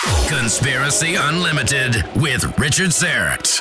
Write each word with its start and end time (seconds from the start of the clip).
Conspiracy 0.00 1.16
Unlimited 1.16 2.02
with 2.16 2.58
Richard 2.58 2.88
Syrett. 2.88 3.60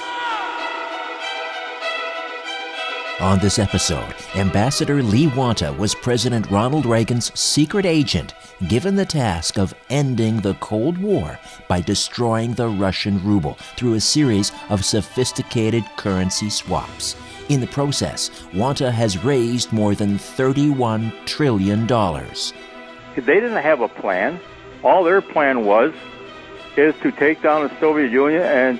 On 3.20 3.38
this 3.40 3.60
episode, 3.60 4.16
Ambassador 4.36 5.04
Lee 5.04 5.28
Wanta 5.28 5.74
was 5.74 5.94
President 5.96 6.50
Ronald 6.50 6.86
Reagan's 6.86 7.38
secret 7.38 7.86
agent 7.86 8.36
given 8.70 8.96
the 8.96 9.06
task 9.06 9.58
of 9.58 9.74
ending 9.90 10.38
the 10.38 10.54
Cold 10.56 10.98
War 10.98 11.38
by 11.68 11.82
destroying 11.82 12.54
the 12.54 12.70
Russian 12.70 13.22
ruble 13.22 13.56
through 13.76 13.96
a 13.96 14.00
series 14.00 14.54
of 14.70 14.86
sophisticated 14.86 15.84
currency 15.98 16.50
swaps. 16.50 17.18
In 17.50 17.60
the 17.60 17.68
process, 17.68 18.32
Wanta 18.54 18.92
has 18.92 19.26
raised 19.26 19.74
more 19.74 19.94
than 19.94 20.18
$31 20.18 21.12
trillion. 21.26 21.86
They 21.86 23.22
didn't 23.42 23.62
have 23.62 23.82
a 23.82 23.90
plan. 23.90 24.40
All 24.82 25.04
their 25.04 25.22
plan 25.22 25.66
was 25.66 25.94
is 26.80 26.96
to 27.02 27.12
take 27.12 27.42
down 27.42 27.68
the 27.68 27.80
Soviet 27.80 28.12
Union 28.12 28.42
and 28.42 28.80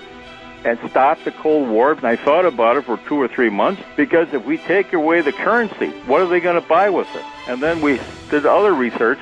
and 0.66 0.78
stop 0.90 1.24
the 1.24 1.32
Cold 1.32 1.70
War. 1.70 1.94
And 1.94 2.06
I 2.06 2.16
thought 2.16 2.46
about 2.46 2.78
it 2.78 2.86
for 2.86 2.98
two 3.08 3.16
or 3.16 3.28
three 3.28 3.50
months 3.50 3.82
because 3.96 4.34
if 4.34 4.44
we 4.46 4.58
take 4.58 4.92
away 4.94 5.22
the 5.22 5.32
currency, 5.32 5.90
what 6.02 6.22
are 6.22 6.28
they 6.28 6.40
going 6.40 6.62
to 6.62 6.68
buy 6.68 6.90
with 6.90 7.08
it? 7.16 7.24
And 7.48 7.62
then 7.62 7.82
we 7.82 8.00
did 8.30 8.46
other 8.46 8.74
research 8.74 9.20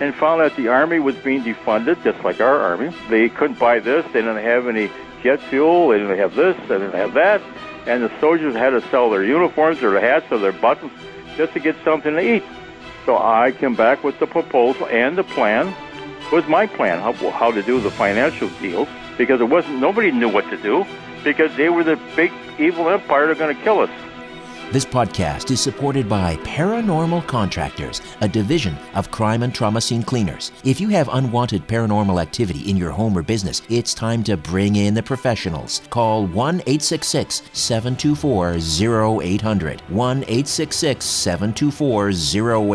and 0.00 0.14
found 0.14 0.40
that 0.40 0.56
the 0.56 0.68
army 0.68 0.98
was 0.98 1.14
being 1.16 1.42
defunded, 1.42 2.02
just 2.02 2.24
like 2.24 2.40
our 2.40 2.58
army. 2.58 2.92
They 3.08 3.28
couldn't 3.28 3.58
buy 3.58 3.78
this. 3.80 4.04
They 4.06 4.20
didn't 4.20 4.42
have 4.42 4.66
any 4.66 4.90
jet 5.22 5.40
fuel. 5.42 5.88
They 5.88 5.98
didn't 5.98 6.18
have 6.18 6.34
this. 6.34 6.56
They 6.62 6.78
didn't 6.78 6.94
have 6.94 7.14
that. 7.14 7.40
And 7.86 8.02
the 8.02 8.10
soldiers 8.20 8.54
had 8.54 8.70
to 8.70 8.80
sell 8.90 9.10
their 9.10 9.24
uniforms 9.24 9.82
or 9.82 9.92
their 9.92 10.00
hats 10.00 10.26
or 10.32 10.38
their 10.38 10.52
buttons 10.52 10.92
just 11.36 11.52
to 11.52 11.60
get 11.60 11.76
something 11.84 12.14
to 12.14 12.34
eat. 12.36 12.42
So 13.06 13.16
I 13.16 13.52
came 13.52 13.74
back 13.74 14.02
with 14.04 14.18
the 14.18 14.26
proposal 14.26 14.86
and 14.86 15.16
the 15.16 15.24
plan 15.24 15.74
was 16.32 16.46
my 16.46 16.66
plan 16.66 17.00
how, 17.00 17.12
how 17.30 17.50
to 17.50 17.62
do 17.62 17.80
the 17.80 17.90
financial 17.90 18.48
deals 18.60 18.88
because 19.18 19.40
it 19.40 19.48
wasn't 19.48 19.78
nobody 19.78 20.10
knew 20.10 20.28
what 20.28 20.48
to 20.50 20.56
do 20.56 20.86
because 21.24 21.54
they 21.56 21.68
were 21.68 21.84
the 21.84 21.96
big 22.16 22.32
evil 22.58 22.88
empire 22.88 23.26
that 23.26 23.36
are 23.36 23.38
going 23.38 23.56
to 23.56 23.62
kill 23.62 23.80
us. 23.80 23.90
This 24.72 24.84
podcast 24.84 25.50
is 25.50 25.60
supported 25.60 26.08
by 26.08 26.36
Paranormal 26.36 27.26
Contractors, 27.26 28.00
a 28.20 28.28
division 28.28 28.76
of 28.94 29.10
crime 29.10 29.42
and 29.42 29.52
trauma 29.52 29.80
scene 29.80 30.04
cleaners. 30.04 30.52
If 30.62 30.80
you 30.80 30.88
have 30.90 31.08
unwanted 31.12 31.66
paranormal 31.66 32.22
activity 32.22 32.70
in 32.70 32.76
your 32.76 32.92
home 32.92 33.18
or 33.18 33.24
business, 33.24 33.62
it's 33.68 33.92
time 33.94 34.22
to 34.22 34.36
bring 34.36 34.76
in 34.76 34.94
the 34.94 35.02
professionals. 35.02 35.82
Call 35.90 36.24
1 36.24 36.60
866 36.60 37.42
724 37.52 39.22
0800. 39.24 39.80
1 39.80 40.16
866 40.18 41.04
724 41.04 42.10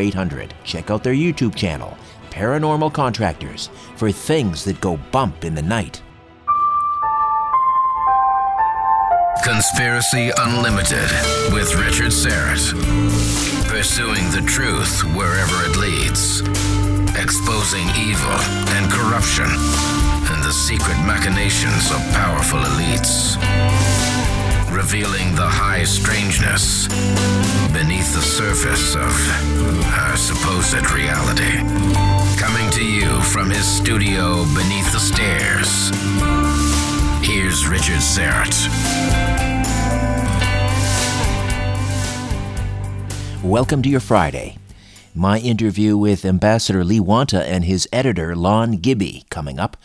0800. 0.02 0.54
Check 0.66 0.92
out 0.92 1.02
their 1.02 1.14
YouTube 1.14 1.56
channel, 1.56 1.98
Paranormal 2.35 2.91
Contractors, 2.91 3.69
for 3.96 4.12
things 4.12 4.66
that 4.66 4.81
go 4.81 4.97
bump 5.13 5.46
in 5.46 5.56
the 5.56 5.62
night. 5.62 6.03
Conspiracy 9.41 10.31
Unlimited 10.40 11.07
with 11.53 11.74
Richard 11.75 12.12
Syrett. 12.12 12.75
Pursuing 13.69 14.28
the 14.35 14.44
truth 14.45 15.01
wherever 15.16 15.63
it 15.63 15.78
leads. 15.78 16.41
Exposing 17.16 17.88
evil 17.95 18.35
and 18.75 18.91
corruption 18.91 19.47
and 19.47 20.44
the 20.44 20.51
secret 20.51 21.00
machinations 21.07 21.90
of 21.90 22.03
powerful 22.12 22.59
elites. 22.59 23.40
Revealing 24.75 25.34
the 25.35 25.47
high 25.47 25.85
strangeness 25.85 26.90
beneath 27.72 28.13
the 28.13 28.19
surface 28.19 28.94
of 28.95 29.13
our 29.94 30.18
supposed 30.18 30.91
reality. 30.91 32.15
Coming 32.38 32.69
to 32.72 32.85
you 32.85 33.22
from 33.22 33.50
his 33.50 33.66
studio 33.66 34.44
beneath 34.53 34.91
the 34.91 35.00
stairs. 35.00 35.90
Here's 37.25 37.66
Richard 37.66 38.01
Syrett. 38.01 38.68
Welcome 43.41 43.81
to 43.84 43.90
your 43.90 44.01
Friday. 44.01 44.57
My 45.13 45.40
interview 45.40 45.97
with 45.97 46.25
Ambassador 46.25 46.84
Lee 46.84 47.00
Wanta 47.00 47.41
and 47.47 47.63
his 47.63 47.88
editor, 47.94 48.35
Lon 48.35 48.74
Gibby, 48.74 49.24
coming 49.29 49.57
up. 49.57 49.78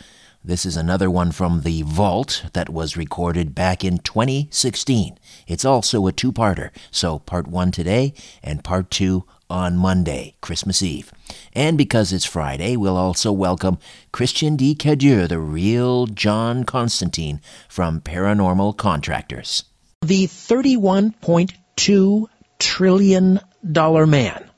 This 0.43 0.65
is 0.65 0.75
another 0.75 1.09
one 1.09 1.31
from 1.31 1.61
The 1.61 1.83
Vault 1.83 2.45
that 2.53 2.67
was 2.67 2.97
recorded 2.97 3.55
back 3.55 3.83
in 3.85 3.99
2016. 3.99 5.17
It's 5.47 5.63
also 5.63 6.05
a 6.05 6.11
two 6.11 6.33
parter, 6.33 6.71
so 6.89 7.19
part 7.19 7.47
one 7.47 7.71
today 7.71 8.13
and 8.43 8.63
part 8.63 8.91
two 8.91 9.23
on 9.51 9.77
Monday, 9.77 10.35
Christmas 10.41 10.81
Eve. 10.81 11.11
And 11.53 11.77
because 11.77 12.13
it's 12.13 12.25
Friday, 12.25 12.77
we'll 12.77 12.97
also 12.97 13.31
welcome 13.31 13.77
Christian 14.11 14.55
D. 14.55 14.73
Cadieux, 14.73 15.27
the 15.27 15.39
real 15.39 16.07
John 16.07 16.63
Constantine 16.63 17.41
from 17.67 18.01
Paranormal 18.01 18.77
Contractors. 18.77 19.65
The 20.01 20.27
31.2 20.27 22.27
trillion 22.57 23.39
dollar 23.69 24.07
man. 24.07 24.49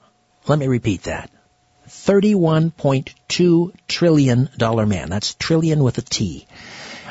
Let 0.47 0.59
me 0.59 0.67
repeat 0.67 1.03
that. 1.03 1.31
$31.2 1.87 3.71
trillion 3.87 4.49
man. 4.59 5.09
That's 5.09 5.33
trillion 5.35 5.83
with 5.83 5.97
a 5.97 6.01
T. 6.01 6.47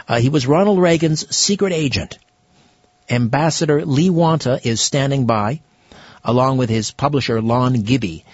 Uh, 0.06 0.18
he 0.18 0.28
was 0.28 0.46
Ronald 0.46 0.78
Reagan's 0.78 1.34
secret 1.34 1.72
agent. 1.72 2.18
Ambassador 3.08 3.84
Lee 3.84 4.10
Wanta 4.10 4.60
is 4.62 4.80
standing 4.80 5.26
by, 5.26 5.60
along 6.24 6.58
with 6.58 6.70
his 6.70 6.90
publisher 6.90 7.40
Lon 7.40 7.74
Gibby. 7.82 8.24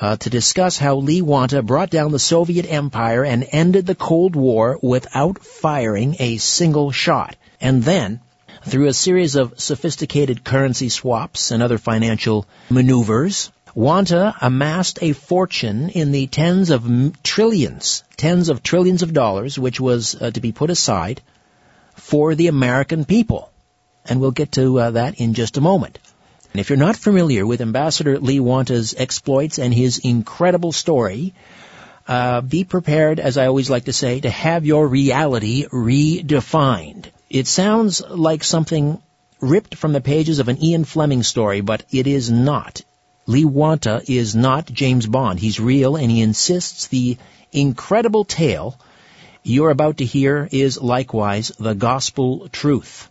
uh, 0.00 0.16
to 0.16 0.30
discuss 0.30 0.78
how 0.78 0.96
Lee 0.96 1.22
Wanta 1.22 1.62
brought 1.62 1.90
down 1.90 2.12
the 2.12 2.18
Soviet 2.18 2.66
Empire 2.70 3.24
and 3.24 3.46
ended 3.50 3.86
the 3.86 3.94
Cold 3.94 4.36
War 4.36 4.78
without 4.82 5.42
firing 5.42 6.16
a 6.18 6.36
single 6.36 6.92
shot. 6.92 7.36
And 7.60 7.82
then, 7.82 8.20
through 8.64 8.86
a 8.86 8.94
series 8.94 9.34
of 9.34 9.60
sophisticated 9.60 10.44
currency 10.44 10.88
swaps 10.88 11.50
and 11.50 11.62
other 11.62 11.78
financial 11.78 12.46
maneuvers, 12.70 13.50
Wanta 13.74 14.34
amassed 14.40 14.98
a 15.02 15.12
fortune 15.12 15.88
in 15.90 16.12
the 16.12 16.26
tens 16.26 16.70
of 16.70 17.22
trillions, 17.22 18.04
tens 18.16 18.48
of 18.48 18.62
trillions 18.62 19.02
of 19.02 19.12
dollars, 19.12 19.58
which 19.58 19.80
was 19.80 20.14
uh, 20.20 20.30
to 20.30 20.40
be 20.40 20.52
put 20.52 20.70
aside 20.70 21.20
for 21.94 22.34
the 22.34 22.46
American 22.48 23.04
people. 23.04 23.50
And 24.04 24.20
we'll 24.20 24.30
get 24.30 24.52
to 24.52 24.78
uh, 24.78 24.90
that 24.92 25.20
in 25.20 25.34
just 25.34 25.56
a 25.56 25.60
moment. 25.60 25.98
And 26.58 26.64
if 26.64 26.70
you're 26.70 26.76
not 26.76 26.96
familiar 26.96 27.46
with 27.46 27.60
Ambassador 27.60 28.18
Lee 28.18 28.40
Wanta's 28.40 28.92
exploits 28.98 29.60
and 29.60 29.72
his 29.72 29.98
incredible 29.98 30.72
story, 30.72 31.32
uh, 32.08 32.40
be 32.40 32.64
prepared, 32.64 33.20
as 33.20 33.38
I 33.38 33.46
always 33.46 33.70
like 33.70 33.84
to 33.84 33.92
say, 33.92 34.18
to 34.18 34.28
have 34.28 34.66
your 34.66 34.88
reality 34.88 35.68
redefined. 35.68 37.12
It 37.30 37.46
sounds 37.46 38.02
like 38.04 38.42
something 38.42 39.00
ripped 39.40 39.76
from 39.76 39.92
the 39.92 40.00
pages 40.00 40.40
of 40.40 40.48
an 40.48 40.60
Ian 40.60 40.82
Fleming 40.82 41.22
story, 41.22 41.60
but 41.60 41.84
it 41.92 42.08
is 42.08 42.28
not. 42.28 42.82
Lee 43.26 43.44
Wanta 43.44 44.02
is 44.08 44.34
not 44.34 44.66
James 44.66 45.06
Bond. 45.06 45.38
He's 45.38 45.60
real 45.60 45.94
and 45.94 46.10
he 46.10 46.22
insists 46.22 46.88
the 46.88 47.18
incredible 47.52 48.24
tale 48.24 48.80
you're 49.44 49.70
about 49.70 49.98
to 49.98 50.04
hear 50.04 50.48
is 50.50 50.82
likewise 50.82 51.52
the 51.56 51.74
gospel 51.74 52.48
truth. 52.48 53.08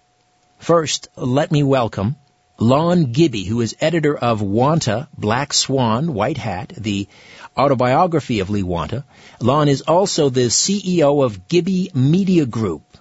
First, 0.59 1.07
let 1.15 1.49
me 1.49 1.63
welcome 1.63 2.17
Lon 2.59 3.11
Gibby, 3.11 3.43
who 3.43 3.61
is 3.61 3.75
editor 3.79 4.17
of 4.17 4.41
Wanta, 4.41 5.07
Black 5.15 5.53
Swan, 5.53 6.15
White 6.15 6.39
Hat, 6.39 6.73
the 6.75 7.07
autobiography 7.55 8.39
of 8.39 8.49
Lee 8.49 8.63
Wanta. 8.63 9.05
Lon 9.39 9.67
is 9.67 9.81
also 9.81 10.29
the 10.29 10.47
CEO 10.47 11.23
of 11.23 11.47
Gibby 11.47 11.91
Media 11.93 12.47
Group, 12.47 12.97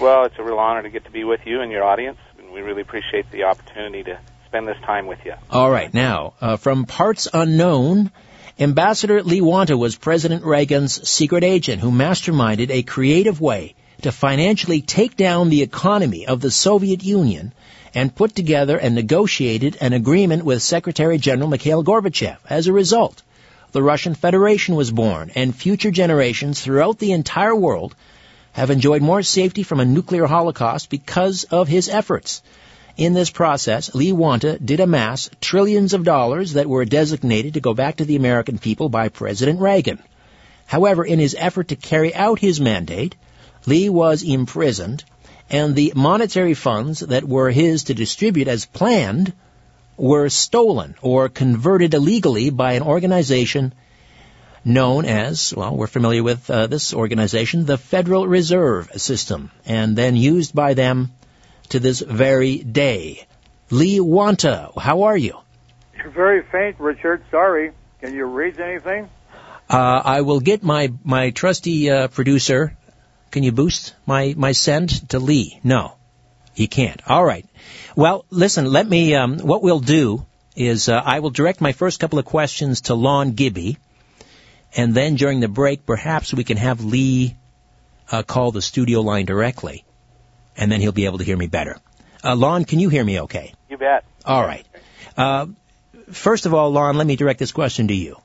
Well, 0.00 0.26
it's 0.26 0.38
a 0.38 0.44
real 0.44 0.60
honor 0.60 0.82
to 0.82 0.90
get 0.90 1.06
to 1.06 1.10
be 1.10 1.24
with 1.24 1.40
you 1.44 1.60
and 1.60 1.72
your 1.72 1.82
audience, 1.82 2.18
and 2.38 2.52
we 2.52 2.60
really 2.60 2.82
appreciate 2.82 3.28
the 3.32 3.44
opportunity 3.44 4.04
to 4.04 4.20
spend 4.46 4.68
this 4.68 4.78
time 4.84 5.08
with 5.08 5.18
you. 5.24 5.34
All 5.50 5.68
right, 5.68 5.92
now, 5.92 6.34
uh, 6.40 6.56
from 6.56 6.84
parts 6.84 7.26
unknown, 7.34 8.12
Ambassador 8.60 9.24
Lee 9.24 9.40
Wanta 9.40 9.76
was 9.76 9.96
President 9.96 10.44
Reagan's 10.44 11.08
secret 11.08 11.42
agent 11.42 11.82
who 11.82 11.90
masterminded 11.90 12.70
a 12.70 12.84
creative 12.84 13.40
way 13.40 13.74
to 14.02 14.12
financially 14.12 14.82
take 14.82 15.16
down 15.16 15.48
the 15.48 15.62
economy 15.62 16.28
of 16.28 16.40
the 16.40 16.52
Soviet 16.52 17.02
Union 17.02 17.52
and 17.92 18.14
put 18.14 18.36
together 18.36 18.78
and 18.78 18.94
negotiated 18.94 19.78
an 19.80 19.94
agreement 19.94 20.44
with 20.44 20.62
Secretary 20.62 21.18
General 21.18 21.48
Mikhail 21.48 21.82
Gorbachev. 21.82 22.36
As 22.48 22.68
a 22.68 22.72
result, 22.72 23.20
the 23.76 23.82
Russian 23.82 24.14
Federation 24.14 24.74
was 24.74 24.90
born, 24.90 25.30
and 25.34 25.54
future 25.54 25.90
generations 25.90 26.62
throughout 26.62 26.98
the 26.98 27.12
entire 27.12 27.54
world 27.54 27.94
have 28.52 28.70
enjoyed 28.70 29.02
more 29.02 29.22
safety 29.22 29.62
from 29.62 29.80
a 29.80 29.84
nuclear 29.84 30.24
holocaust 30.24 30.88
because 30.88 31.44
of 31.44 31.68
his 31.68 31.90
efforts. 31.90 32.40
In 32.96 33.12
this 33.12 33.28
process, 33.28 33.94
Lee 33.94 34.12
Wanta 34.12 34.58
did 34.58 34.80
amass 34.80 35.28
trillions 35.42 35.92
of 35.92 36.04
dollars 36.04 36.54
that 36.54 36.70
were 36.70 36.86
designated 36.86 37.52
to 37.52 37.60
go 37.60 37.74
back 37.74 37.96
to 37.96 38.06
the 38.06 38.16
American 38.16 38.56
people 38.56 38.88
by 38.88 39.10
President 39.10 39.60
Reagan. 39.60 39.98
However, 40.64 41.04
in 41.04 41.18
his 41.18 41.36
effort 41.38 41.68
to 41.68 41.76
carry 41.76 42.14
out 42.14 42.38
his 42.38 42.58
mandate, 42.58 43.14
Lee 43.66 43.90
was 43.90 44.22
imprisoned, 44.22 45.04
and 45.50 45.76
the 45.76 45.92
monetary 45.94 46.54
funds 46.54 47.00
that 47.00 47.28
were 47.28 47.50
his 47.50 47.84
to 47.84 47.92
distribute 47.92 48.48
as 48.48 48.64
planned 48.64 49.34
were 49.96 50.28
stolen 50.28 50.94
or 51.00 51.28
converted 51.28 51.94
illegally 51.94 52.50
by 52.50 52.72
an 52.72 52.82
organization 52.82 53.72
known 54.64 55.04
as, 55.04 55.54
well, 55.56 55.76
we're 55.76 55.86
familiar 55.86 56.22
with 56.22 56.50
uh, 56.50 56.66
this 56.66 56.92
organization, 56.92 57.66
the 57.66 57.78
Federal 57.78 58.26
Reserve 58.26 58.90
System, 58.96 59.50
and 59.64 59.96
then 59.96 60.16
used 60.16 60.54
by 60.54 60.74
them 60.74 61.12
to 61.68 61.78
this 61.78 62.00
very 62.00 62.58
day. 62.58 63.26
Lee 63.70 64.00
Wanta, 64.00 64.72
how 64.76 65.04
are 65.04 65.16
you? 65.16 65.38
You're 65.96 66.10
very 66.10 66.42
faint, 66.50 66.78
Richard. 66.78 67.22
Sorry. 67.30 67.72
Can 68.00 68.14
you 68.14 68.24
read 68.24 68.60
anything? 68.60 69.08
Uh, 69.68 70.02
I 70.04 70.20
will 70.20 70.40
get 70.40 70.62
my, 70.62 70.92
my 71.02 71.30
trusty 71.30 71.90
uh, 71.90 72.08
producer. 72.08 72.76
Can 73.30 73.42
you 73.42 73.52
boost 73.52 73.94
my, 74.04 74.34
my 74.36 74.52
send 74.52 75.08
to 75.10 75.18
Lee? 75.18 75.60
No. 75.64 75.95
He 76.56 76.68
can't. 76.68 77.02
All 77.06 77.22
right. 77.22 77.44
Well, 77.96 78.24
listen, 78.30 78.64
let 78.64 78.88
me, 78.88 79.14
um, 79.14 79.38
what 79.38 79.62
we'll 79.62 79.78
do 79.78 80.24
is 80.56 80.88
uh, 80.88 80.94
I 81.04 81.20
will 81.20 81.28
direct 81.28 81.60
my 81.60 81.72
first 81.72 82.00
couple 82.00 82.18
of 82.18 82.24
questions 82.24 82.80
to 82.82 82.94
Lon 82.94 83.32
Gibby, 83.32 83.76
and 84.74 84.94
then 84.94 85.16
during 85.16 85.40
the 85.40 85.48
break, 85.48 85.84
perhaps 85.84 86.32
we 86.32 86.44
can 86.44 86.56
have 86.56 86.82
Lee 86.82 87.36
uh, 88.10 88.22
call 88.22 88.52
the 88.52 88.62
studio 88.62 89.02
line 89.02 89.26
directly, 89.26 89.84
and 90.56 90.72
then 90.72 90.80
he'll 90.80 90.92
be 90.92 91.04
able 91.04 91.18
to 91.18 91.24
hear 91.24 91.36
me 91.36 91.46
better. 91.46 91.76
Uh, 92.24 92.34
Lon, 92.34 92.64
can 92.64 92.78
you 92.78 92.88
hear 92.88 93.04
me 93.04 93.20
okay? 93.20 93.52
You 93.68 93.76
bet. 93.76 94.06
All 94.24 94.42
right. 94.42 94.66
Uh, 95.14 95.48
first 96.10 96.46
of 96.46 96.54
all, 96.54 96.70
Lon, 96.70 96.96
let 96.96 97.06
me 97.06 97.16
direct 97.16 97.38
this 97.38 97.52
question 97.52 97.88
to 97.88 97.94
you. 97.94 98.16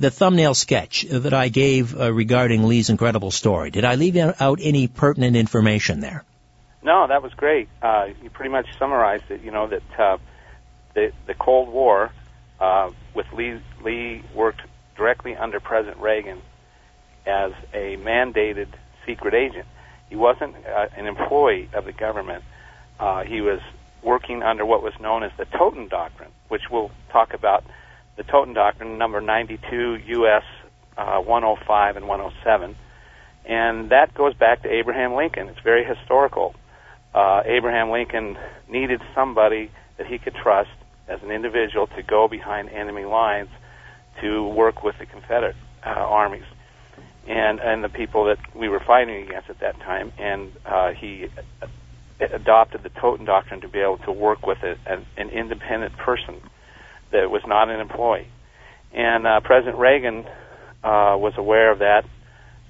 The 0.00 0.10
thumbnail 0.10 0.54
sketch 0.54 1.06
that 1.08 1.32
I 1.32 1.50
gave 1.50 1.96
uh, 1.98 2.12
regarding 2.12 2.64
Lee's 2.64 2.90
incredible 2.90 3.30
story, 3.30 3.70
did 3.70 3.84
I 3.84 3.94
leave 3.94 4.16
out 4.16 4.58
any 4.60 4.88
pertinent 4.88 5.36
information 5.36 6.00
there? 6.00 6.24
No, 6.86 7.08
that 7.08 7.20
was 7.20 7.34
great. 7.34 7.68
Uh, 7.82 8.10
you 8.22 8.30
pretty 8.30 8.52
much 8.52 8.68
summarized 8.78 9.28
it. 9.28 9.42
You 9.42 9.50
know 9.50 9.66
that 9.66 9.98
uh, 9.98 10.18
the 10.94 11.10
the 11.26 11.34
Cold 11.34 11.68
War 11.68 12.12
uh, 12.60 12.92
with 13.12 13.26
Lee 13.32 13.60
Lee 13.82 14.22
worked 14.32 14.60
directly 14.96 15.34
under 15.34 15.58
President 15.58 16.00
Reagan 16.00 16.40
as 17.26 17.50
a 17.74 17.96
mandated 17.96 18.68
secret 19.04 19.34
agent. 19.34 19.66
He 20.08 20.14
wasn't 20.14 20.54
uh, 20.64 20.86
an 20.96 21.08
employee 21.08 21.68
of 21.74 21.86
the 21.86 21.92
government. 21.92 22.44
Uh, 23.00 23.24
he 23.24 23.40
was 23.40 23.58
working 24.04 24.44
under 24.44 24.64
what 24.64 24.80
was 24.80 24.92
known 25.00 25.24
as 25.24 25.32
the 25.38 25.44
Totten 25.44 25.88
Doctrine, 25.88 26.30
which 26.46 26.70
we'll 26.70 26.92
talk 27.10 27.34
about. 27.34 27.64
The 28.16 28.22
Totten 28.22 28.54
Doctrine, 28.54 28.96
number 28.96 29.20
92 29.20 30.02
U.S. 30.06 30.44
Uh, 30.96 31.18
105 31.18 31.96
and 31.96 32.06
107, 32.06 32.76
and 33.44 33.90
that 33.90 34.14
goes 34.14 34.34
back 34.34 34.62
to 34.62 34.72
Abraham 34.72 35.14
Lincoln. 35.16 35.48
It's 35.48 35.60
very 35.60 35.84
historical 35.84 36.54
uh, 37.16 37.42
Abraham 37.46 37.90
Lincoln 37.90 38.36
needed 38.68 39.00
somebody 39.14 39.70
that 39.96 40.06
he 40.06 40.18
could 40.18 40.34
trust 40.34 40.70
as 41.08 41.18
an 41.22 41.30
individual 41.30 41.86
to 41.88 42.02
go 42.02 42.28
behind 42.28 42.68
enemy 42.68 43.04
lines 43.04 43.48
to 44.20 44.46
work 44.48 44.82
with 44.82 44.96
the 44.98 45.06
Confederate 45.06 45.56
uh, 45.84 45.88
armies 45.88 46.44
and 47.26 47.58
and 47.58 47.82
the 47.82 47.88
people 47.88 48.26
that 48.26 48.38
we 48.54 48.68
were 48.68 48.82
fighting 48.86 49.22
against 49.22 49.48
at 49.48 49.60
that 49.60 49.78
time. 49.80 50.12
And 50.18 50.52
uh, 50.64 50.92
he 50.92 51.28
adopted 52.20 52.82
the 52.82 52.90
Totten 52.90 53.24
doctrine 53.24 53.62
to 53.62 53.68
be 53.68 53.78
able 53.80 53.98
to 53.98 54.12
work 54.12 54.46
with 54.46 54.58
a, 54.62 54.76
an, 54.86 55.06
an 55.16 55.30
independent 55.30 55.96
person 55.96 56.40
that 57.12 57.30
was 57.30 57.42
not 57.46 57.70
an 57.70 57.80
employee. 57.80 58.28
And 58.92 59.26
uh, 59.26 59.40
President 59.40 59.78
Reagan 59.78 60.24
uh, 60.84 61.16
was 61.16 61.32
aware 61.36 61.72
of 61.72 61.80
that, 61.80 62.04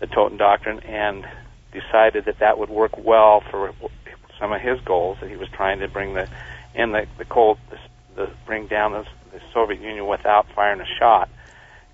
the 0.01 0.07
Totten 0.07 0.37
doctrine, 0.37 0.81
and 0.81 1.25
decided 1.73 2.25
that 2.27 2.39
that 2.41 2.59
would 2.59 2.71
work 2.71 2.93
well 2.97 3.43
for 3.51 3.73
some 4.39 4.53
of 4.53 4.61
his 4.61 4.81
goals 4.81 5.19
that 5.21 5.31
he 5.31 5.37
was 5.37 5.49
trying 5.49 5.81
to 5.81 5.89
bring 5.89 6.15
the 6.15 6.29
in 6.75 6.93
the 6.93 7.07
the 7.19 7.25
cold 7.25 7.59
the, 7.71 7.79
the 8.15 8.31
bring 8.47 8.67
down 8.67 8.93
the, 8.93 9.07
the 9.33 9.41
Soviet 9.53 9.81
Union 9.81 10.07
without 10.07 10.47
firing 10.55 10.81
a 10.81 10.87
shot, 10.99 11.29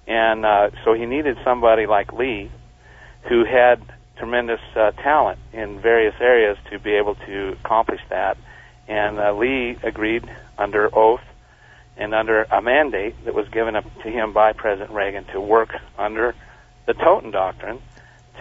and 0.07 0.45
uh, 0.45 0.71
so 0.85 0.95
he 0.95 1.07
needed 1.07 1.39
somebody 1.45 1.87
like 1.87 2.13
Lee, 2.13 2.51
who 3.29 3.45
had 3.45 3.83
tremendous 4.17 4.61
uh, 4.77 4.91
talent 4.93 5.39
in 5.53 5.81
various 5.81 6.15
areas 6.21 6.57
to 6.71 6.79
be 6.79 6.93
able 6.93 7.15
to 7.15 7.57
accomplish 7.65 8.01
that, 8.11 8.37
and 8.89 9.19
uh, 9.19 9.33
Lee 9.33 9.77
agreed 9.83 10.25
under 10.59 10.89
oath 10.97 11.23
and 11.97 12.15
under 12.15 12.43
a 12.45 12.63
mandate 12.63 13.15
that 13.25 13.35
was 13.35 13.49
given 13.49 13.77
up 13.77 13.85
to 14.03 14.11
him 14.11 14.33
by 14.33 14.53
President 14.53 14.91
Reagan 14.91 15.25
to 15.33 15.41
work 15.41 15.75
under 15.99 16.35
the 16.87 16.95
Totten 16.95 17.31
Doctrine 17.31 17.81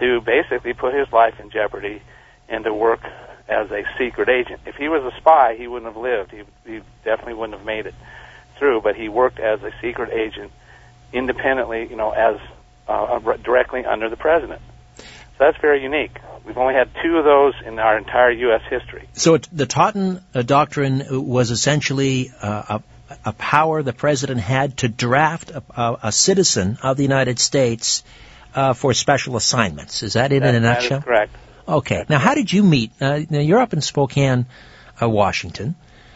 to 0.00 0.20
basically 0.20 0.72
put 0.72 0.94
his 0.94 1.10
life 1.12 1.38
in 1.38 1.50
jeopardy 1.50 2.02
and 2.48 2.64
to 2.64 2.72
work 2.72 3.00
as 3.48 3.70
a 3.70 3.84
secret 3.98 4.28
agent. 4.28 4.60
If 4.66 4.76
he 4.76 4.88
was 4.88 5.02
a 5.04 5.16
spy, 5.18 5.56
he 5.56 5.66
wouldn't 5.66 5.92
have 5.92 6.02
lived. 6.02 6.30
He, 6.30 6.42
he 6.64 6.80
definitely 7.04 7.34
wouldn't 7.34 7.58
have 7.58 7.66
made 7.66 7.86
it 7.86 7.94
through. 8.58 8.80
But 8.82 8.96
he 8.96 9.08
worked 9.08 9.38
as 9.38 9.62
a 9.62 9.72
secret 9.80 10.12
agent 10.12 10.52
independently, 11.12 11.88
you 11.88 11.96
know, 11.96 12.10
as 12.10 12.40
uh, 12.88 13.18
directly 13.36 13.84
under 13.84 14.08
the 14.08 14.16
president. 14.16 14.60
So 14.96 15.04
that's 15.38 15.58
very 15.58 15.82
unique. 15.82 16.16
We've 16.44 16.58
only 16.58 16.74
had 16.74 16.90
two 17.02 17.16
of 17.16 17.24
those 17.24 17.54
in 17.64 17.78
our 17.78 17.96
entire 17.96 18.30
U.S. 18.30 18.62
history. 18.68 19.08
So 19.14 19.34
it, 19.34 19.48
the 19.52 19.66
Totten 19.66 20.22
uh, 20.34 20.42
Doctrine 20.42 21.26
was 21.26 21.50
essentially 21.50 22.32
uh, 22.40 22.80
a, 23.10 23.14
a 23.26 23.32
power 23.32 23.82
the 23.82 23.92
president 23.92 24.40
had 24.40 24.78
to 24.78 24.88
draft 24.88 25.50
a, 25.50 25.62
a, 25.76 25.98
a 26.04 26.12
citizen 26.12 26.78
of 26.82 26.96
the 26.96 27.02
United 27.02 27.38
States 27.38 28.02
uh, 28.54 28.72
for 28.72 28.92
special 28.92 29.36
assignments. 29.36 30.02
Is 30.02 30.14
that 30.14 30.32
it 30.32 30.40
that, 30.40 30.54
in 30.54 30.56
a 30.56 30.60
nutshell? 30.60 31.02
Correct. 31.02 31.34
Okay. 31.66 32.04
Now, 32.08 32.18
how 32.18 32.34
did 32.34 32.52
you 32.52 32.62
meet? 32.62 32.92
Uh, 33.00 33.20
now, 33.30 33.40
you're 33.40 33.60
up 33.60 33.72
in 33.72 33.80
Spokane, 33.80 34.46
uh, 35.00 35.08
Washington. 35.08 35.74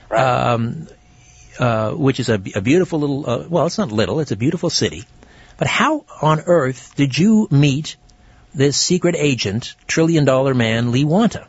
Right. 0.09 0.21
Um, 0.21 0.87
uh, 1.59 1.93
which 1.93 2.21
is 2.21 2.29
a, 2.29 2.35
a 2.55 2.61
beautiful 2.61 3.01
little, 3.01 3.29
uh, 3.29 3.47
well, 3.49 3.67
it's 3.67 3.79
not 3.79 3.91
little, 3.91 4.21
it's 4.21 4.31
a 4.31 4.37
beautiful 4.37 4.69
city. 4.69 5.05
But 5.57 5.69
how 5.69 6.05
on 6.21 6.41
earth 6.41 6.95
did 6.97 7.17
you 7.17 7.49
meet 7.51 7.97
this 8.55 8.77
secret 8.77 9.17
agent, 9.17 9.75
trillion 9.87 10.25
dollar 10.25 10.55
man, 10.55 10.93
Lee 10.93 11.05
Wanta? 11.05 11.49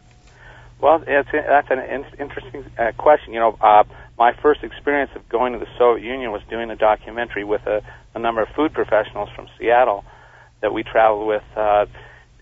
Well, 0.79 1.03
it's, 1.05 1.29
that's 1.31 1.67
an 1.71 1.79
in, 1.79 2.05
interesting 2.19 2.65
uh, 2.77 2.91
question. 2.97 3.33
You 3.33 3.39
know, 3.39 3.57
uh, 3.59 3.83
my 4.17 4.33
first 4.41 4.63
experience 4.63 5.11
of 5.15 5.27
going 5.27 5.53
to 5.53 5.59
the 5.59 5.67
Soviet 5.77 6.05
Union 6.05 6.31
was 6.31 6.41
doing 6.49 6.69
a 6.69 6.75
documentary 6.75 7.43
with 7.43 7.65
a, 7.65 7.81
a 8.15 8.19
number 8.19 8.41
of 8.41 8.49
food 8.55 8.73
professionals 8.73 9.29
from 9.35 9.47
Seattle 9.57 10.05
that 10.61 10.73
we 10.73 10.83
traveled 10.83 11.27
with 11.27 11.43
uh, 11.55 11.85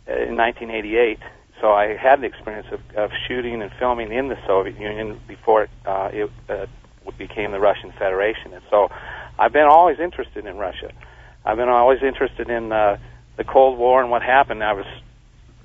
in 0.08 0.36
1988. 0.36 1.20
So 1.66 1.72
I 1.72 1.98
had 1.98 2.22
the 2.22 2.28
experience 2.28 2.68
of, 2.72 2.80
of 2.96 3.10
shooting 3.28 3.64
and 3.64 3.72
filming 3.80 4.14
in 4.14 4.28
the 4.28 4.38
Soviet 4.46 4.80
Union 4.80 5.20
before 5.28 5.64
it, 5.64 5.72
uh, 5.84 6.10
it 6.14 6.30
uh, 6.48 6.68
became 7.18 7.54
the 7.54 7.60
Russian 7.60 7.92
Federation. 7.98 8.54
And 8.54 8.62
so 8.70 8.90
I've 9.40 9.52
been 9.52 9.66
always 9.68 10.00
interested 10.00 10.46
in 10.46 10.58
Russia. 10.58 10.92
I've 11.44 11.58
been 11.58 11.68
always 11.68 12.04
interested 12.04 12.52
in 12.52 12.72
uh, 12.72 13.00
the 13.38 13.44
Cold 13.44 13.80
War 13.80 14.00
and 14.00 14.12
what 14.12 14.22
happened. 14.22 14.64
I 14.64 14.74
was 14.74 14.86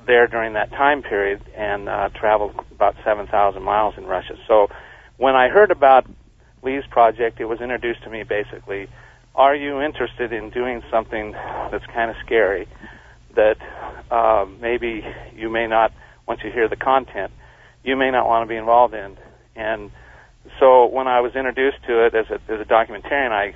there 0.07 0.27
during 0.27 0.55
that 0.55 0.71
time 0.71 1.03
period 1.03 1.43
and 1.55 1.87
uh, 1.87 2.09
traveled 2.15 2.55
about 2.71 2.97
7,000 3.05 3.63
miles 3.63 3.99
in 3.99 4.07
Russia. 4.07 4.39
So 4.49 4.69
when 5.19 5.37
I 5.37 5.51
heard 5.51 5.71
about 5.71 6.07
Lee's 6.63 6.87
project, 6.89 7.41
it 7.41 7.45
was 7.45 7.61
introduced 7.61 8.05
to 8.05 8.11
me 8.11 8.23
basically, 8.23 8.89
are 9.35 9.55
you 9.55 9.83
interested 9.83 10.33
in 10.33 10.49
doing 10.49 10.83
something 10.91 11.33
that's 11.33 11.85
kind 11.93 12.11
of 12.11 12.17
scary 12.25 12.69
that 13.35 13.57
uh, 14.11 14.47
maybe 14.61 15.05
you 15.35 15.51
may 15.51 15.67
not, 15.67 15.93
once 16.27 16.41
you 16.45 16.51
hear 16.51 16.69
the 16.69 16.77
content, 16.77 17.33
you 17.85 17.97
may 17.97 18.11
not 18.11 18.27
want 18.27 18.45
to 18.45 18.49
be 18.49 18.57
involved 18.57 18.95
in? 18.95 19.17
And 19.57 19.91
so 20.59 20.87
when 20.87 21.07
I 21.07 21.21
was 21.21 21.35
introduced 21.35 21.79
to 21.87 22.07
it 22.07 22.15
as 22.15 22.27
a, 22.31 22.53
as 22.53 22.61
a 22.61 22.65
documentarian, 22.65 23.31
I, 23.31 23.55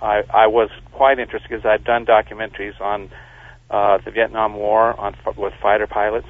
I, 0.00 0.22
I 0.32 0.46
was 0.46 0.70
quite 0.92 1.18
interested 1.18 1.48
because 1.48 1.64
I'd 1.64 1.84
done 1.84 2.06
documentaries 2.06 2.80
on 2.80 3.10
uh, 3.70 3.98
the 4.04 4.10
Vietnam 4.10 4.54
War 4.54 4.98
on 4.98 5.16
with 5.36 5.52
fighter 5.62 5.86
pilots. 5.86 6.26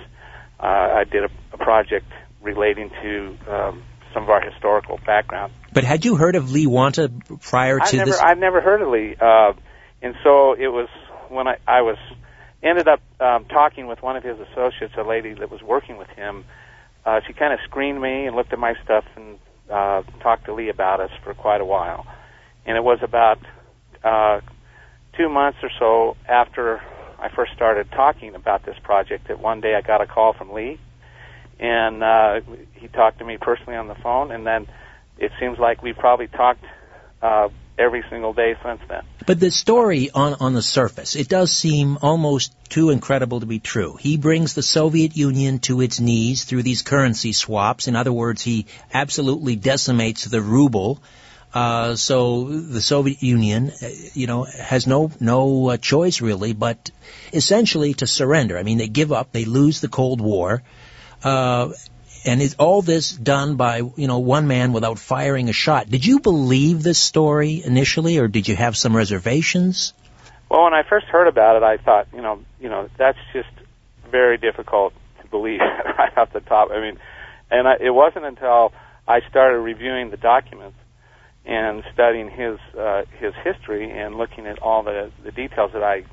Uh, 0.59 0.67
I 0.67 1.05
did 1.05 1.25
a, 1.25 1.29
a 1.53 1.57
project 1.57 2.07
relating 2.43 2.91
to 3.03 3.39
um, 3.49 3.83
some 4.13 4.25
of 4.25 4.31
our 4.31 4.43
historical 4.43 4.99
background. 5.07 5.53
But 5.73 5.85
had 5.85 6.05
you 6.05 6.17
heard 6.17 6.37
of 6.37 6.51
Lee 6.51 6.67
Wanta 6.67 7.11
prior 7.41 7.79
to 7.79 7.85
I 7.85 7.93
never, 7.93 8.11
this? 8.11 8.21
I've 8.21 8.39
never 8.39 8.61
heard 8.61 8.83
of 8.83 8.89
Lee, 8.89 9.17
uh, 9.21 9.53
and 10.03 10.15
so 10.25 10.53
it 10.55 10.69
was 10.69 10.89
when 11.29 11.47
I, 11.47 11.57
I 11.67 11.83
was 11.83 11.97
ended 12.63 12.89
up 12.89 13.01
um, 13.21 13.45
talking 13.47 13.87
with 13.87 14.03
one 14.03 14.17
of 14.17 14.23
his 14.23 14.39
associates, 14.39 14.95
a 14.99 15.03
lady 15.03 15.35
that 15.35 15.51
was 15.51 15.63
working 15.63 15.97
with 15.97 16.09
him. 16.09 16.45
Uh, 17.05 17.21
she 17.27 17.33
kind 17.33 17.53
of 17.53 17.61
screened 17.65 18.01
me 18.01 18.27
and 18.27 18.37
looked 18.37 18.53
at 18.53 18.59
my 18.59 18.75
stuff 18.85 19.05
and 19.17 19.39
uh, 19.71 20.03
talked 20.23 20.45
to 20.47 20.55
Lee 20.55 20.69
about 20.69 21.01
us 21.01 21.11
for 21.25 21.33
quite 21.35 21.61
a 21.61 21.65
while. 21.65 22.07
And 22.67 22.77
it 22.77 22.85
was 22.85 22.99
about 23.03 23.39
uh, 24.05 24.41
two 25.17 25.29
months 25.29 25.59
or 25.63 25.71
so 25.79 26.17
after 26.29 26.83
I 27.19 27.29
first 27.35 27.53
started 27.53 27.91
talking 27.91 28.35
about 28.35 28.65
this 28.65 28.77
project 28.83 29.29
that 29.29 29.41
one 29.41 29.61
day 29.61 29.75
I 29.75 29.83
got 29.83 30.01
a 30.01 30.07
call 30.07 30.33
from 30.33 30.53
Lee, 30.53 30.79
and 31.59 32.03
uh, 32.03 32.41
he 32.75 32.89
talked 32.89 33.19
to 33.19 33.25
me 33.25 33.37
personally 33.39 33.77
on 33.77 33.89
the 33.89 33.95
phone, 33.95 34.31
and 34.31 34.47
then 34.47 34.67
it 35.19 35.31
seems 35.39 35.59
like 35.59 35.83
we 35.83 35.93
probably 35.93 36.29
talked 36.29 36.65
uh, 37.21 37.49
every 37.81 38.05
single 38.11 38.33
day 38.33 38.55
since 38.63 38.81
then. 38.89 39.03
But 39.27 39.41
the 39.41 39.51
story 39.51 40.11
on, 40.11 40.35
on 40.35 40.55
the 40.55 40.63
surface, 40.63 41.17
it 41.17 41.29
does 41.29 41.51
seem 41.51 41.99
almost 42.03 42.53
too 42.69 42.91
incredible 42.91 43.41
to 43.41 43.47
be 43.47 43.59
true. 43.59 43.97
He 43.97 44.17
brings 44.17 44.55
the 44.55 44.63
Soviet 44.63 45.17
Union 45.17 45.59
to 45.61 45.81
its 45.81 45.99
knees 45.99 46.45
through 46.45 46.63
these 46.63 46.83
currency 46.83 47.33
swaps. 47.33 47.89
In 47.89 47.97
other 47.97 48.13
words, 48.13 48.43
he 48.43 48.67
absolutely 48.93 49.57
decimates 49.57 50.25
the 50.25 50.43
ruble. 50.43 51.01
Uh, 51.53 51.97
so 51.97 52.45
the 52.49 52.81
Soviet 52.81 53.23
Union, 53.23 53.73
uh, 53.83 53.89
you 54.15 54.29
know, 54.29 54.45
has 54.45 54.87
no 54.87 55.11
no 55.19 55.71
uh, 55.71 55.77
choice 55.77 56.21
really, 56.21 56.53
but 56.53 56.91
essentially 57.33 57.95
to 57.95 58.07
surrender. 58.07 58.57
I 58.57 58.63
mean, 58.63 58.79
they 58.79 58.87
give 58.87 59.11
up, 59.11 59.33
they 59.33 59.45
lose 59.45 59.81
the 59.81 59.89
Cold 59.89 60.21
War, 60.21 60.63
uh, 61.25 61.71
and 62.25 62.43
is 62.43 62.55
all 62.59 62.83
this 62.83 63.11
done 63.11 63.57
by 63.57 63.79
you 63.79 64.07
know 64.07 64.19
one 64.19 64.47
man 64.47 64.73
without 64.73 64.99
firing 64.99 65.49
a 65.49 65.53
shot? 65.53 65.89
Did 65.89 66.05
you 66.05 66.21
believe 66.21 66.83
this 66.83 66.99
story 66.99 67.63
initially, 67.65 68.19
or 68.19 68.29
did 68.29 68.49
you 68.49 68.57
have 68.57 68.77
some 68.77 68.97
reservations? 68.97 69.93
Well, 70.51 70.65
when 70.65 70.75
I 70.75 70.83
first 70.83 71.07
heard 71.07 71.29
about 71.29 71.57
it, 71.57 71.63
I 71.63 71.77
thought, 71.77 72.09
you 72.13 72.23
know, 72.23 72.41
you 72.61 72.69
know, 72.69 72.89
that's 72.97 73.19
just 73.33 73.49
very 74.11 74.37
difficult 74.37 74.93
to 75.23 75.29
believe 75.29 75.61
right 75.99 76.17
off 76.19 76.33
the 76.33 76.41
top. 76.41 76.71
I 76.73 76.81
mean, 76.81 76.99
and 77.51 77.69
I, 77.69 77.77
it 77.81 77.91
wasn't 77.91 78.25
until 78.25 78.73
I 79.07 79.21
started 79.29 79.59
reviewing 79.59 80.11
the 80.11 80.17
documents 80.17 80.77
and 81.45 81.83
studying 81.93 82.29
his 82.29 82.59
uh, 82.77 83.03
his 83.19 83.35
history 83.45 83.91
and 83.91 84.17
looking 84.17 84.47
at 84.47 84.59
all 84.59 84.83
the 84.83 85.11
the 85.25 85.33
details 85.33 85.73
that 85.73 85.83
I 85.83 86.05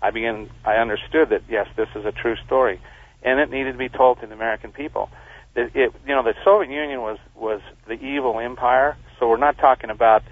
I 0.00 0.10
began 0.10 0.50
I 0.64 0.76
understood 0.76 1.30
that 1.30 1.42
yes, 1.48 1.68
this 1.76 1.88
is 1.94 2.04
a 2.04 2.12
true 2.12 2.36
story, 2.46 2.80
and 3.22 3.38
it 3.40 3.50
needed 3.50 3.72
to 3.72 3.78
be 3.78 3.88
told 3.88 4.20
to 4.20 4.26
the 4.26 4.34
American 4.34 4.72
people. 4.72 5.10
It, 5.54 5.70
it 5.74 5.92
you 6.06 6.14
know 6.14 6.22
the 6.22 6.34
Soviet 6.44 6.72
Union 6.72 7.00
was 7.00 7.18
was 7.34 7.60
the 7.86 7.94
evil 7.94 8.38
empire, 8.40 8.96
so 9.18 9.28
we're 9.28 9.36
not 9.36 9.58
talking 9.58 9.90
about 9.90 10.22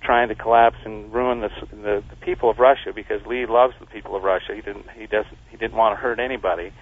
trying 0.00 0.28
to 0.28 0.34
collapse 0.34 0.76
and 0.84 1.12
ruin 1.12 1.40
the, 1.40 1.50
the 1.70 2.04
the 2.08 2.16
people 2.20 2.50
of 2.50 2.58
Russia 2.58 2.92
because 2.94 3.24
Lee 3.26 3.46
loves 3.46 3.74
the 3.80 3.86
people 3.86 4.14
of 4.16 4.22
Russia. 4.22 4.54
He 4.54 4.60
didn't 4.60 4.86
he 4.90 5.06
doesn't 5.06 5.38
he 5.50 5.56
didn't 5.56 5.76
want 5.76 5.96
to 5.96 6.00
hurt 6.00 6.20
anybody, 6.20 6.72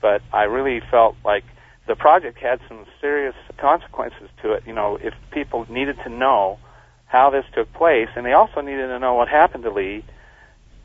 but 0.00 0.22
I 0.32 0.44
really 0.44 0.80
felt 0.90 1.16
like 1.24 1.44
the 1.88 1.96
project 1.96 2.38
had 2.38 2.60
some 2.68 2.86
serious 3.00 3.34
consequences 3.56 4.28
to 4.42 4.52
it. 4.52 4.62
You 4.66 4.74
know, 4.74 4.98
if 5.00 5.14
people 5.32 5.66
needed 5.68 5.96
to 6.04 6.10
know 6.10 6.58
how 7.06 7.30
this 7.30 7.44
took 7.54 7.72
place, 7.72 8.08
and 8.14 8.24
they 8.24 8.34
also 8.34 8.60
needed 8.60 8.86
to 8.88 8.98
know 8.98 9.14
what 9.14 9.28
happened 9.28 9.64
to 9.64 9.70
Lee 9.70 10.04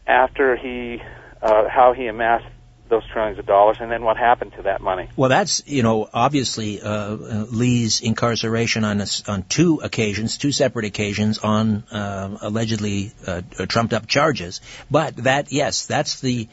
after 0.08 0.56
he, 0.56 1.02
uh, 1.42 1.68
how 1.68 1.94
he 1.94 2.08
amassed 2.08 2.48
those 2.90 3.06
trillions 3.08 3.40
of 3.40 3.46
dollars, 3.46 3.78
and 3.80 3.92
then 3.92 4.04
what 4.04 4.18
happened 4.18 4.54
to 4.54 4.64
that 4.64 4.82
money. 4.82 5.10
Well, 5.16 5.30
that's 5.30 5.64
you 5.66 5.84
know 5.84 6.10
obviously 6.14 6.82
uh, 6.82 6.90
uh, 6.90 7.46
Lee's 7.50 8.02
incarceration 8.02 8.84
on 8.84 9.02
a, 9.02 9.08
on 9.28 9.44
two 9.44 9.80
occasions, 9.84 10.38
two 10.38 10.52
separate 10.52 10.86
occasions 10.86 11.40
on 11.40 11.84
uh, 11.92 12.38
allegedly 12.42 13.12
uh, 13.26 13.42
trumped 13.68 13.94
up 13.94 14.08
charges. 14.08 14.62
But 14.92 15.16
that 15.18 15.52
yes, 15.52 15.86
that's 15.86 16.20
the 16.20 16.48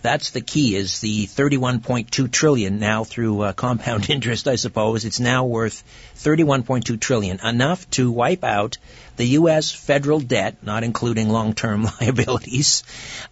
that's 0.00 0.30
the 0.30 0.40
key 0.40 0.76
is 0.76 1.00
the 1.00 1.26
31.2 1.26 2.30
trillion 2.30 2.78
now 2.78 3.04
through 3.04 3.40
uh, 3.42 3.52
compound 3.52 4.08
interest 4.16 4.48
I 4.48 4.56
suppose. 4.56 5.04
It's 5.04 5.20
now 5.20 5.44
worth 5.44 5.82
31.2 6.16 7.00
trillion. 7.00 7.40
Enough 7.44 7.88
to 7.90 8.10
wipe 8.10 8.44
out 8.44 8.78
the 9.16 9.26
US 9.38 9.72
federal 9.72 10.20
debt 10.20 10.56
not 10.62 10.84
including 10.84 11.28
long-term 11.28 11.88
liabilities 12.00 12.84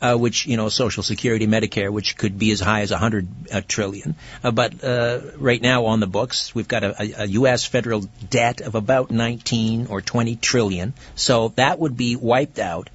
uh, 0.03 0.17
which 0.17 0.47
you 0.47 0.57
know 0.57 0.69
social 0.69 1.03
security 1.03 1.47
medicare 1.47 1.91
which 1.91 2.17
could 2.17 2.39
be 2.39 2.51
as 2.51 2.61
high 2.61 2.81
as 2.81 2.91
100 2.91 3.29
uh, 3.53 3.61
trillion. 3.67 4.17
Uh, 4.43 4.51
but 4.51 4.83
uh, 4.83 5.21
right 5.37 5.63
now 5.63 5.87
on 5.87 6.01
the 6.01 6.07
books 6.07 6.55
we've 6.55 6.69
got 6.69 6.83
a, 6.83 7.23
a 7.23 7.27
US 7.27 7.65
federal 7.65 8.01
debt 8.29 8.61
of 8.61 8.75
about 8.75 9.11
19 9.11 9.87
or 9.87 10.01
20 10.01 10.37
trillion. 10.37 10.95
So 11.15 11.53
that 11.57 11.79
would 11.79 11.97
be 11.97 12.17
wiped 12.17 12.59
out. 12.59 12.91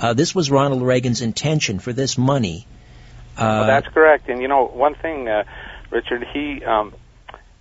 Uh, 0.00 0.14
this 0.14 0.34
was 0.34 0.50
Ronald 0.50 0.82
Reagan's 0.82 1.20
intention 1.20 1.78
for 1.78 1.92
this 1.92 2.16
money 2.16 2.66
well, 3.40 3.66
that's 3.66 3.88
correct. 3.88 4.28
And 4.28 4.40
you 4.40 4.48
know, 4.48 4.66
one 4.66 4.94
thing, 4.94 5.28
uh, 5.28 5.44
Richard, 5.90 6.26
he 6.32 6.64
um, 6.64 6.94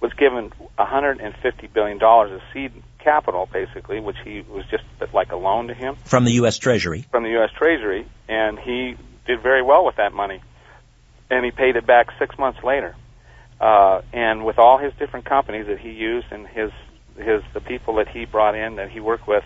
was 0.02 0.14
given 0.14 0.52
150 0.76 1.68
billion 1.68 1.98
dollars 1.98 2.32
of 2.32 2.42
seed 2.54 2.72
capital, 3.00 3.48
basically, 3.52 4.00
which 4.00 4.18
he 4.24 4.42
was 4.42 4.66
just 4.70 4.84
like 5.14 5.32
a 5.32 5.36
loan 5.36 5.68
to 5.68 5.74
him 5.74 5.96
from 6.06 6.26
the 6.26 6.34
U.S. 6.34 6.58
Treasury. 6.58 7.06
From 7.12 7.24
the 7.24 7.30
U.S. 7.32 7.52
Treasury, 7.58 8.08
and 8.28 8.60
he 8.60 8.96
did 9.26 9.42
very 9.42 9.64
well 9.64 9.86
with 9.86 9.96
that 9.98 10.14
money, 10.14 10.42
and 11.30 11.46
he 11.46 11.52
paid 11.52 11.76
it 11.76 11.86
back 11.86 12.08
six 12.20 12.38
months 12.38 12.64
later. 12.64 12.96
Uh, 13.60 14.02
and 14.14 14.46
with 14.46 14.58
all 14.58 14.78
his 14.78 14.94
different 14.98 15.26
companies 15.26 15.68
that 15.68 15.80
he 15.80 15.90
used 15.90 16.28
and 16.32 16.48
his 16.48 16.72
his 17.18 17.42
the 17.54 17.60
people 17.60 17.96
that 17.96 18.08
he 18.08 18.24
brought 18.24 18.56
in 18.56 18.78
that 18.78 18.90
he 18.90 19.02
worked 19.02 19.28
with, 19.28 19.44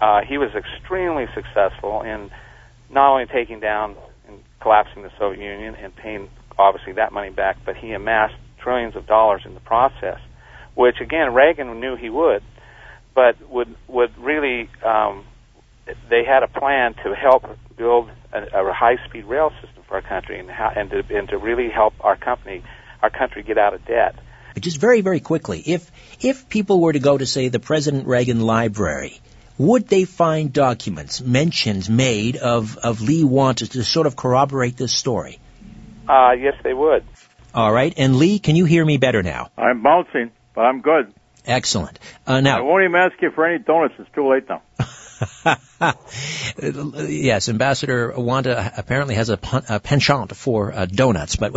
uh, 0.00 0.22
he 0.22 0.38
was 0.38 0.50
extremely 0.54 1.26
successful 1.34 2.02
in 2.02 2.30
not 2.90 3.12
only 3.12 3.26
taking 3.26 3.60
down 3.60 3.94
collapsing 4.64 5.02
the 5.02 5.12
Soviet 5.18 5.44
Union 5.44 5.76
and 5.76 5.94
paying 5.94 6.28
obviously 6.58 6.94
that 6.94 7.12
money 7.12 7.30
back, 7.30 7.58
but 7.64 7.76
he 7.76 7.92
amassed 7.92 8.34
trillions 8.58 8.96
of 8.96 9.06
dollars 9.06 9.42
in 9.44 9.54
the 9.54 9.60
process, 9.60 10.18
which 10.74 10.96
again 11.00 11.32
Reagan 11.34 11.78
knew 11.80 11.94
he 11.94 12.10
would, 12.10 12.42
but 13.14 13.36
would 13.48 13.72
would 13.86 14.12
really 14.18 14.68
um, 14.84 15.24
they 16.08 16.24
had 16.24 16.42
a 16.42 16.48
plan 16.48 16.94
to 17.04 17.14
help 17.14 17.44
build 17.76 18.10
a, 18.32 18.38
a 18.42 18.72
high 18.72 18.96
speed 19.06 19.26
rail 19.26 19.50
system 19.60 19.84
for 19.86 19.94
for 19.94 19.96
our 19.96 20.02
country 20.02 20.40
and 20.40 20.50
how, 20.50 20.72
and 20.74 20.90
to 20.90 21.04
and 21.16 21.28
to 21.28 21.38
really 21.38 21.70
help 21.70 21.94
our 22.00 22.16
company 22.16 22.62
our 23.02 23.10
country 23.10 23.42
get 23.42 23.58
out 23.58 23.74
of 23.74 23.84
debt. 23.84 24.16
Just 24.58 24.80
very 24.80 25.00
very 25.02 25.20
quickly, 25.20 25.60
if 25.60 25.90
if 26.20 26.48
people 26.48 26.80
were 26.80 26.92
to 26.92 26.98
go 26.98 27.16
to 27.16 27.26
say 27.26 27.48
the 27.48 27.60
President 27.60 28.06
Reagan 28.06 28.40
Library, 28.40 29.20
would 29.58 29.88
they 29.88 30.04
find 30.04 30.52
documents, 30.52 31.20
mentions 31.20 31.88
made 31.88 32.36
of 32.36 32.76
of 32.78 33.00
Lee 33.00 33.24
Wanta 33.24 33.66
to 33.68 33.84
sort 33.84 34.06
of 34.06 34.16
corroborate 34.16 34.76
this 34.76 34.92
story? 34.92 35.38
Uh, 36.08 36.32
yes, 36.32 36.54
they 36.62 36.74
would. 36.74 37.04
All 37.54 37.72
right, 37.72 37.94
and 37.96 38.16
Lee, 38.16 38.38
can 38.40 38.56
you 38.56 38.64
hear 38.64 38.84
me 38.84 38.96
better 38.96 39.22
now? 39.22 39.50
I'm 39.56 39.82
bouncing, 39.82 40.32
but 40.54 40.62
I'm 40.62 40.80
good. 40.80 41.14
Excellent. 41.46 41.98
Uh, 42.26 42.42
I 42.44 42.60
won't 42.60 42.84
even 42.84 42.96
ask 42.96 43.20
you 43.20 43.30
for 43.30 43.46
any 43.46 43.62
donuts. 43.62 43.94
It's 43.98 44.10
too 44.14 44.28
late 44.28 44.48
now. 44.48 44.62
yes, 47.06 47.48
Ambassador 47.48 48.12
Wanta 48.16 48.72
apparently 48.76 49.14
has 49.14 49.28
a, 49.28 49.36
pun- 49.36 49.64
a 49.68 49.78
penchant 49.78 50.34
for 50.34 50.72
uh, 50.72 50.86
donuts. 50.86 51.36
But 51.36 51.54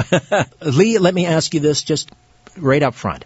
Lee, 0.62 0.98
let 0.98 1.14
me 1.14 1.26
ask 1.26 1.54
you 1.54 1.62
this 1.62 1.84
just 1.84 2.12
right 2.58 2.84
up 2.84 2.96
front. 2.96 3.26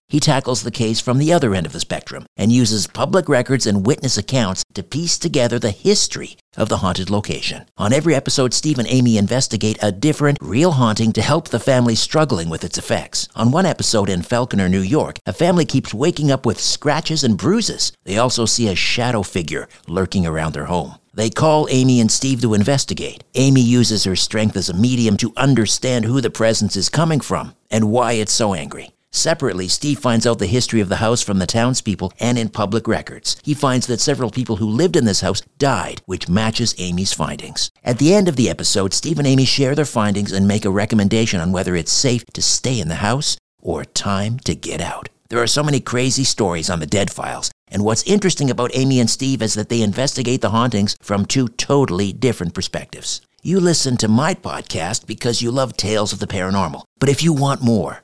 He 0.11 0.19
tackles 0.19 0.63
the 0.63 0.71
case 0.71 0.99
from 0.99 1.19
the 1.19 1.31
other 1.31 1.55
end 1.55 1.65
of 1.65 1.71
the 1.71 1.79
spectrum 1.79 2.25
and 2.35 2.51
uses 2.51 2.85
public 2.85 3.29
records 3.29 3.65
and 3.65 3.85
witness 3.85 4.17
accounts 4.17 4.65
to 4.73 4.83
piece 4.83 5.17
together 5.17 5.57
the 5.57 5.71
history 5.71 6.35
of 6.57 6.67
the 6.67 6.79
haunted 6.79 7.09
location. 7.09 7.65
On 7.77 7.93
every 7.93 8.13
episode, 8.13 8.53
Steve 8.53 8.77
and 8.77 8.89
Amy 8.89 9.17
investigate 9.17 9.77
a 9.81 9.89
different, 9.89 10.37
real 10.41 10.71
haunting 10.71 11.13
to 11.13 11.21
help 11.21 11.47
the 11.47 11.61
family 11.61 11.95
struggling 11.95 12.49
with 12.49 12.65
its 12.65 12.77
effects. 12.77 13.29
On 13.37 13.51
one 13.51 13.65
episode 13.65 14.09
in 14.09 14.21
Falconer, 14.21 14.67
New 14.67 14.81
York, 14.81 15.17
a 15.25 15.31
family 15.31 15.63
keeps 15.63 15.93
waking 15.93 16.29
up 16.29 16.45
with 16.45 16.59
scratches 16.59 17.23
and 17.23 17.37
bruises. 17.37 17.93
They 18.03 18.17
also 18.17 18.45
see 18.45 18.67
a 18.67 18.75
shadow 18.75 19.23
figure 19.23 19.69
lurking 19.87 20.27
around 20.27 20.51
their 20.55 20.65
home. 20.65 20.95
They 21.13 21.29
call 21.29 21.69
Amy 21.69 22.01
and 22.01 22.11
Steve 22.11 22.41
to 22.41 22.53
investigate. 22.53 23.23
Amy 23.35 23.61
uses 23.61 24.03
her 24.03 24.17
strength 24.17 24.57
as 24.57 24.67
a 24.67 24.73
medium 24.73 25.15
to 25.15 25.31
understand 25.37 26.03
who 26.03 26.19
the 26.19 26.29
presence 26.29 26.75
is 26.75 26.89
coming 26.89 27.21
from 27.21 27.55
and 27.69 27.89
why 27.89 28.13
it's 28.13 28.33
so 28.33 28.53
angry. 28.53 28.91
Separately, 29.13 29.67
Steve 29.67 29.99
finds 29.99 30.25
out 30.25 30.39
the 30.39 30.45
history 30.45 30.79
of 30.79 30.87
the 30.87 30.97
house 30.97 31.21
from 31.21 31.39
the 31.39 31.45
townspeople 31.45 32.13
and 32.19 32.37
in 32.37 32.47
public 32.47 32.87
records. 32.87 33.35
He 33.43 33.53
finds 33.53 33.85
that 33.87 33.99
several 33.99 34.31
people 34.31 34.55
who 34.55 34.69
lived 34.69 34.95
in 34.95 35.03
this 35.03 35.19
house 35.19 35.41
died, 35.59 36.01
which 36.05 36.29
matches 36.29 36.73
Amy's 36.77 37.11
findings. 37.11 37.71
At 37.83 37.99
the 37.99 38.13
end 38.13 38.29
of 38.29 38.37
the 38.37 38.49
episode, 38.49 38.93
Steve 38.93 39.19
and 39.19 39.27
Amy 39.27 39.43
share 39.43 39.75
their 39.75 39.83
findings 39.85 40.31
and 40.31 40.47
make 40.47 40.63
a 40.63 40.69
recommendation 40.69 41.41
on 41.41 41.51
whether 41.51 41.75
it's 41.75 41.91
safe 41.91 42.25
to 42.33 42.41
stay 42.41 42.79
in 42.79 42.87
the 42.87 42.95
house 42.95 43.35
or 43.61 43.83
time 43.83 44.39
to 44.39 44.55
get 44.55 44.79
out. 44.79 45.09
There 45.27 45.41
are 45.41 45.47
so 45.47 45.63
many 45.63 45.81
crazy 45.81 46.23
stories 46.23 46.69
on 46.69 46.79
the 46.79 46.87
Dead 46.87 47.11
Files, 47.11 47.51
and 47.67 47.83
what's 47.83 48.03
interesting 48.03 48.49
about 48.49 48.71
Amy 48.73 48.99
and 48.99 49.09
Steve 49.09 49.41
is 49.41 49.53
that 49.55 49.69
they 49.69 49.81
investigate 49.81 50.41
the 50.41 50.49
hauntings 50.51 50.95
from 51.01 51.25
two 51.25 51.49
totally 51.49 52.13
different 52.13 52.53
perspectives. 52.53 53.21
You 53.43 53.59
listen 53.59 53.97
to 53.97 54.07
my 54.07 54.35
podcast 54.35 55.05
because 55.05 55.41
you 55.41 55.51
love 55.51 55.75
tales 55.75 56.13
of 56.13 56.19
the 56.19 56.27
paranormal. 56.27 56.83
But 56.99 57.09
if 57.09 57.23
you 57.23 57.33
want 57.33 57.61
more, 57.61 58.03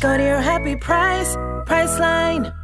Go 0.00 0.16
to 0.16 0.22
your 0.22 0.40
happy 0.40 0.76
price, 0.76 1.36
Priceline. 1.66 2.56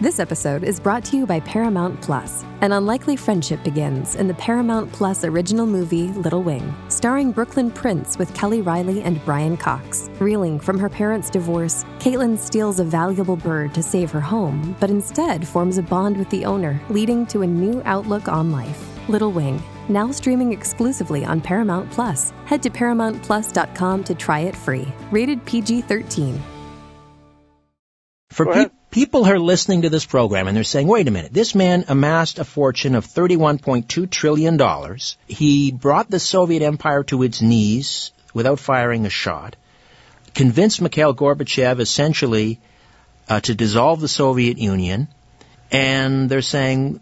This 0.00 0.18
episode 0.18 0.64
is 0.64 0.80
brought 0.80 1.04
to 1.06 1.16
you 1.16 1.26
by 1.26 1.38
Paramount 1.38 2.00
Plus. 2.02 2.44
An 2.60 2.72
unlikely 2.72 3.14
friendship 3.14 3.62
begins 3.62 4.16
in 4.16 4.26
the 4.26 4.34
Paramount 4.34 4.90
Plus 4.92 5.22
original 5.22 5.64
movie 5.64 6.08
Little 6.08 6.42
Wing, 6.42 6.74
starring 6.88 7.30
Brooklyn 7.30 7.70
Prince 7.70 8.18
with 8.18 8.34
Kelly 8.34 8.62
Reilly 8.62 9.00
and 9.02 9.24
Brian 9.24 9.56
Cox. 9.56 10.10
Reeling 10.18 10.58
from 10.58 10.76
her 10.76 10.88
parents' 10.88 11.30
divorce, 11.30 11.84
Caitlin 12.00 12.36
steals 12.36 12.80
a 12.80 12.84
valuable 12.84 13.36
bird 13.36 13.72
to 13.74 13.82
save 13.82 14.10
her 14.10 14.20
home, 14.20 14.74
but 14.80 14.90
instead 14.90 15.46
forms 15.46 15.78
a 15.78 15.82
bond 15.82 16.16
with 16.16 16.30
the 16.30 16.44
owner, 16.44 16.80
leading 16.90 17.24
to 17.26 17.42
a 17.42 17.46
new 17.46 17.80
outlook 17.84 18.26
on 18.26 18.50
life. 18.50 19.08
Little 19.08 19.30
Wing, 19.30 19.62
now 19.90 20.10
streaming 20.10 20.52
exclusively 20.52 21.24
on 21.24 21.40
Paramount 21.40 21.90
Plus. 21.90 22.32
Head 22.44 22.62
to 22.62 22.70
ParamountPlus.com 22.70 24.04
to 24.04 24.14
try 24.14 24.40
it 24.40 24.56
free. 24.56 24.86
Rated 25.10 25.44
PG 25.44 25.82
13. 25.82 26.40
For 28.30 28.46
pe- 28.46 28.70
people 28.90 29.24
who 29.24 29.32
are 29.32 29.38
listening 29.38 29.82
to 29.82 29.90
this 29.90 30.06
program 30.06 30.48
and 30.48 30.56
they're 30.56 30.64
saying, 30.64 30.86
wait 30.86 31.08
a 31.08 31.10
minute, 31.10 31.32
this 31.32 31.54
man 31.54 31.84
amassed 31.88 32.38
a 32.38 32.44
fortune 32.44 32.94
of 32.94 33.06
$31.2 33.06 34.10
trillion. 34.10 34.58
He 35.26 35.72
brought 35.72 36.10
the 36.10 36.20
Soviet 36.20 36.62
Empire 36.62 37.02
to 37.04 37.22
its 37.22 37.42
knees 37.42 38.12
without 38.34 38.60
firing 38.60 39.06
a 39.06 39.10
shot, 39.10 39.56
convinced 40.34 40.80
Mikhail 40.80 41.14
Gorbachev 41.14 41.80
essentially 41.80 42.60
uh, 43.28 43.40
to 43.40 43.54
dissolve 43.54 44.00
the 44.00 44.08
Soviet 44.08 44.58
Union, 44.58 45.08
and 45.70 46.28
they're 46.28 46.42
saying, 46.42 47.00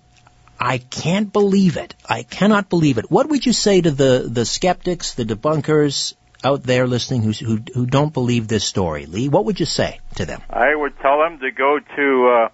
I 0.58 0.78
can't 0.78 1.32
believe 1.32 1.76
it. 1.76 1.94
I 2.08 2.22
cannot 2.22 2.68
believe 2.68 2.98
it. 2.98 3.10
What 3.10 3.28
would 3.28 3.44
you 3.44 3.52
say 3.52 3.80
to 3.80 3.90
the, 3.90 4.28
the 4.30 4.44
skeptics, 4.44 5.14
the 5.14 5.24
debunkers 5.24 6.14
out 6.42 6.62
there 6.62 6.86
listening 6.86 7.22
who, 7.22 7.32
who, 7.32 7.58
who 7.74 7.86
don't 7.86 8.12
believe 8.12 8.48
this 8.48 8.64
story? 8.64 9.06
Lee, 9.06 9.28
what 9.28 9.44
would 9.44 9.60
you 9.60 9.66
say 9.66 10.00
to 10.16 10.26
them? 10.26 10.42
I 10.48 10.74
would 10.74 10.98
tell 11.00 11.18
them 11.18 11.38
to 11.40 11.50
go 11.50 11.78
to 11.96 12.28
uh, 12.28 12.48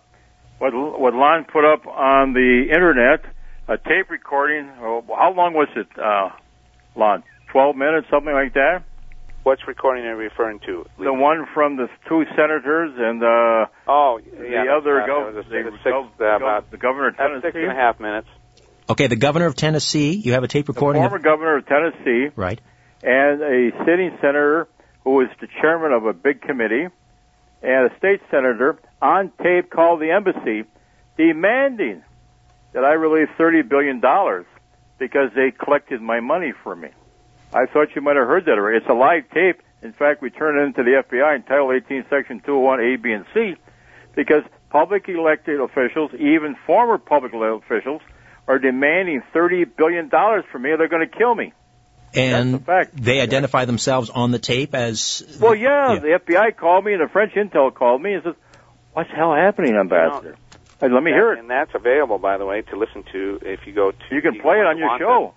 what 0.59 0.73
what 0.75 1.15
Lon 1.15 1.45
put 1.45 1.65
up 1.65 1.87
on 1.87 2.33
the 2.33 2.69
internet, 2.73 3.25
a 3.69 3.77
tape 3.79 4.11
recording. 4.11 4.71
Oh, 4.81 5.05
how 5.09 5.33
long 5.33 5.55
was 5.55 5.69
it, 5.77 5.89
uh, 5.99 6.31
Lon? 6.97 7.25
Twelve 7.51 7.77
minutes, 7.77 8.07
something 8.11 8.33
like 8.33 8.55
that. 8.55 8.85
What's 9.43 9.67
recording 9.67 10.05
are 10.05 10.13
you 10.13 10.17
referring 10.17 10.61
to? 10.61 10.87
The 10.99 11.13
one 11.13 11.47
from 11.53 11.77
the 11.77 11.89
two 12.09 12.25
senators 12.37 12.93
and 12.97 13.23
uh, 13.23 13.67
Oh, 13.89 14.21
the 14.23 14.67
other 14.71 14.97
that's, 15.01 15.11
gov- 15.11 15.29
uh, 15.29 15.33
the, 15.33 15.71
the 15.71 15.79
six, 15.83 15.87
gov- 15.87 16.21
uh, 16.21 16.37
about 16.37 16.71
the 16.71 16.77
governor 16.77 17.09
of 17.09 17.17
Tennessee. 17.17 17.49
six 17.49 17.57
and 17.57 17.73
a 17.73 17.75
half 17.75 17.99
minutes. 17.99 18.29
Okay, 18.89 19.09
the 19.09 19.17
governor 19.17 19.47
of 19.47 19.57
Tennessee, 19.57 20.13
you 20.13 20.33
have 20.35 20.45
a 20.45 20.49
tape 20.49 20.67
the 20.67 20.73
recording 20.73 21.03
former 21.03 21.17
of, 21.17 21.23
governor 21.23 21.57
of 21.57 21.67
Tennessee 21.67 22.29
right. 22.37 22.61
and 23.03 23.43
a 23.43 23.71
sitting 23.85 24.17
senator 24.21 24.69
who 25.03 25.11
was 25.15 25.29
the 25.41 25.49
chairman 25.61 25.93
of 25.93 26.07
a 26.07 26.13
big 26.13 26.41
committee 26.43 26.87
and 27.63 27.91
a 27.91 27.97
state 27.99 28.21
senator 28.31 28.79
on 29.01 29.33
tape 29.43 29.71
called 29.71 30.01
the 30.01 30.11
embassy 30.11 30.65
demanding 31.17 32.03
that 32.73 32.85
I 32.85 32.93
release 32.93 33.29
$30 33.39 33.69
billion 33.69 34.01
because 34.99 35.31
they 35.35 35.51
collected 35.51 36.01
my 36.01 36.21
money 36.21 36.53
for 36.63 36.75
me. 36.77 36.89
I 37.55 37.67
thought 37.67 37.95
you 37.95 38.03
might 38.03 38.17
have 38.17 38.27
heard 38.27 38.45
that 38.47 38.53
already. 38.59 38.79
It's 38.79 38.89
a 38.89 38.95
live 38.95 39.29
tape. 39.31 39.61
In 39.83 39.93
fact, 39.93 40.23
we 40.23 40.31
turned 40.31 40.59
it 40.61 40.63
into 40.65 40.83
the 40.85 41.03
FBI 41.03 41.37
in 41.37 41.43
Title 41.43 41.73
18, 41.73 42.05
Section 42.09 42.41
201, 42.41 42.81
A, 42.81 42.97
B, 42.97 43.13
and 43.13 43.25
C, 43.35 43.57
because 44.15 44.43
public 44.71 45.09
elected 45.09 45.61
officials, 45.61 46.13
even 46.15 46.57
former 46.67 46.99
public 46.99 47.33
officials, 47.35 48.01
are 48.49 48.59
demanding 48.59 49.23
$30 49.35 49.77
billion 49.77 50.09
from 50.11 50.63
me 50.63 50.71
or 50.71 50.77
they're 50.79 50.89
going 50.89 51.09
to 51.09 51.17
kill 51.19 51.35
me. 51.35 51.53
And 52.15 52.55
That's 52.55 52.63
a 52.63 52.67
fact. 52.67 52.91
they 53.03 53.21
identify 53.21 53.65
themselves 53.65 54.11
on 54.11 54.31
the 54.33 54.39
tape 54.39 54.75
as. 54.75 55.39
Well, 55.41 55.55
yeah, 55.55 55.95
Yeah. 55.95 55.99
the 56.01 56.09
FBI 56.21 56.57
called 56.57 56.85
me 56.85 56.93
and 56.93 57.01
the 57.03 57.09
French 57.09 57.33
intel 57.33 57.73
called 57.75 58.03
me 58.03 58.13
and 58.15 58.23
says, 58.23 58.35
"What's 58.93 59.09
the 59.09 59.17
hell 59.17 59.35
happening, 59.35 59.77
Ambassador?" 59.77 60.35
I 60.35 60.81
said, 60.81 60.93
Let 60.93 61.03
me 61.03 61.11
That- 61.13 61.17
hear 61.17 61.33
it. 61.33 61.39
And 61.39 61.49
that's 61.49 61.75
available, 61.75 62.19
by 62.19 62.37
the 62.37 62.45
way, 62.45 62.61
to 62.63 62.77
listen 62.77 63.05
to 63.13 63.39
if 63.43 63.67
you 63.67 63.73
go 63.73 63.93
to. 63.93 64.15
You 64.15 64.21
can 64.21 64.39
play 64.41 64.59
it 64.59 64.67
on 64.67 64.77
your 64.77 64.89
want 64.89 65.01
show. 65.01 65.35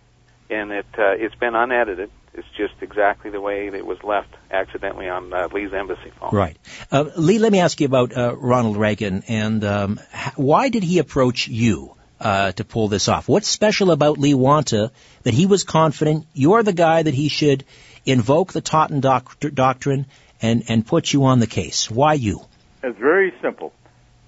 And 0.50 0.72
it 0.72 0.86
uh, 0.98 1.12
it's 1.18 1.36
been 1.36 1.56
unedited. 1.56 2.12
It's 2.34 2.48
just 2.58 2.74
exactly 2.82 3.32
the 3.32 3.40
way 3.40 3.68
it 3.68 3.86
was 3.86 3.98
left 4.04 4.34
accidentally 4.52 5.08
on 5.08 5.34
uh, 5.34 5.48
Lee's 5.54 5.74
embassy 5.74 6.12
phone. 6.20 6.32
Right. 6.34 6.58
Uh, 6.92 7.06
Lee, 7.16 7.40
let 7.40 7.52
me 7.52 7.60
ask 7.62 7.80
you 7.80 7.88
about 7.88 8.16
uh, 8.16 8.36
Ronald 8.36 8.78
Reagan 8.78 9.24
and 9.28 9.64
um, 9.64 10.00
h- 10.14 10.34
why 10.36 10.68
did 10.70 10.84
he 10.84 11.00
approach 11.00 11.48
you 11.48 11.96
uh, 12.20 12.52
to 12.52 12.66
pull 12.66 12.90
this 12.90 13.08
off? 13.08 13.30
What's 13.30 13.48
special 13.48 13.90
about 13.92 14.18
Lee 14.18 14.34
Wanta 14.34 14.92
that 15.24 15.34
he 15.34 15.46
was 15.46 15.64
confident 15.64 16.28
you're 16.34 16.62
the 16.62 16.74
guy 16.74 17.04
that 17.04 17.14
he 17.14 17.30
should 17.30 17.64
invoke 18.06 18.54
the 18.54 18.62
Totten 18.62 19.00
doc- 19.00 19.40
doctrine 19.40 20.06
and, 20.42 20.64
and 20.68 20.86
put 20.86 21.12
you 21.12 21.26
on 21.26 21.40
the 21.40 21.48
case. 21.48 21.90
Why 21.90 22.14
you? 22.14 22.42
It's 22.84 23.00
very 23.00 23.34
simple. 23.42 23.74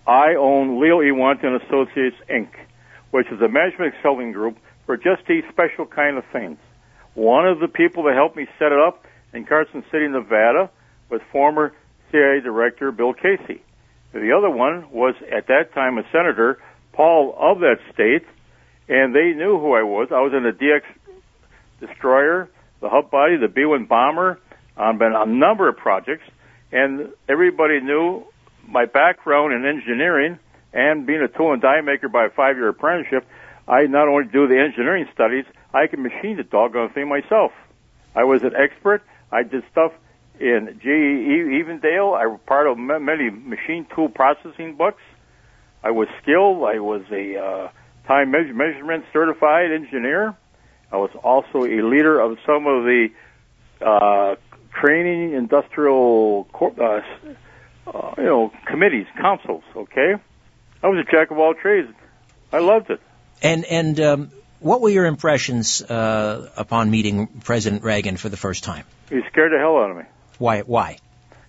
I 0.08 0.36
own 0.36 0.82
Leo 0.82 1.02
Ewant 1.02 1.44
and 1.44 1.62
Associates 1.62 2.16
Inc., 2.30 2.50
which 3.12 3.28
is 3.28 3.42
a 3.42 3.48
management 3.48 3.94
consulting 3.96 4.32
group 4.32 4.58
for 4.88 4.98
just 4.98 5.22
these 5.28 5.44
special 5.52 5.86
kind 5.86 6.18
of 6.18 6.24
things. 6.34 6.58
One 7.14 7.48
of 7.48 7.60
the 7.60 7.68
people 7.68 8.04
that 8.04 8.16
helped 8.16 8.36
me 8.36 8.48
set 8.58 8.72
it 8.72 8.80
up 8.80 9.06
in 9.34 9.46
Carson 9.46 9.84
City, 9.92 10.08
Nevada, 10.08 10.72
was 11.10 11.22
former 11.32 11.74
CIA 12.12 12.40
Director 12.42 12.92
Bill 12.92 13.14
Casey. 13.14 13.62
The 14.14 14.32
other 14.36 14.50
one 14.50 14.90
was 14.92 15.14
at 15.32 15.48
that 15.48 15.74
time 15.76 16.00
a 16.00 16.04
senator, 16.12 16.58
Paul 16.94 17.36
of 17.38 17.60
that 17.60 17.78
state, 17.94 18.26
and 18.88 19.14
they 19.14 19.34
knew 19.38 19.60
who 19.60 19.74
I 19.74 19.84
was. 19.84 20.08
I 20.12 20.22
was 20.22 20.32
in 20.34 20.44
the 20.44 20.52
DX 20.52 20.82
destroyer, 21.86 22.50
the 22.82 22.90
hub 22.90 23.12
body, 23.12 23.38
the 23.38 23.48
B-1 23.50 23.88
bomber, 23.88 24.40
on 24.78 25.02
a 25.02 25.26
number 25.26 25.68
of 25.68 25.78
projects, 25.78 26.24
and 26.72 27.10
everybody 27.28 27.82
knew 27.82 28.24
my 28.68 28.86
background 28.86 29.54
in 29.54 29.66
engineering 29.66 30.40
and 30.74 31.06
being 31.06 31.22
a 31.22 31.28
tool 31.28 31.54
and 31.54 31.62
die 31.62 31.82
maker 31.82 32.10
by 32.10 32.26
a 32.26 32.30
five-year 32.30 32.70
apprenticeship. 32.70 33.26
I 33.68 33.84
not 33.84 34.08
only 34.08 34.28
do 34.28 34.48
the 34.48 34.60
engineering 34.60 35.08
studies, 35.14 35.46
I 35.74 35.88
can 35.88 36.02
machine 36.02 36.38
the 36.38 36.44
doggone 36.44 36.90
thing 36.90 37.10
myself. 37.10 37.52
I 38.16 38.24
was 38.24 38.44
an 38.44 38.56
expert. 38.56 39.04
I 39.32 39.44
did 39.44 39.64
stuff 39.72 39.92
in 40.40 40.80
GE 40.82 40.86
Evendale. 40.86 42.18
I 42.18 42.28
was 42.28 42.40
part 42.46 42.68
of 42.68 42.78
many 42.78 43.30
machine 43.30 43.86
tool 43.94 44.10
processing 44.10 44.76
books. 44.76 45.02
I 45.84 45.92
was 45.92 46.08
skilled. 46.22 46.64
I 46.64 46.80
was 46.80 47.04
a 47.12 47.38
uh, 47.38 47.70
time 48.08 48.32
measure- 48.32 48.54
measurement 48.54 49.06
certified 49.12 49.72
engineer. 49.72 50.36
I 50.92 50.98
was 50.98 51.12
also 51.24 51.66
a 51.66 51.82
leader 51.82 52.20
of 52.20 52.38
some 52.46 52.66
of 52.66 52.86
the 52.86 53.10
uh, 53.82 54.36
training 54.80 55.34
industrial 55.34 56.46
cor- 56.54 56.74
uh, 56.82 57.02
uh, 57.88 58.14
you 58.18 58.24
know 58.24 58.52
committees, 58.66 59.08
councils. 59.20 59.64
Okay, 59.76 60.16
I 60.82 60.88
was 60.88 61.06
a 61.06 61.12
jack 61.12 61.32
of 61.32 61.38
all 61.38 61.54
trades. 61.54 61.90
I 62.54 62.60
loved 62.60 62.90
it. 62.90 63.02
And 63.42 63.66
and 63.66 64.00
um, 64.00 64.32
what 64.60 64.82
were 64.82 64.90
your 64.90 65.06
impressions 65.06 65.82
uh, 65.82 66.50
upon 66.58 66.90
meeting 66.90 67.28
President 67.28 67.84
Reagan 67.84 68.18
for 68.18 68.30
the 68.30 68.38
first 68.38 68.64
time? 68.64 68.86
He 69.10 69.22
scared 69.32 69.52
the 69.52 69.58
hell 69.58 69.78
out 69.78 69.92
of 69.92 69.98
me 69.98 70.04
Why? 70.38 70.62
Why? 70.62 70.98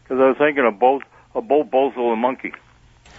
because 0.08 0.22
I 0.22 0.28
was 0.28 0.36
thinking 0.38 0.64
of 0.64 0.78
both 0.78 1.02
of 1.34 1.46
both 1.46 1.70
Bozo 1.70 2.12
and 2.12 2.20
Monkey. 2.20 2.52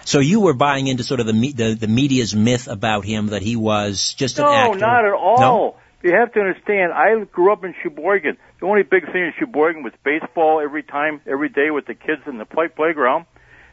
So 0.06 0.20
you 0.20 0.40
were 0.40 0.54
buying 0.54 0.88
into 0.88 1.04
sort 1.04 1.20
of 1.20 1.28
the 1.28 1.34
me- 1.34 1.52
the, 1.52 1.76
the 1.76 1.88
media's 1.88 2.36
myth 2.36 2.68
about 2.68 3.06
him 3.06 3.28
that 3.28 3.42
he 3.42 3.56
was 3.56 4.14
just 4.14 4.40
an 4.40 4.46
actor. 4.46 4.80
No, 4.80 4.88
not 4.88 5.06
at 5.06 5.14
all. 5.14 5.40
No? 5.40 5.76
You 6.02 6.14
have 6.16 6.34
to 6.34 6.40
understand. 6.40 6.94
I 6.94 7.24
grew 7.26 7.52
up 7.52 7.64
in 7.64 7.76
Sheboygan. 7.84 8.38
The 8.60 8.66
only 8.66 8.84
big 8.84 9.06
thing 9.06 9.22
in 9.22 9.34
Sheboygan 9.38 9.84
was 9.84 9.94
baseball 10.04 10.62
every 10.62 10.82
time, 10.82 11.22
every 11.28 11.50
day 11.50 11.72
with 11.72 11.86
the 11.86 11.94
kids 11.94 12.22
in 12.26 12.38
the 12.38 12.46
play 12.46 12.70
playground, 12.70 13.26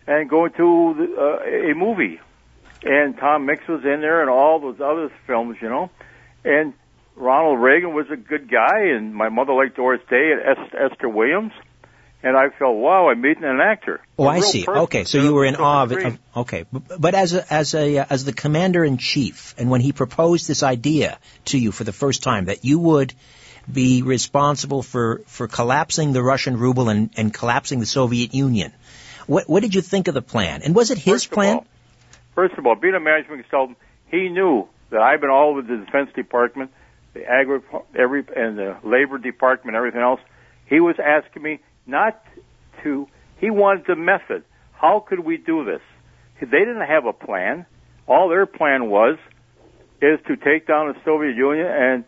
and 0.06 0.28
going 0.28 0.52
to 0.52 0.94
the, 0.98 1.16
uh, 1.16 1.70
a 1.70 1.74
movie. 1.74 2.20
And 2.82 3.16
Tom 3.16 3.46
Mix 3.46 3.66
was 3.68 3.84
in 3.84 4.00
there, 4.00 4.20
and 4.20 4.30
all 4.30 4.60
those 4.60 4.80
other 4.80 5.10
films, 5.26 5.56
you 5.60 5.68
know. 5.68 5.90
And 6.44 6.74
Ronald 7.16 7.60
Reagan 7.60 7.94
was 7.94 8.06
a 8.10 8.16
good 8.16 8.50
guy, 8.50 8.88
and 8.94 9.14
my 9.14 9.28
mother 9.28 9.52
liked 9.54 9.76
Doris 9.76 10.02
Day 10.08 10.32
and 10.32 10.42
Es- 10.58 10.74
Esther 10.92 11.08
Williams. 11.08 11.52
And 12.22 12.36
I 12.36 12.48
felt, 12.48 12.76
wow, 12.76 13.08
I'm 13.08 13.20
meeting 13.20 13.44
an 13.44 13.60
actor. 13.60 14.00
Oh, 14.18 14.26
I 14.26 14.40
see. 14.40 14.64
person. 14.64 14.82
Okay, 14.84 15.04
so 15.04 15.18
you 15.18 15.32
were 15.32 15.44
in 15.44 15.54
Silver 15.54 15.64
awe 15.64 15.82
of 15.84 15.92
it. 15.92 16.18
Okay, 16.34 16.64
but, 16.98 17.14
as 17.14 17.34
a, 17.34 17.52
as 17.52 17.74
a 17.74 17.98
uh, 17.98 18.06
as 18.10 18.24
the 18.24 18.32
commander 18.32 18.84
in 18.84 18.96
chief, 18.96 19.54
and 19.58 19.70
when 19.70 19.80
he 19.80 19.92
proposed 19.92 20.48
this 20.48 20.62
idea 20.62 21.18
to 21.46 21.58
you 21.58 21.72
for 21.72 21.84
the 21.84 21.92
first 21.92 22.22
time 22.22 22.46
that 22.46 22.64
you 22.64 22.78
would 22.78 23.14
be 23.70 24.02
responsible 24.02 24.82
for 24.82 25.22
for 25.26 25.46
collapsing 25.46 26.12
the 26.12 26.22
Russian 26.22 26.56
ruble 26.58 26.88
and, 26.88 27.10
and 27.16 27.32
collapsing 27.32 27.80
the 27.80 27.86
Soviet 27.86 28.34
Union, 28.34 28.72
what 29.26 29.48
what 29.48 29.62
did 29.62 29.74
you 29.74 29.82
think 29.82 30.08
of 30.08 30.14
the 30.14 30.22
plan? 30.22 30.62
And 30.62 30.74
was 30.74 30.90
it 30.90 30.98
his 30.98 31.26
plan? 31.26 31.56
all- 31.56 31.66
First 32.36 32.54
of 32.58 32.66
all, 32.66 32.76
being 32.76 32.94
a 32.94 33.00
management 33.00 33.42
consultant, 33.42 33.78
he 34.08 34.28
knew 34.28 34.68
that 34.90 35.00
I've 35.00 35.20
been 35.20 35.30
all 35.30 35.50
over 35.50 35.62
the 35.62 35.78
Defense 35.78 36.10
Department, 36.14 36.70
the 37.14 37.24
agri, 37.24 37.60
every, 37.98 38.24
and 38.36 38.58
the 38.58 38.76
Labor 38.84 39.18
Department, 39.18 39.74
everything 39.74 40.02
else. 40.02 40.20
He 40.66 40.78
was 40.78 40.96
asking 41.02 41.42
me 41.42 41.60
not 41.86 42.22
to. 42.82 43.08
He 43.38 43.50
wanted 43.50 43.86
the 43.86 43.96
method. 43.96 44.44
How 44.72 45.00
could 45.00 45.20
we 45.20 45.38
do 45.38 45.64
this? 45.64 45.80
They 46.40 46.58
didn't 46.58 46.86
have 46.86 47.06
a 47.06 47.14
plan. 47.14 47.64
All 48.06 48.28
their 48.28 48.44
plan 48.44 48.90
was 48.90 49.16
is 50.02 50.20
to 50.26 50.36
take 50.36 50.66
down 50.66 50.88
the 50.88 51.00
Soviet 51.04 51.34
Union 51.34 51.66
and 51.66 52.04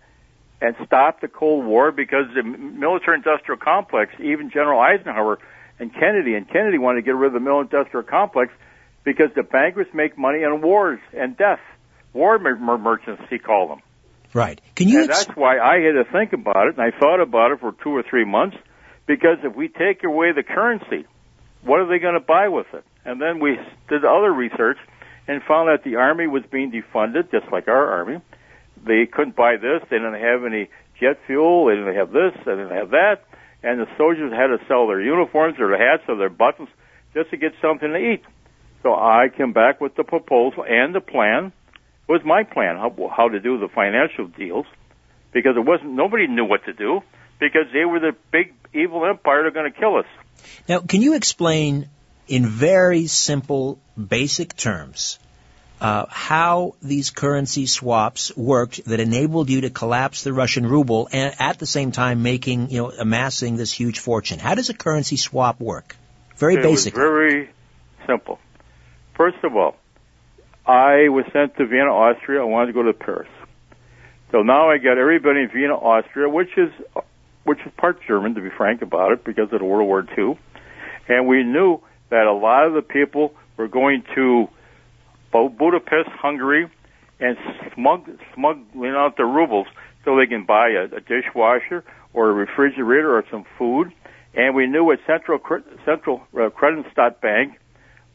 and 0.61 0.77
stop 0.87 1.23
the 1.23 1.29
Cold 1.29 1.65
War 1.65 1.91
because 1.91 2.27
the 2.35 2.43
military-industrial 2.43 3.61
complex, 3.61 4.13
even 4.21 4.51
General 4.51 4.81
Eisenhower 4.81 5.39
and 5.79 5.95
Kennedy, 5.95 6.35
and 6.35 6.47
Kennedy 6.51 6.77
wanted 6.77 7.01
to 7.01 7.03
get 7.03 7.15
rid 7.15 7.29
of 7.29 7.33
the 7.33 7.41
military-industrial 7.41 8.05
complex 8.05 8.53
because 9.05 9.31
the 9.35 9.43
bankers 9.43 9.87
make 9.95 10.19
money 10.19 10.45
on 10.45 10.63
wars 10.63 11.01
and 11.17 11.37
death. 11.37 11.61
War 12.13 12.39
mer- 12.39 12.57
mer- 12.57 12.79
merchants, 12.79 13.23
he 13.31 13.39
called 13.39 13.71
them. 13.71 13.81
Right. 14.35 14.61
Can 14.75 14.89
you 14.89 15.01
and 15.01 15.11
ex- 15.11 15.27
that's 15.27 15.37
why 15.37 15.59
I 15.59 15.81
had 15.81 15.93
to 15.93 16.05
think 16.13 16.33
about 16.33 16.69
it, 16.69 16.79
and 16.79 16.83
I 16.83 16.99
thought 16.99 17.21
about 17.21 17.53
it 17.53 17.61
for 17.61 17.75
two 17.83 17.91
or 17.91 18.03
three 18.03 18.25
months, 18.25 18.57
because 19.07 19.39
if 19.43 19.55
we 19.55 19.69
take 19.69 20.05
away 20.05 20.33
the 20.33 20.43
currency, 20.43 21.07
what 21.63 21.81
are 21.81 21.87
they 21.87 21.99
going 21.99 22.15
to 22.15 22.21
buy 22.21 22.49
with 22.49 22.67
it? 22.73 22.85
And 23.05 23.21
then 23.21 23.41
we 23.41 23.57
did 23.89 24.05
other 24.05 24.33
research 24.33 24.79
and 25.27 25.43
found 25.43 25.69
that 25.69 25.85
the 25.85 25.97
army 25.97 26.27
was 26.27 26.43
being 26.51 26.71
defunded, 26.71 27.31
just 27.31 27.51
like 27.53 27.69
our 27.69 27.93
army. 27.93 28.21
They 28.85 29.07
couldn't 29.07 29.37
buy 29.37 29.57
this. 29.57 29.83
They 29.91 29.97
didn't 29.97 30.21
have 30.21 30.45
any 30.45 30.71
jet 31.01 31.19
fuel. 31.27 31.67
They 31.67 31.77
didn't 31.77 31.97
have 31.97 32.13
this. 32.13 32.33
They 32.45 32.53
didn't 32.53 32.77
have 32.77 32.91
that. 32.91 33.25
And 33.63 33.81
the 33.81 33.87
soldiers 33.97 34.33
had 34.33 34.49
to 34.49 34.59
sell 34.69 34.87
their 34.87 35.01
uniforms 35.01 35.59
or 35.59 35.69
their 35.69 35.79
hats 35.79 36.05
or 36.09 36.17
their 36.17 36.29
buttons 36.29 36.69
just 37.15 37.31
to 37.31 37.37
get 37.37 37.53
something 37.61 37.89
to 37.89 37.97
eat. 37.97 38.23
So 38.83 38.95
I 38.95 39.29
came 39.35 39.53
back 39.53 39.81
with 39.81 39.97
the 39.97 40.05
proposal 40.05 40.65
and 40.65 40.95
the 40.95 41.01
plan. 41.01 41.53
It 42.09 42.13
was 42.13 42.23
my 42.25 42.45
plan 42.45 42.77
how, 42.77 42.95
how 43.15 43.29
to 43.29 43.41
do 43.41 43.59
the 43.59 43.69
financial 43.69 44.27
deals 44.27 44.67
because 45.33 45.57
it 45.57 45.65
wasn't 45.65 45.91
nobody 45.91 46.27
knew 46.27 46.45
what 46.45 46.65
to 46.65 46.73
do 46.73 47.03
because 47.39 47.67
they 47.73 47.85
were 47.85 48.01
the 48.01 48.17
big 48.33 48.55
evil 48.73 49.05
empire 49.05 49.43
that 49.43 49.49
are 49.49 49.51
going 49.51 49.73
to 49.73 49.79
kill 49.79 49.97
us. 49.97 50.07
Now, 50.69 50.81
can 50.81 51.03
you 51.03 51.15
explain 51.15 51.89
in 52.27 52.47
very 52.47 53.07
simple, 53.07 53.79
basic 53.97 54.55
terms 54.55 55.19
uh, 55.81 56.07
how 56.09 56.75
these 56.83 57.11
currency 57.11 57.67
swaps 57.67 58.37
worked 58.37 58.85
that 58.85 59.01
enabled 59.01 59.49
you 59.49 59.63
to 59.63 59.71
collapse 59.71 60.23
the 60.23 60.33
Russian 60.33 60.67
ruble 60.67 61.09
and 61.13 61.35
at 61.39 61.59
the 61.59 61.67
same 61.67 61.93
time 61.93 62.23
making, 62.23 62.71
you 62.71 62.83
know, 62.83 62.91
amassing 62.91 63.57
this 63.57 63.73
huge 63.73 63.99
fortune? 63.99 64.39
How 64.39 64.55
does 64.55 64.71
a 64.71 64.75
currency 64.75 65.17
swap 65.17 65.61
work? 65.61 65.97
Very 66.37 66.57
basic. 66.57 66.95
very 66.95 67.51
simple. 68.07 68.39
First 69.19 69.39
of 69.43 69.57
all, 69.57 69.75
I 70.65 71.09
was 71.09 71.25
sent 71.33 71.57
to 71.57 71.67
Vienna, 71.67 71.93
Austria. 71.93 72.41
I 72.41 72.45
wanted 72.45 72.69
to 72.69 72.73
go 72.73 72.85
to 72.85 72.93
Paris. 72.93 73.29
So 74.31 74.43
now 74.43 74.71
I 74.71 74.79
got 74.79 74.97
everybody 74.97 75.41
in 75.41 75.51
Vienna, 75.53 75.75
Austria, 75.75 76.29
which 76.29 76.57
is 76.57 76.71
which 77.43 77.59
is 77.67 77.73
part 77.77 77.99
German, 78.07 78.35
to 78.37 78.41
be 78.41 78.51
frank 78.57 78.81
about 78.81 79.11
it, 79.11 79.25
because 79.25 79.49
of 79.53 79.61
World 79.61 79.89
War 79.89 80.07
II. 80.17 80.39
And 81.09 81.27
we 81.27 81.43
knew 81.43 81.81
that 82.11 82.27
a 82.27 82.33
lot 82.33 82.67
of 82.67 82.75
the 82.75 82.83
people 82.83 83.35
were 83.57 83.67
going 83.67 84.05
to 84.15 84.49
Budapest, 85.33 86.11
Hungary, 86.11 86.71
and 87.19 87.37
smug, 87.75 88.09
smuggling 88.35 88.93
out 88.93 89.17
the 89.17 89.25
rubles 89.25 89.67
so 90.05 90.17
they 90.17 90.27
can 90.27 90.45
buy 90.45 90.69
a, 90.69 90.85
a 90.97 91.01
dishwasher 91.01 91.83
or 92.13 92.31
a 92.31 92.33
refrigerator 92.33 93.17
or 93.17 93.25
some 93.31 93.45
food. 93.59 93.93
And 94.35 94.55
we 94.55 94.69
knew 94.69 94.93
at 94.93 95.01
Central 95.07 95.41
Central 95.85 96.23
uh, 96.35 96.51
Creditanstalt 96.51 97.21
Bank, 97.21 97.59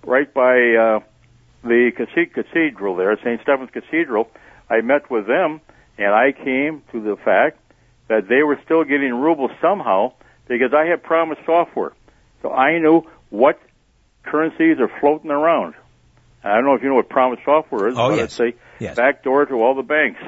right 0.04 0.32
by 0.34 0.54
uh, 0.76 1.00
the 1.64 1.92
cathedral 1.96 2.96
there, 2.96 3.16
St. 3.18 3.42
Stephen's 3.42 3.70
Cathedral, 3.72 4.30
I 4.70 4.82
met 4.82 5.10
with 5.10 5.28
them, 5.28 5.62
and 5.98 6.14
I 6.14 6.32
came 6.32 6.82
to 6.92 7.02
the 7.02 7.16
fact 7.24 7.60
that 8.08 8.28
they 8.28 8.44
were 8.44 8.60
still 8.66 8.84
getting 8.84 9.14
rubles 9.14 9.52
somehow 9.62 10.14
because 10.48 10.74
I 10.74 10.86
had 10.86 11.04
PROMIS 11.04 11.38
software. 11.46 11.94
So 12.42 12.52
I 12.52 12.78
knew 12.80 13.04
what 13.30 13.60
currencies 14.24 14.78
are 14.80 14.92
floating 15.00 15.32
around. 15.32 15.76
I 16.44 16.56
don't 16.56 16.66
know 16.66 16.74
if 16.76 16.84
you 16.84 16.90
know 16.90 16.96
what 16.96 17.10
PROMIS 17.10 17.40
software 17.46 17.88
is, 17.88 17.96
Oh, 17.98 18.10
but 18.10 18.16
yes. 18.18 18.26
it's 18.26 18.40
a 18.40 18.54
Yes. 18.84 18.96
backdoor 18.98 19.46
to 19.46 19.54
all 19.56 19.76
the 19.76 19.84
banks. 19.84 20.22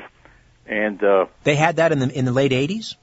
And 0.66 1.04
uh, 1.04 1.26
They 1.44 1.56
had 1.56 1.76
that 1.78 1.92
in 1.92 2.00
the 2.00 2.10
in 2.18 2.26
the 2.26 2.32
late 2.32 2.52
80s? 2.52 2.96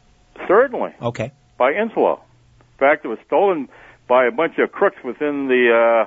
certainly 0.49 0.93
Okay. 1.01 1.31
by 1.59 1.73
Inslaw. 1.73 2.19
In 2.19 2.79
fact, 2.79 3.05
it 3.05 3.09
was 3.09 3.19
stolen 3.27 3.69
by 4.09 4.27
a 4.27 4.31
bunch 4.33 4.55
of 4.59 4.73
crooks 4.73 4.97
within 5.05 5.47
the 5.47 6.05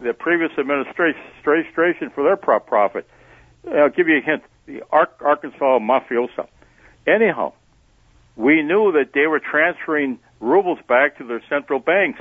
the 0.00 0.12
previous 0.12 0.52
administration 0.58 2.10
for 2.14 2.24
their 2.24 2.36
pro- 2.36 2.60
profit. 2.60 3.08
I'll 3.70 3.90
give 3.90 4.08
you 4.08 4.18
a 4.18 4.20
hint: 4.20 4.42
the 4.66 4.82
Arkansas 4.90 5.78
mafiosa. 5.78 6.48
Anyhow, 7.06 7.52
we 8.36 8.62
knew 8.62 8.92
that 8.92 9.12
they 9.12 9.26
were 9.26 9.40
transferring 9.40 10.18
rubles 10.40 10.78
back 10.88 11.18
to 11.18 11.24
their 11.24 11.42
central 11.48 11.80
banks, 11.80 12.20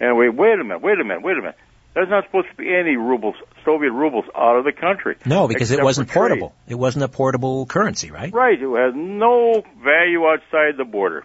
and 0.00 0.16
we 0.16 0.28
wait 0.28 0.58
a 0.58 0.64
minute, 0.64 0.82
wait 0.82 1.00
a 1.00 1.04
minute, 1.04 1.22
wait 1.22 1.36
a 1.36 1.40
minute. 1.40 1.56
There's 1.94 2.08
not 2.08 2.24
supposed 2.24 2.48
to 2.50 2.56
be 2.56 2.74
any 2.74 2.96
rubles, 2.96 3.36
Soviet 3.64 3.92
rubles, 3.92 4.24
out 4.34 4.56
of 4.56 4.64
the 4.64 4.72
country. 4.72 5.16
No, 5.24 5.46
because 5.46 5.70
it 5.70 5.82
wasn't 5.82 6.08
portable. 6.08 6.52
It 6.66 6.74
wasn't 6.74 7.04
a 7.04 7.08
portable 7.08 7.66
currency, 7.66 8.10
right? 8.10 8.32
Right, 8.32 8.60
it 8.60 8.68
has 8.68 8.94
no 8.96 9.62
value 9.82 10.26
outside 10.26 10.76
the 10.76 10.84
border. 10.84 11.24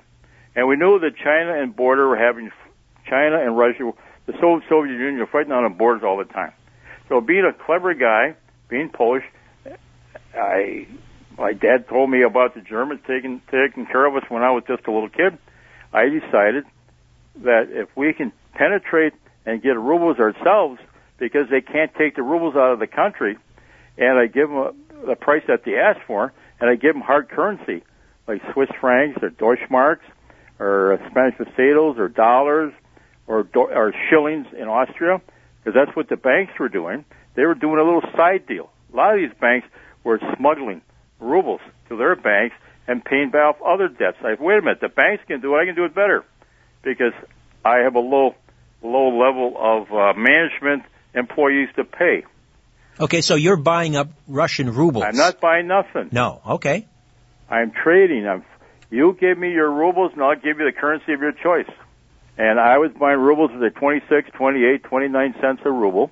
And 0.55 0.67
we 0.67 0.75
knew 0.75 0.99
that 0.99 1.15
China 1.17 1.59
and 1.59 1.75
border 1.75 2.07
were 2.07 2.17
having 2.17 2.51
China 3.09 3.39
and 3.39 3.57
Russia, 3.57 3.91
the 4.31 4.61
Soviet 4.69 4.93
Union, 4.93 5.17
were 5.17 5.25
fighting 5.25 5.51
on 5.51 5.63
the 5.63 5.69
borders 5.69 6.03
all 6.03 6.17
the 6.17 6.25
time. 6.25 6.53
So 7.07 7.19
being 7.21 7.45
a 7.45 7.53
clever 7.53 7.93
guy, 7.93 8.35
being 8.69 8.89
Polish, 8.89 9.23
I 10.35 10.87
my 11.37 11.53
dad 11.53 11.87
told 11.87 12.09
me 12.09 12.21
about 12.21 12.53
the 12.53 12.61
Germans 12.61 13.01
taking 13.07 13.41
taking 13.49 13.85
care 13.87 14.05
of 14.05 14.15
us 14.15 14.29
when 14.29 14.43
I 14.43 14.51
was 14.51 14.63
just 14.67 14.85
a 14.87 14.91
little 14.91 15.09
kid. 15.09 15.37
I 15.91 16.09
decided 16.09 16.65
that 17.37 17.69
if 17.69 17.89
we 17.95 18.13
can 18.13 18.31
penetrate 18.53 19.13
and 19.45 19.61
get 19.61 19.79
rubles 19.79 20.19
ourselves, 20.19 20.79
because 21.17 21.49
they 21.49 21.61
can't 21.61 21.93
take 21.95 22.15
the 22.15 22.23
rubles 22.23 22.55
out 22.55 22.73
of 22.73 22.79
the 22.79 22.87
country, 22.87 23.37
and 23.97 24.19
I 24.19 24.27
give 24.27 24.49
them 24.49 24.57
a, 24.57 24.73
the 25.07 25.15
price 25.15 25.43
that 25.47 25.63
they 25.65 25.75
ask 25.75 25.99
for, 26.05 26.31
and 26.59 26.69
I 26.69 26.75
give 26.75 26.93
them 26.93 27.01
hard 27.01 27.29
currency 27.29 27.83
like 28.27 28.41
Swiss 28.53 28.69
francs 28.79 29.17
or 29.23 29.31
Deutschmarks 29.31 30.05
or 30.59 30.99
Spanish 31.09 31.35
pesetas 31.35 31.97
or 31.97 32.09
dollars 32.09 32.73
or 33.29 33.47
or 33.53 33.93
shillings 34.09 34.47
in 34.57 34.67
Austria, 34.67 35.21
because 35.59 35.75
that's 35.75 35.95
what 35.95 36.09
the 36.09 36.17
banks 36.17 36.53
were 36.59 36.67
doing. 36.67 37.05
They 37.35 37.45
were 37.45 37.55
doing 37.55 37.79
a 37.79 37.83
little 37.83 38.03
side 38.17 38.47
deal. 38.47 38.69
A 38.91 38.95
lot 38.95 39.13
of 39.13 39.19
these 39.21 39.37
banks 39.39 39.67
were 40.03 40.19
smuggling 40.35 40.81
rubles 41.19 41.61
to 41.87 41.95
their 41.95 42.15
banks 42.15 42.55
and 42.87 43.05
paying 43.05 43.29
back 43.29 43.45
off 43.45 43.61
other 43.61 43.87
debts. 43.87 44.17
I 44.21 44.35
wait 44.39 44.57
a 44.57 44.61
minute, 44.61 44.81
the 44.81 44.89
banks 44.89 45.23
can 45.27 45.41
do 45.41 45.55
it, 45.55 45.59
I 45.59 45.65
can 45.65 45.75
do 45.75 45.85
it 45.85 45.93
better 45.93 46.25
because 46.81 47.13
I 47.63 47.77
have 47.83 47.95
a 47.95 47.99
low 47.99 48.33
low 48.81 49.09
level 49.09 49.55
of 49.57 49.91
uh, 49.91 50.13
management 50.17 50.83
employees 51.13 51.69
to 51.75 51.83
pay. 51.83 52.25
Okay, 52.99 53.21
so 53.21 53.35
you're 53.35 53.57
buying 53.57 53.95
up 53.95 54.09
Russian 54.27 54.73
rubles. 54.73 55.05
I'm 55.07 55.15
not 55.15 55.39
buying 55.39 55.67
nothing. 55.67 56.09
No, 56.11 56.41
okay. 56.57 56.87
I'm 57.49 57.71
trading. 57.71 58.27
I'm, 58.27 58.43
you 58.89 59.15
give 59.19 59.37
me 59.37 59.51
your 59.51 59.71
rubles 59.71 60.13
and 60.13 60.23
I'll 60.23 60.35
give 60.35 60.59
you 60.59 60.65
the 60.65 60.77
currency 60.77 61.13
of 61.13 61.21
your 61.21 61.31
choice. 61.31 61.69
And 62.39 62.57
I 62.57 62.77
was 62.77 62.91
buying 62.97 63.19
rubles 63.19 63.51
at 63.51 63.75
26, 63.75 64.31
28, 64.33 64.83
29 64.83 65.35
cents 65.41 65.61
a 65.65 65.71
ruble. 65.71 66.09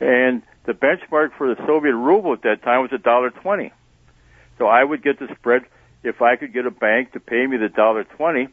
And 0.00 0.42
the 0.66 0.72
benchmark 0.72 1.30
for 1.38 1.54
the 1.54 1.66
Soviet 1.66 1.94
ruble 1.94 2.32
at 2.32 2.42
that 2.42 2.62
time 2.62 2.82
was 2.82 2.90
a 2.92 2.98
dollar 2.98 3.30
twenty. 3.30 3.72
So 4.58 4.66
I 4.66 4.82
would 4.82 5.02
get 5.02 5.20
the 5.20 5.28
spread 5.38 5.62
if 6.02 6.20
I 6.20 6.34
could 6.34 6.52
get 6.52 6.66
a 6.66 6.70
bank 6.70 7.12
to 7.12 7.20
pay 7.20 7.46
me 7.46 7.56
the 7.56 7.68
dollar 7.68 8.02
twenty, 8.04 8.48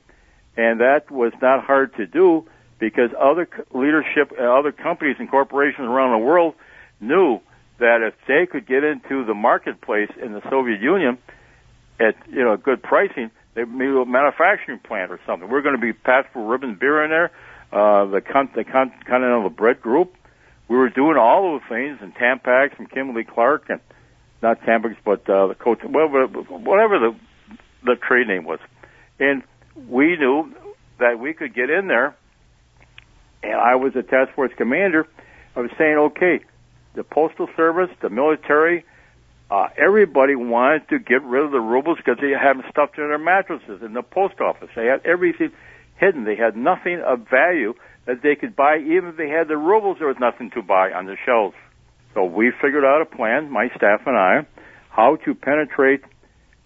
and 0.56 0.80
that 0.80 1.10
was 1.10 1.34
not 1.41 1.63
hard 1.63 1.95
to 1.95 2.06
do 2.06 2.48
because 2.80 3.10
other 3.19 3.48
leadership, 3.74 4.32
uh, 4.39 4.43
other 4.43 4.72
companies 4.72 5.17
and 5.19 5.30
corporations 5.30 5.88
around 5.88 6.12
the 6.12 6.26
world 6.26 6.54
knew 7.00 7.39
that 7.80 8.02
if 8.02 8.13
they 8.28 8.45
could 8.45 8.67
get 8.67 8.84
into 8.84 9.26
the 9.26 9.34
marketplace 9.34 10.12
in 10.22 10.34
the 10.34 10.41
Soviet 10.50 10.82
Union 10.82 11.17
at 12.00 12.15
you 12.30 12.43
know 12.43 12.58
good 12.58 12.82
pricing, 12.84 13.32
they 13.55 13.63
maybe 13.63 13.91
a 13.91 14.05
manufacturing 14.05 14.79
plant 14.79 15.12
or 15.12 15.19
something. 15.25 15.49
We're 15.49 15.62
going 15.62 15.75
to 15.75 15.81
be 15.81 15.93
Passport 15.93 16.47
Ribbon 16.49 16.75
Beer 16.79 17.03
in 17.03 17.09
there, 17.09 17.31
uh, 17.71 18.05
the, 18.05 18.21
Con- 18.21 18.51
the 18.55 18.63
Con- 18.63 18.93
Continental 19.07 19.49
Bread 19.49 19.81
Group. 19.81 20.15
We 20.67 20.77
were 20.77 20.89
doing 20.89 21.17
all 21.17 21.59
the 21.59 21.65
things 21.67 21.97
and 22.01 22.13
Tampax 22.15 22.77
and 22.77 22.89
Kimberly 22.89 23.23
Clark 23.23 23.65
and 23.69 23.79
not 24.41 24.62
Tampax, 24.62 24.95
but 25.03 25.27
uh, 25.29 25.47
the 25.47 25.55
coach, 25.55 25.79
whatever, 25.83 26.27
whatever 26.27 26.99
the 26.99 27.15
the 27.83 27.95
trade 27.95 28.27
name 28.27 28.43
was, 28.43 28.59
and 29.19 29.41
we 29.88 30.17
knew 30.17 30.53
that 30.99 31.17
we 31.17 31.33
could 31.33 31.55
get 31.55 31.69
in 31.69 31.88
there. 31.88 32.15
And 33.41 33.53
I 33.53 33.75
was 33.75 33.95
a 33.95 34.03
task 34.03 34.33
force 34.35 34.51
commander. 34.57 35.07
I 35.55 35.62
was 35.62 35.71
saying, 35.77 35.97
okay, 35.97 36.41
the 36.95 37.03
postal 37.03 37.47
service, 37.55 37.89
the 38.01 38.09
military, 38.09 38.83
uh, 39.51 39.67
everybody 39.77 40.35
wanted 40.35 40.88
to 40.89 40.99
get 40.99 41.23
rid 41.23 41.43
of 41.43 41.51
the 41.51 41.59
rubles 41.59 41.97
because 41.97 42.17
they 42.21 42.31
had 42.31 42.57
them 42.57 42.63
stuffed 42.69 42.97
in 42.97 43.07
their 43.07 43.17
mattresses 43.17 43.81
in 43.81 43.93
the 43.93 44.03
post 44.03 44.39
office. 44.39 44.69
They 44.75 44.85
had 44.85 45.01
everything 45.05 45.51
hidden. 45.97 46.23
They 46.23 46.35
had 46.35 46.55
nothing 46.55 47.01
of 47.01 47.27
value 47.29 47.73
that 48.05 48.21
they 48.21 48.35
could 48.35 48.55
buy. 48.55 48.77
Even 48.77 49.09
if 49.09 49.17
they 49.17 49.29
had 49.29 49.47
the 49.47 49.57
rubles, 49.57 49.97
there 49.97 50.07
was 50.07 50.17
nothing 50.19 50.51
to 50.51 50.62
buy 50.62 50.91
on 50.91 51.05
the 51.05 51.17
shelves. 51.25 51.55
So 52.13 52.25
we 52.25 52.51
figured 52.62 52.85
out 52.85 53.01
a 53.01 53.05
plan, 53.05 53.49
my 53.49 53.69
staff 53.75 54.01
and 54.05 54.17
I, 54.17 54.45
how 54.89 55.17
to 55.25 55.33
penetrate 55.33 56.01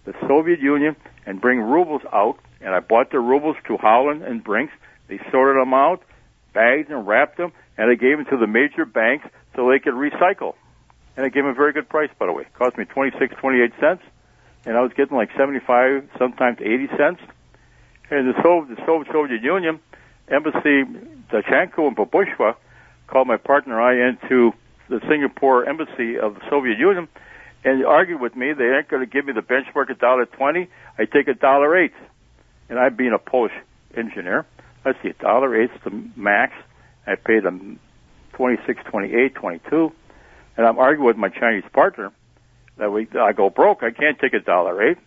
the 0.04 0.12
Soviet 0.28 0.60
Union 0.60 0.96
and 1.26 1.40
bring 1.40 1.60
rubles 1.60 2.02
out. 2.12 2.36
And 2.60 2.74
I 2.74 2.80
bought 2.80 3.10
the 3.10 3.20
rubles 3.20 3.56
to 3.66 3.76
Holland 3.78 4.22
and 4.22 4.44
Brinks. 4.44 4.72
They 5.08 5.18
sorted 5.30 5.60
them 5.60 5.74
out, 5.74 6.02
bagged 6.52 6.90
and 6.90 7.06
wrapped 7.06 7.36
them, 7.36 7.52
and 7.76 7.90
I 7.90 7.94
gave 7.94 8.18
them 8.18 8.26
to 8.30 8.36
the 8.36 8.46
major 8.46 8.84
banks 8.84 9.26
so 9.56 9.70
they 9.70 9.78
could 9.78 9.94
recycle. 9.94 10.54
And 11.16 11.24
I 11.24 11.28
gave 11.28 11.44
him 11.44 11.50
a 11.50 11.54
very 11.54 11.72
good 11.72 11.88
price, 11.88 12.10
by 12.18 12.26
the 12.26 12.32
way. 12.32 12.42
It 12.42 12.54
cost 12.54 12.76
me 12.76 12.84
26, 12.84 13.36
28 13.38 13.72
cents, 13.80 14.02
and 14.64 14.76
I 14.76 14.80
was 14.80 14.92
getting 14.96 15.16
like 15.16 15.30
75, 15.36 16.08
sometimes 16.18 16.58
80 16.60 16.88
cents. 16.96 17.20
And 18.10 18.28
the 18.28 18.42
Soviet, 18.42 18.76
the 18.76 19.06
Soviet, 19.12 19.42
Union 19.42 19.80
embassy, 20.28 20.84
Dachenko 21.30 21.86
and 21.88 21.96
Babushva, 21.96 22.56
called 23.06 23.28
my 23.28 23.36
partner 23.36 23.80
and 23.80 23.84
I 23.84 24.08
into 24.08 24.52
the 24.88 25.00
Singapore 25.08 25.68
embassy 25.68 26.18
of 26.18 26.34
the 26.34 26.40
Soviet 26.50 26.78
Union 26.78 27.08
and 27.64 27.84
argued 27.84 28.20
with 28.20 28.36
me. 28.36 28.52
They 28.52 28.64
aren't 28.64 28.88
going 28.88 29.00
to 29.00 29.10
give 29.10 29.24
me 29.24 29.32
the 29.32 29.40
benchmark 29.40 29.90
a 29.90 29.94
dollar 29.94 30.26
twenty. 30.26 30.68
I 30.98 31.06
take 31.06 31.28
a 31.28 31.34
dollar 31.34 31.76
eight, 31.76 31.94
and 32.68 32.78
I, 32.78 32.90
being 32.90 33.12
a 33.12 33.18
Polish 33.18 33.52
engineer, 33.96 34.44
let's 34.84 34.98
see, 35.02 35.08
a 35.08 35.14
dollar 35.14 35.60
eight's 35.60 35.74
the 35.84 35.90
max. 36.16 36.52
I 37.06 37.16
pay 37.16 37.40
them 37.40 37.78
twenty 38.32 38.58
six, 38.66 38.82
twenty 38.90 39.14
eight, 39.14 39.34
twenty 39.34 39.60
two, 39.70 39.92
and 40.56 40.66
I'm 40.66 40.78
arguing 40.78 41.06
with 41.06 41.16
my 41.16 41.28
Chinese 41.28 41.64
partner 41.72 42.12
that 42.76 42.90
we 42.90 43.06
I 43.18 43.32
go 43.32 43.50
broke. 43.50 43.82
I 43.82 43.90
can't 43.90 44.18
take 44.18 44.34
a 44.34 44.40
dollar 44.40 44.90
eight. 44.90 44.98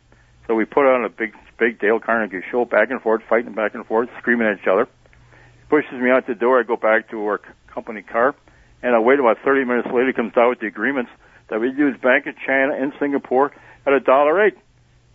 So 0.47 0.55
we 0.55 0.65
put 0.65 0.86
on 0.86 1.03
a 1.03 1.10
big, 1.10 1.33
big 1.60 1.79
Dale 1.79 1.99
Carnegie 1.99 2.41
show, 2.49 2.63
back 2.63 2.89
and 2.89 3.01
forth, 3.01 3.21
fighting 3.27 3.53
back 3.53 3.75
and 3.75 3.86
forth, 3.86 4.10
screaming 4.19 4.47
at 4.47 4.60
each 4.62 4.67
other. 4.67 4.86
He 4.86 5.69
pushes 5.69 5.93
me 5.93 6.10
out 6.10 6.25
the 6.25 6.36
door. 6.36 6.60
I 6.60 6.63
go 6.63 6.77
back 6.77 7.10
to 7.12 7.21
our 7.25 7.41
company 7.73 8.01
car, 8.01 8.33
and 8.81 8.95
I 8.95 8.99
wait 8.99 9.19
about 9.19 9.38
30 9.43 9.65
minutes 9.65 9.88
later. 9.88 10.07
He 10.07 10.13
comes 10.13 10.33
out 10.38 10.49
with 10.49 10.60
the 10.60 10.67
agreements 10.67 11.12
that 11.49 11.60
we 11.60 11.67
use 11.67 11.97
Bank 12.01 12.27
of 12.27 12.36
China 12.45 12.75
in 12.75 12.93
Singapore 12.99 13.51
at 13.86 13.93
a 13.93 13.99
dollar 13.99 14.45
eight, 14.45 14.55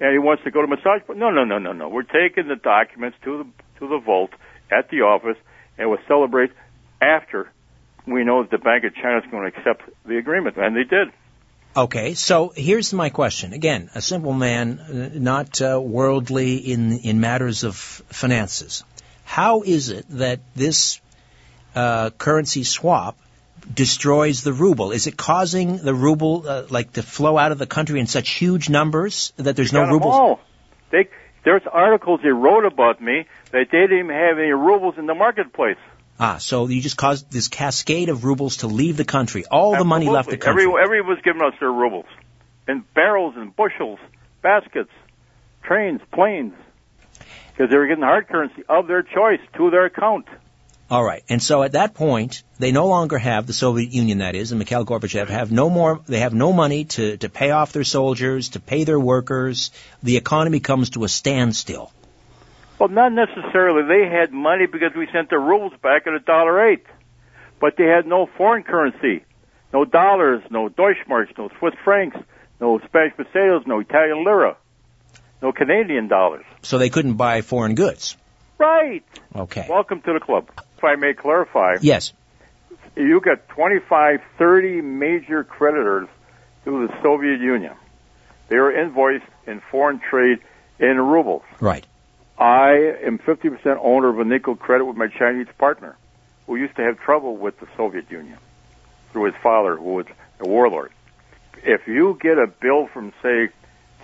and 0.01 0.13
he 0.13 0.19
wants 0.19 0.45
to 0.45 0.51
go 0.51 0.61
to 0.61 0.67
massage. 0.67 1.01
But 1.07 1.17
no, 1.17 1.31
no, 1.31 1.45
no, 1.45 1.59
no, 1.59 1.73
no. 1.73 1.89
We're 1.89 2.03
taking 2.03 2.49
the 2.49 2.57
documents 2.57 3.17
to 3.25 3.39
the 3.39 3.45
to 3.81 3.89
the 3.89 3.99
vault 3.99 4.31
at 4.71 4.91
the 4.91 5.01
office, 5.01 5.37
and 5.79 5.89
we'll 5.89 5.99
celebrate 6.07 6.51
after 7.01 7.51
we 8.07 8.25
know 8.25 8.43
that 8.43 8.51
the 8.51 8.59
Bank 8.59 8.85
of 8.85 8.95
China 8.95 9.19
is 9.19 9.31
going 9.31 9.51
to 9.51 9.59
accept 9.59 9.83
the 10.05 10.19
agreement, 10.19 10.57
and 10.57 10.77
they 10.77 10.85
did. 10.85 11.09
Okay, 11.75 12.15
so 12.15 12.53
here's 12.55 12.93
my 12.93 13.09
question. 13.09 13.55
Again, 13.55 13.89
a 13.95 14.03
simple 14.03 14.35
man, 14.35 14.79
uh, 14.79 15.11
not 15.15 15.63
uh, 15.63 15.81
worldly 15.81 16.57
in 16.57 16.99
in 16.99 17.21
matters 17.21 17.65
of 17.65 17.77
finances. 17.77 18.85
How 19.25 19.63
is 19.63 19.89
it 19.89 20.05
that 20.11 20.41
this 20.55 21.01
uh, 21.75 22.11
currency 22.11 22.65
swap 22.65 23.17
destroys 23.73 24.43
the 24.43 24.53
ruble? 24.53 24.93
Is 24.93 25.07
it 25.07 25.17
causing 25.17 25.79
the 25.79 25.95
ruble 25.95 26.47
uh, 26.47 26.65
like 26.69 26.93
to 26.95 27.03
flow 27.03 27.39
out 27.39 27.53
of 27.53 27.59
the 27.59 27.67
country 27.67 28.01
in 28.01 28.07
such 28.07 28.29
huge 28.31 28.69
numbers 28.69 29.33
that 29.37 29.57
there's 29.57 29.73
no 29.73 29.85
rubles? 29.85 30.39
They, 30.91 31.09
there's 31.45 31.63
articles 31.73 32.21
they 32.23 32.31
wrote 32.31 32.67
about 32.67 33.01
me 33.01 33.27
that 33.51 33.69
they 33.71 33.79
didn't 33.79 33.99
even 33.99 34.11
have 34.11 34.39
any 34.39 34.53
rubles 34.53 34.97
in 34.99 35.07
the 35.07 35.15
marketplace. 35.15 35.79
Ah, 36.25 36.39
so 36.39 36.69
you 36.69 36.81
just 36.81 36.97
caused 36.97 37.33
this 37.33 37.49
cascade 37.49 38.09
of 38.09 38.23
rubles 38.23 38.59
to 38.59 38.69
leave 38.69 38.97
the 38.97 39.05
country. 39.05 39.45
All 39.45 39.77
the 39.77 39.85
money 39.85 40.09
left 40.09 40.31
the 40.31 40.37
country. 40.37 40.63
Every, 40.63 40.81
everyone 40.81 41.09
was 41.09 41.19
giving 41.25 41.43
us 41.43 41.55
their 41.59 41.73
rubles 41.73 42.07
in 42.69 42.85
barrels 42.95 43.35
and 43.37 43.55
bushels, 43.57 43.99
baskets, 44.41 44.93
trains, 45.65 46.01
planes, 46.13 46.55
because 47.51 47.73
they 47.73 47.77
were 47.77 47.89
getting 47.89 48.05
hard 48.05 48.29
currency 48.29 48.63
of 48.69 48.87
their 48.87 49.03
choice 49.03 49.41
to 49.57 49.71
their 49.71 49.87
account. 49.87 50.27
All 50.89 51.03
right, 51.03 51.25
and 51.29 51.43
so 51.43 51.65
at 51.65 51.73
that 51.73 51.95
point, 51.95 52.45
they 52.61 52.71
no 52.71 52.87
longer 52.87 53.19
have 53.19 53.49
the 53.49 53.53
Soviet 53.53 53.91
Union, 53.91 54.19
that 54.19 54.37
is, 54.37 54.53
and 54.53 54.61
Mikhail 54.61 54.87
Gorbachev 54.87 55.27
have 55.29 55.51
no 55.51 55.69
more. 55.71 56.03
They 56.07 56.21
have 56.21 56.35
no 56.35 56.53
money 56.53 56.85
to 56.85 57.17
to 57.17 57.29
pay 57.31 57.51
off 57.51 57.73
their 57.73 57.83
soldiers, 57.83 58.51
to 58.51 58.61
pay 58.61 58.85
their 58.85 59.01
workers. 59.01 59.73
The 60.05 60.19
economy 60.19 60.61
comes 60.61 60.91
to 60.91 61.03
a 61.03 61.09
standstill. 61.09 61.91
Well, 62.83 62.91
not 62.91 63.13
necessarily. 63.13 63.87
They 63.87 64.11
had 64.11 64.33
money 64.33 64.67
because 64.67 64.91
we 64.97 65.07
sent 65.13 65.31
the 65.31 65.39
rubles 65.39 65.73
back 65.85 66.09
at 66.09 66.15
a 66.15 66.19
dollar 66.19 66.67
eight, 66.67 66.85
but 67.61 67.77
they 67.79 67.85
had 67.85 68.09
no 68.09 68.27
foreign 68.37 68.65
currency, 68.65 69.25
no 69.73 69.85
dollars, 69.85 70.43
no 70.51 70.69
Deutschmarks, 70.69 71.39
no 71.39 71.49
Swiss 71.61 71.75
francs, 71.85 72.17
no 72.61 72.81
Spanish 72.81 73.15
pesetas, 73.17 73.69
no 73.69 73.79
Italian 73.79 74.25
lira, 74.25 74.57
no 75.41 75.53
Canadian 75.53 76.09
dollars. 76.09 76.45
So 76.63 76.79
they 76.79 76.91
couldn't 76.91 77.15
buy 77.15 77.43
foreign 77.43 77.77
goods. 77.77 78.17
Right. 78.59 79.05
Okay. 79.33 79.69
Welcome 79.71 80.01
to 80.01 80.15
the 80.15 80.19
club. 80.19 80.51
If 80.77 80.83
I 80.83 80.97
may 80.97 81.15
clarify. 81.15 81.77
Yes. 81.83 82.13
You 82.97 83.21
got 83.21 83.49
25, 83.51 84.23
30 84.39 84.81
major 84.81 85.45
creditors 85.45 86.09
to 86.65 86.89
the 86.89 86.93
Soviet 87.01 87.39
Union. 87.39 87.77
They 88.49 88.57
were 88.57 88.73
invoiced 88.73 89.23
in 89.47 89.63
foreign 89.71 90.01
trade 90.01 90.41
in 90.81 91.01
rubles. 91.01 91.45
Right. 91.61 91.87
I 92.43 92.97
am 93.05 93.21
50% 93.21 93.79
owner 93.81 94.09
of 94.09 94.19
a 94.19 94.25
nickel 94.25 94.57
credit 94.57 94.85
with 94.85 94.97
my 94.97 95.07
Chinese 95.07 95.47
partner, 95.59 95.97
who 96.49 96.57
used 96.57 96.75
to 96.75 96.83
have 96.83 96.99
trouble 96.99 97.37
with 97.37 97.61
the 97.61 97.69
Soviet 97.77 98.11
Union 98.11 98.37
through 99.13 99.27
his 99.27 99.35
father, 99.41 99.77
who 99.77 99.95
was 99.95 100.07
a 100.41 100.49
warlord. 100.49 100.91
If 101.63 101.87
you 101.87 102.19
get 102.21 102.39
a 102.39 102.49
bill 102.49 102.89
from, 102.89 103.13
say, 103.23 103.51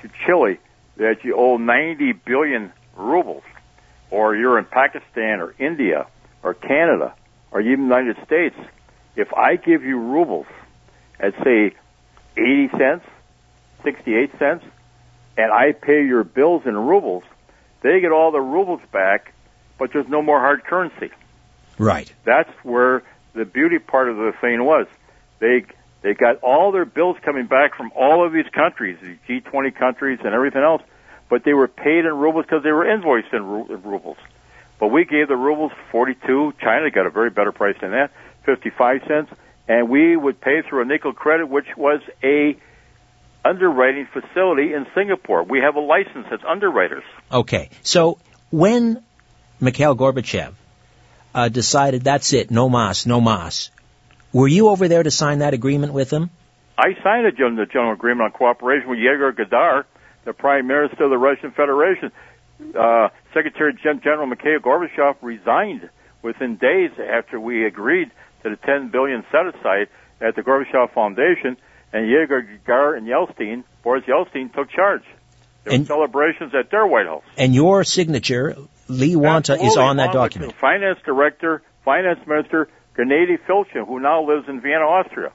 to 0.03 0.11
Chile 0.25 0.61
that 0.99 1.25
you 1.25 1.35
owe 1.37 1.57
90 1.57 2.13
billion 2.13 2.73
rubles, 2.97 3.43
or 4.09 4.37
you're 4.37 4.57
in 4.57 4.67
Pakistan 4.67 5.41
or 5.41 5.53
India 5.59 6.07
or 6.45 6.55
Canada 6.55 7.17
or 7.51 7.61
even 7.61 7.89
the 7.89 7.97
United 7.97 8.25
States, 8.25 8.55
if 9.17 9.33
I 9.35 9.57
give 9.57 9.83
you 9.83 9.99
rubles 9.99 10.47
at 11.19 11.35
say 11.43 11.75
80 12.37 12.69
cents, 12.79 13.05
68 13.83 14.39
cents, 14.39 14.65
and 15.37 15.51
I 15.51 15.73
pay 15.73 16.07
your 16.07 16.23
bills 16.23 16.63
in 16.67 16.77
rubles, 16.77 17.25
they 17.83 18.01
get 18.01 18.13
all 18.13 18.31
the 18.31 18.41
rubles 18.41 18.81
back, 18.93 19.33
but 19.79 19.93
there's 19.93 20.09
no 20.09 20.23
more 20.23 20.41
hard 20.41 20.65
currency. 20.65 21.11
Right. 21.79 22.13
That's 22.25 22.51
where 22.63 23.03
the 23.35 23.45
beauty 23.45 23.79
part 23.79 24.09
of 24.09 24.17
the 24.17 24.33
thing 24.41 24.65
was. 24.65 24.87
They 25.39 25.65
they 26.03 26.15
got 26.15 26.39
all 26.43 26.73
their 26.73 26.85
bills 26.85 27.17
coming 27.23 27.47
back 27.47 27.77
from 27.77 27.93
all 27.95 28.25
of 28.25 28.33
these 28.33 28.49
countries, 28.53 28.99
the 29.01 29.17
G20 29.29 29.75
countries 29.75 30.21
and 30.25 30.33
everything 30.33 30.63
else, 30.63 30.83
but 31.29 31.45
they 31.45 31.55
were 31.55 31.69
paid 31.69 32.05
in 32.05 32.17
rubles 32.17 32.45
because 32.45 32.63
they 32.63 32.71
were 32.71 32.89
invoiced 32.89 33.33
in, 33.33 33.45
ru- 33.45 33.67
in 33.67 33.83
rubles. 33.83 34.17
But 34.79 34.89
we 34.89 35.05
gave 35.05 35.27
the 35.27 35.37
rubles 35.37 35.73
42. 35.91 36.55
China 36.61 36.91
got 36.91 37.07
a 37.07 37.11
very 37.11 37.31
better 37.31 37.51
price 37.51 37.77
than 37.81 37.91
that, 37.91 38.13
55 38.45 39.03
cents, 39.09 39.33
and 39.67 39.89
we 39.89 40.17
would 40.17 40.41
pay 40.41 40.63
through 40.63 40.83
a 40.83 40.85
nickel 40.85 41.13
credit, 41.13 41.49
which 41.49 41.77
was 41.77 42.01
a 42.23 42.57
underwriting 43.49 44.07
facility 44.13 44.75
in 44.75 44.87
Singapore. 44.95 45.43
We 45.43 45.61
have 45.61 45.77
a 45.77 45.81
license 45.81 46.27
as 46.31 46.41
underwriters. 46.47 47.05
Okay. 47.33 47.71
So 47.83 48.19
when 48.51 49.03
Mikhail 49.61 49.97
Gorbachev 49.97 50.55
uh, 51.35 51.49
decided 51.49 52.03
that's 52.03 52.33
it, 52.33 52.51
no 52.51 52.69
mas, 52.69 53.07
no 53.07 53.21
mas, 53.21 53.71
were 54.33 54.49
you 54.49 54.69
over 54.69 54.89
there 54.89 55.03
to 55.03 55.11
sign 55.11 55.39
that 55.39 55.55
agreement 55.55 55.93
with 55.93 56.11
him? 56.11 56.31
I 56.77 56.95
signed 57.03 57.27
a 57.27 57.33
general, 57.33 57.67
general 57.67 57.93
agreement 57.93 58.27
on 58.27 58.33
cooperation 58.33 58.89
with 58.89 58.99
Yegor 58.99 59.33
Gaidar, 59.33 59.85
the 60.25 60.33
Prime 60.33 60.67
Minister 60.67 61.05
of 61.05 61.11
the 61.11 61.19
Russian 61.19 61.51
Federation. 61.51 62.13
Uh, 62.79 63.09
Secretary 63.35 63.73
General 63.83 64.27
Mikhail 64.27 64.59
Gorbachev 64.59 65.17
resigned 65.23 65.89
within 66.23 66.57
days 66.57 66.91
after 66.99 67.41
we 67.41 67.65
agreed 67.65 68.11
to 68.43 68.51
the 68.51 68.57
10 68.57 68.91
billion 68.91 69.25
set 69.33 69.47
aside 69.47 69.89
at 70.21 70.37
the 70.37 70.43
Gorbachev 70.43 70.93
Foundation, 70.93 71.57
and 71.93 72.09
Yegor 72.09 72.43
Gaidar 72.67 72.97
and 72.97 73.07
Yeltsin, 73.07 73.65
Boris 73.83 74.05
Yeltsin, 74.05 74.53
took 74.55 74.71
charge. 74.71 75.03
There 75.65 75.75
And- 75.75 75.83
were 75.83 75.87
celebrations 75.87 76.55
at 76.55 76.71
their 76.71 76.87
White 76.87 77.07
House. 77.07 77.25
And 77.37 77.55
your 77.55 77.85
signature, 77.85 78.57
Lee 78.89 79.17
Wanta, 79.17 79.55
is 79.55 79.77
on 79.77 79.97
that 79.97 80.13
document. 80.13 80.55
Finance 80.55 80.99
Director, 81.05 81.63
Finance 81.85 82.21
Minister 82.27 82.69
Gennady 82.97 83.39
Filchin, 83.47 83.87
who 83.87 84.01
now 84.01 84.23
lives 84.23 84.49
in 84.49 84.61
Vienna, 84.61 84.85
Austria. 84.85 85.33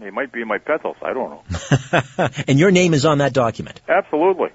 He 0.00 0.10
might 0.10 0.30
be 0.30 0.40
in 0.40 0.46
my 0.46 0.58
penthouse. 0.58 0.96
I 1.02 1.12
don't 1.12 1.30
know. 1.30 2.28
and 2.46 2.60
your 2.60 2.70
name 2.70 2.94
is 2.94 3.04
on 3.04 3.18
that 3.18 3.32
document. 3.32 3.80
Absolutely, 3.88 4.50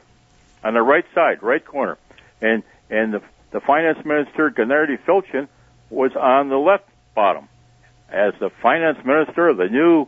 on 0.63 0.73
the 0.73 0.81
right 0.81 1.03
side, 1.13 1.43
right 1.43 1.63
corner, 1.63 1.97
and 2.41 2.63
and 2.89 3.13
the 3.13 3.21
the 3.51 3.59
Finance 3.59 4.05
Minister 4.05 4.49
Gennady 4.49 4.97
Filchin 5.05 5.49
was 5.89 6.15
on 6.15 6.47
the 6.47 6.55
left 6.57 6.85
bottom 7.15 7.49
as 8.09 8.33
the 8.39 8.49
Finance 8.61 9.03
Minister 9.03 9.49
of 9.49 9.57
the 9.57 9.67
new 9.67 10.07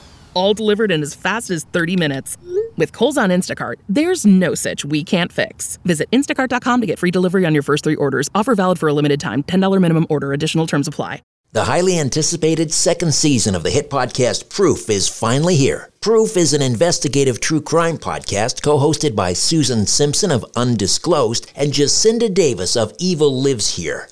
All 0.33 0.53
delivered 0.53 0.91
in 0.91 1.01
as 1.01 1.15
fast 1.15 1.49
as 1.49 1.63
30 1.63 1.95
minutes. 1.95 2.37
With 2.75 2.91
Kohl's 2.93 3.17
on 3.17 3.29
Instacart, 3.29 3.75
there's 3.87 4.25
no 4.25 4.55
such 4.55 4.83
we 4.83 5.03
can't 5.03 5.31
fix. 5.31 5.77
Visit 5.85 6.09
instacart.com 6.11 6.81
to 6.81 6.87
get 6.87 6.99
free 6.99 7.11
delivery 7.11 7.45
on 7.45 7.53
your 7.53 7.63
first 7.63 7.83
three 7.83 7.95
orders. 7.95 8.29
Offer 8.35 8.55
valid 8.55 8.79
for 8.79 8.89
a 8.89 8.93
limited 8.93 9.19
time. 9.19 9.43
$10 9.43 9.81
minimum 9.81 10.07
order. 10.09 10.33
Additional 10.33 10.67
terms 10.67 10.87
apply. 10.87 11.21
The 11.53 11.65
highly 11.65 11.99
anticipated 11.99 12.71
second 12.71 13.13
season 13.13 13.55
of 13.55 13.63
the 13.63 13.71
hit 13.71 13.89
podcast 13.89 14.47
Proof 14.49 14.89
is 14.89 15.09
finally 15.09 15.57
here. 15.57 15.89
Proof 15.99 16.37
is 16.37 16.53
an 16.53 16.61
investigative 16.61 17.41
true 17.41 17.59
crime 17.61 17.97
podcast 17.97 18.61
co 18.61 18.79
hosted 18.79 19.17
by 19.17 19.33
Susan 19.33 19.85
Simpson 19.85 20.31
of 20.31 20.45
Undisclosed 20.55 21.51
and 21.53 21.73
Jacinda 21.73 22.33
Davis 22.33 22.77
of 22.77 22.93
Evil 22.99 23.41
Lives 23.41 23.75
Here. 23.75 24.07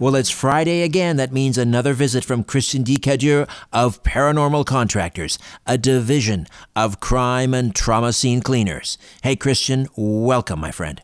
Well, 0.00 0.14
it's 0.14 0.30
Friday 0.30 0.82
again. 0.82 1.16
That 1.16 1.32
means 1.32 1.58
another 1.58 1.92
visit 1.92 2.24
from 2.24 2.44
Christian 2.44 2.84
D. 2.84 2.98
Cadieux 2.98 3.46
of 3.72 4.00
Paranormal 4.04 4.64
Contractors, 4.64 5.40
a 5.66 5.76
division 5.76 6.46
of 6.76 7.00
crime 7.00 7.52
and 7.52 7.74
trauma 7.74 8.12
scene 8.12 8.40
cleaners. 8.40 8.96
Hey, 9.24 9.34
Christian, 9.34 9.88
welcome, 9.96 10.60
my 10.60 10.70
friend. 10.70 11.02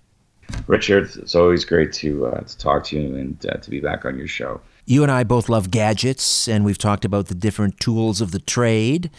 Richard, 0.69 1.11
it's 1.17 1.35
always 1.35 1.65
great 1.65 1.93
to 1.95 2.27
uh, 2.27 2.43
to 2.43 2.57
talk 2.57 2.85
to 2.85 3.01
you 3.01 3.17
and 3.17 3.45
uh, 3.47 3.57
to 3.57 3.69
be 3.69 3.81
back 3.81 4.05
on 4.05 4.17
your 4.17 4.29
show. 4.29 4.61
You 4.87 5.03
and 5.03 5.11
I 5.11 5.25
both 5.25 5.49
love 5.49 5.73
gadgets, 5.73 6.47
and 6.47 6.65
we've 6.65 6.79
talked 6.79 7.05
about 7.05 7.27
the 7.27 7.35
different 7.35 7.81
tools 7.81 8.21
of 8.21 8.31
the 8.31 8.39
trade. 8.39 9.11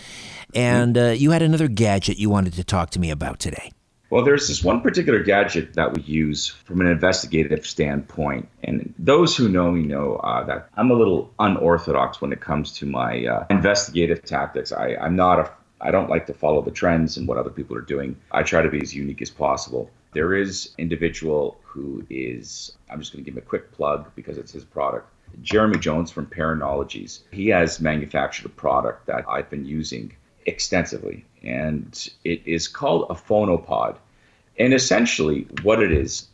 And 0.54 0.98
uh, 0.98 1.08
you 1.18 1.32
had 1.32 1.42
another 1.42 1.68
gadget 1.68 2.18
you 2.18 2.30
wanted 2.30 2.54
to 2.54 2.64
talk 2.64 2.92
to 2.92 3.00
me 3.00 3.12
about 3.12 3.42
today. 3.42 3.74
Well, 4.16 4.24
there's 4.24 4.48
this 4.48 4.64
one 4.64 4.80
particular 4.80 5.22
gadget 5.22 5.74
that 5.74 5.94
we 5.94 6.02
use 6.04 6.48
from 6.48 6.80
an 6.80 6.88
investigative 6.88 7.68
standpoint, 7.68 8.48
and 8.64 8.94
those 8.98 9.36
who 9.36 9.50
know 9.50 9.70
me 9.72 9.84
know 9.84 10.16
uh, 10.16 10.42
that 10.46 10.70
I'm 10.78 10.90
a 10.90 10.94
little 10.94 11.34
unorthodox 11.38 12.22
when 12.22 12.32
it 12.32 12.40
comes 12.40 12.72
to 12.78 12.86
my 12.86 13.26
uh, 13.26 13.46
investigative 13.50 14.24
tactics. 14.24 14.72
I, 14.72 14.96
I'm 14.96 15.18
not 15.18 15.40
a 15.40 15.52
I 15.82 15.92
don't 15.92 16.10
like 16.10 16.28
to 16.28 16.34
follow 16.34 16.62
the 16.62 16.72
trends 16.72 17.18
and 17.18 17.28
what 17.28 17.38
other 17.38 17.50
people 17.50 17.76
are 17.76 17.82
doing. 17.82 18.16
I 18.32 18.44
try 18.44 18.62
to 18.62 18.70
be 18.70 18.80
as 18.82 18.96
unique 18.96 19.22
as 19.22 19.30
possible. 19.30 19.92
There 20.14 20.34
is 20.34 20.74
individual 20.78 21.60
who 21.66 22.08
is 22.10 22.72
I'm 22.90 23.00
just 23.00 23.12
going 23.12 23.22
to 23.22 23.30
give 23.30 23.36
him 23.38 23.44
a 23.44 23.50
quick 23.50 23.74
plug 23.74 24.10
because 24.16 24.38
it's 24.38 24.54
his 24.54 24.64
product. 24.64 25.10
Jeremy 25.42 25.78
Jones 25.78 26.10
from 26.10 26.28
Paranologies. 26.28 27.20
He 27.32 27.50
has 27.50 27.82
manufactured 27.82 28.46
a 28.46 28.50
product 28.64 29.08
that 29.08 29.26
I've 29.28 29.50
been 29.50 29.66
using 29.66 30.14
extensively, 30.46 31.26
and 31.44 32.10
it 32.24 32.42
is 32.46 32.70
called 32.70 33.08
a 33.10 33.14
phonopod. 33.14 33.98
And 34.58 34.74
essentially, 34.74 35.48
what 35.64 35.82
it 35.82 35.92
is, 35.92 36.28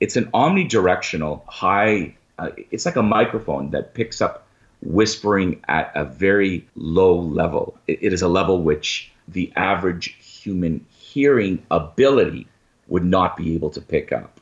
it's 0.00 0.16
an 0.16 0.26
omnidirectional 0.32 1.42
high. 1.46 2.14
Uh, 2.38 2.50
it's 2.70 2.84
like 2.84 2.96
a 2.96 3.02
microphone 3.02 3.70
that 3.70 3.94
picks 3.94 4.20
up 4.20 4.46
whispering 4.82 5.62
at 5.68 5.90
a 5.94 6.04
very 6.04 6.66
low 6.76 7.18
level. 7.18 7.76
It, 7.86 7.98
it 8.02 8.12
is 8.12 8.22
a 8.22 8.28
level 8.28 8.62
which 8.62 9.10
the 9.28 9.52
average 9.56 10.14
human 10.20 10.84
hearing 10.90 11.64
ability 11.70 12.46
would 12.88 13.04
not 13.04 13.36
be 13.36 13.54
able 13.54 13.70
to 13.70 13.80
pick 13.80 14.12
up. 14.12 14.40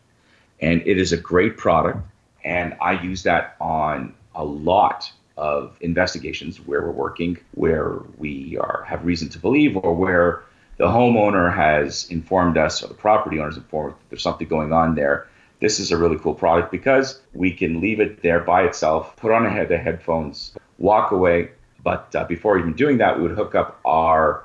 And 0.60 0.82
it 0.86 0.98
is 0.98 1.12
a 1.12 1.16
great 1.16 1.56
product, 1.56 1.98
and 2.44 2.76
I 2.80 3.00
use 3.02 3.22
that 3.24 3.56
on 3.60 4.14
a 4.34 4.44
lot 4.44 5.10
of 5.36 5.76
investigations 5.80 6.58
where 6.58 6.82
we're 6.82 6.90
working, 6.90 7.38
where 7.54 7.98
we 8.18 8.56
are 8.58 8.84
have 8.86 9.04
reason 9.04 9.28
to 9.30 9.38
believe, 9.38 9.76
or 9.76 9.94
where 9.94 10.42
the 10.76 10.86
homeowner 10.86 11.54
has 11.54 12.08
informed 12.10 12.56
us 12.56 12.82
or 12.82 12.88
the 12.88 12.94
property 12.94 13.38
owner 13.38 13.48
has 13.48 13.56
informed 13.56 13.94
there's 14.08 14.22
something 14.22 14.48
going 14.48 14.72
on 14.72 14.94
there. 14.94 15.28
This 15.60 15.78
is 15.78 15.92
a 15.92 15.96
really 15.96 16.18
cool 16.18 16.34
product 16.34 16.72
because 16.72 17.20
we 17.34 17.52
can 17.52 17.80
leave 17.80 18.00
it 18.00 18.22
there 18.22 18.40
by 18.40 18.62
itself, 18.62 19.14
put 19.16 19.30
on 19.30 19.46
a 19.46 19.50
head 19.50 19.68
the 19.68 19.78
headphones, 19.78 20.52
walk 20.78 21.12
away. 21.12 21.50
But 21.84 22.14
uh, 22.14 22.24
before 22.24 22.58
even 22.58 22.72
doing 22.72 22.98
that, 22.98 23.16
we 23.16 23.22
would 23.22 23.36
hook 23.36 23.54
up 23.54 23.80
our 23.84 24.44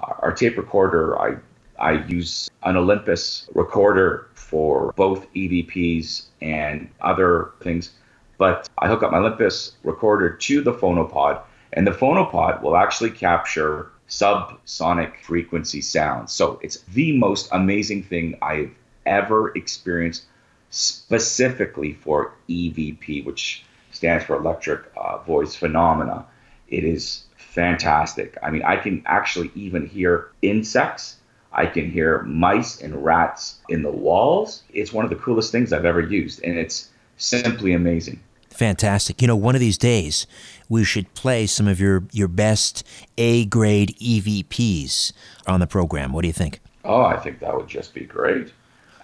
our 0.00 0.32
tape 0.32 0.56
recorder. 0.56 1.18
I 1.18 1.36
I 1.78 2.04
use 2.06 2.50
an 2.64 2.76
Olympus 2.76 3.48
recorder 3.54 4.28
for 4.34 4.92
both 4.96 5.32
EVPs 5.34 6.24
and 6.40 6.88
other 7.00 7.52
things. 7.60 7.92
But 8.36 8.68
I 8.78 8.88
hook 8.88 9.02
up 9.02 9.12
my 9.12 9.18
Olympus 9.18 9.72
recorder 9.84 10.30
to 10.30 10.60
the 10.60 10.72
phonopod, 10.72 11.40
and 11.72 11.86
the 11.86 11.92
phonopod 11.92 12.62
will 12.62 12.76
actually 12.76 13.10
capture 13.10 13.90
subsonic 14.08 15.20
frequency 15.22 15.80
sounds. 15.80 16.32
So 16.32 16.58
it's 16.62 16.80
the 16.94 17.16
most 17.16 17.48
amazing 17.52 18.04
thing 18.04 18.38
I've 18.40 18.74
ever 19.06 19.50
experienced 19.56 20.24
specifically 20.70 21.94
for 21.94 22.32
EVP, 22.48 23.24
which 23.24 23.64
stands 23.90 24.24
for 24.24 24.36
electric 24.36 24.82
uh, 24.96 25.18
voice 25.18 25.54
phenomena. 25.54 26.26
It 26.68 26.84
is 26.84 27.24
fantastic. 27.36 28.36
I 28.42 28.50
mean, 28.50 28.62
I 28.62 28.76
can 28.76 29.02
actually 29.06 29.50
even 29.54 29.86
hear 29.86 30.30
insects. 30.42 31.16
I 31.52 31.66
can 31.66 31.90
hear 31.90 32.22
mice 32.22 32.80
and 32.80 33.04
rats 33.04 33.58
in 33.68 33.82
the 33.82 33.90
walls. 33.90 34.62
It's 34.72 34.92
one 34.92 35.04
of 35.04 35.10
the 35.10 35.16
coolest 35.16 35.50
things 35.50 35.72
I've 35.72 35.86
ever 35.86 36.00
used, 36.00 36.42
and 36.44 36.58
it's 36.58 36.90
simply 37.16 37.72
amazing. 37.72 38.20
Fantastic. 38.50 39.20
You 39.22 39.28
know, 39.28 39.36
one 39.36 39.54
of 39.54 39.60
these 39.60 39.78
days 39.78 40.26
we 40.68 40.84
should 40.84 41.12
play 41.14 41.46
some 41.46 41.68
of 41.68 41.80
your, 41.80 42.04
your 42.12 42.28
best 42.28 42.84
A 43.16 43.44
grade 43.46 43.96
EVPs 43.98 45.12
on 45.46 45.60
the 45.60 45.66
program. 45.66 46.12
What 46.12 46.22
do 46.22 46.26
you 46.26 46.32
think? 46.32 46.60
Oh, 46.84 47.02
I 47.02 47.16
think 47.18 47.40
that 47.40 47.54
would 47.54 47.68
just 47.68 47.94
be 47.94 48.04
great. 48.04 48.52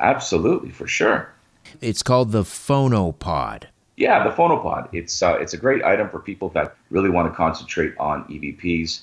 Absolutely, 0.00 0.70
for 0.70 0.86
sure. 0.86 1.32
It's 1.80 2.02
called 2.02 2.32
the 2.32 2.42
Phonopod. 2.42 3.64
Yeah, 3.96 4.24
the 4.24 4.30
Phonopod. 4.30 4.88
It's 4.92 5.22
uh, 5.22 5.34
it's 5.34 5.54
a 5.54 5.56
great 5.56 5.84
item 5.84 6.08
for 6.08 6.18
people 6.18 6.48
that 6.50 6.74
really 6.90 7.10
want 7.10 7.30
to 7.30 7.36
concentrate 7.36 7.94
on 7.98 8.24
EVPs. 8.24 9.02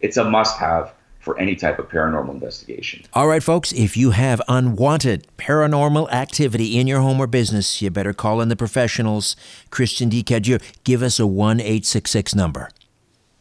It's 0.00 0.18
a 0.18 0.24
must-have 0.24 0.92
for 1.26 1.36
any 1.40 1.56
type 1.56 1.80
of 1.80 1.88
paranormal 1.88 2.30
investigation. 2.30 3.02
All 3.12 3.26
right, 3.26 3.42
folks, 3.42 3.72
if 3.72 3.96
you 3.96 4.12
have 4.12 4.40
unwanted 4.46 5.26
paranormal 5.38 6.08
activity 6.12 6.78
in 6.78 6.86
your 6.86 7.00
home 7.00 7.18
or 7.18 7.26
business, 7.26 7.82
you 7.82 7.90
better 7.90 8.12
call 8.12 8.40
in 8.40 8.48
the 8.48 8.54
professionals. 8.54 9.34
Christian 9.70 10.08
D. 10.08 10.22
Cadieux, 10.22 10.60
give 10.84 11.02
us 11.02 11.18
a 11.18 11.26
1 11.26 11.58
866 11.58 12.36
number. 12.36 12.70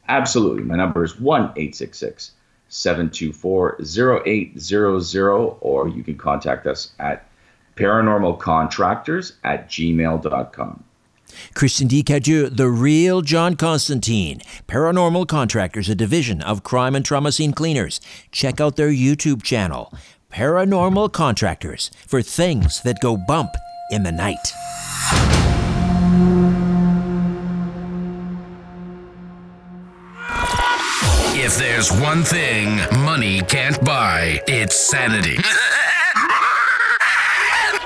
Absolutely. 0.08 0.64
My 0.64 0.76
number 0.76 1.04
is 1.04 1.20
1 1.20 1.42
866 1.42 2.32
724 2.70 3.78
0800, 3.80 5.58
or 5.62 5.88
you 5.88 6.04
can 6.04 6.18
contact 6.18 6.66
us 6.66 6.94
at 6.98 7.30
paranormalcontractors 7.76 9.34
at 9.44 9.70
gmail.com. 9.70 10.84
Christian 11.54 11.88
D. 11.88 12.04
Cadieux, 12.04 12.50
the 12.50 12.70
real 12.70 13.22
John 13.22 13.56
Constantine. 13.56 14.42
Paranormal 14.68 15.28
Contractors, 15.28 15.90
a 15.90 15.96
division 15.96 16.42
of 16.42 16.64
Crime 16.64 16.96
and 16.96 17.06
Trauma 17.06 17.32
Scene 17.32 17.54
Cleaners. 17.54 18.00
Check 18.32 18.60
out 18.60 18.76
their 18.76 18.90
YouTube 18.92 19.44
channel, 19.44 19.94
Paranormal 20.32 21.12
Contractors, 21.12 21.92
for 22.08 22.22
things 22.22 22.82
that 22.84 23.00
go 23.02 23.18
bump 23.18 23.52
in 23.92 24.04
the 24.04 24.12
night. 24.12 24.54
If 31.38 31.58
there's 31.58 31.92
one 31.92 32.24
thing 32.24 32.78
money 33.04 33.42
can't 33.42 33.80
buy, 33.86 34.42
it's 34.48 34.76
sanity. 34.76 35.38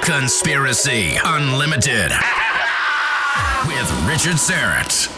Conspiracy 0.01 1.17
Unlimited 1.23 2.11
with 3.79 3.91
Richard 4.07 4.35
Syrett. 4.35 5.09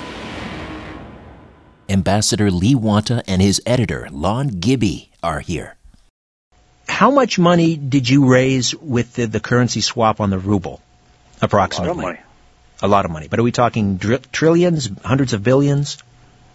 Ambassador 1.89 2.51
Lee 2.51 2.75
Wanta 2.75 3.23
and 3.27 3.41
his 3.41 3.59
editor, 3.65 4.07
Lon 4.11 4.47
Gibby, 4.47 5.09
are 5.23 5.39
here. 5.39 5.75
How 6.87 7.09
much 7.09 7.39
money 7.39 7.75
did 7.75 8.07
you 8.07 8.29
raise 8.31 8.75
with 8.75 9.15
the, 9.15 9.25
the 9.25 9.39
currency 9.39 9.81
swap 9.81 10.21
on 10.21 10.29
the 10.29 10.37
ruble? 10.37 10.79
Approximately. 11.41 11.91
A 11.91 11.95
lot 11.95 11.97
of 11.97 12.03
money. 12.03 12.19
A 12.83 12.87
lot 12.87 13.05
of 13.05 13.11
money. 13.11 13.27
But 13.27 13.39
are 13.39 13.43
we 13.43 13.51
talking 13.51 13.97
dr- 13.97 14.31
trillions, 14.31 14.89
hundreds 15.03 15.33
of 15.33 15.43
billions? 15.43 15.97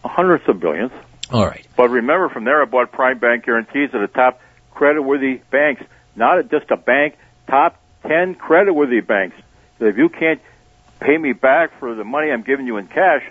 Hundreds 0.05 0.49
of 0.49 0.61
billions. 0.61 0.93
All 1.31 1.45
right. 1.45 1.67
But 1.77 1.89
remember, 1.91 2.29
from 2.29 2.45
there 2.45 2.63
I 2.63 2.67
bought 2.67 2.93
Prime 2.93 3.19
Bank 3.19 3.45
guarantees 3.45 3.91
at 3.93 4.01
the 4.01 4.07
top 4.07 4.41
credit-worthy 4.71 5.41
banks, 5.51 5.83
not 6.15 6.51
just 6.51 6.71
a 6.71 6.77
bank, 6.77 7.17
top 7.49 7.83
10 8.03 8.37
credit-worthy 8.37 9.01
banks. 9.01 9.37
So 9.81 9.87
if 9.87 9.99
you 9.99 10.09
can't 10.09 10.41
pay 11.01 11.16
me 11.16 11.32
back 11.32 11.78
for 11.78 11.94
the 11.94 12.05
money 12.05 12.30
I'm 12.30 12.42
giving 12.42 12.66
you 12.66 12.76
in 12.76 12.86
cash, 12.88 13.22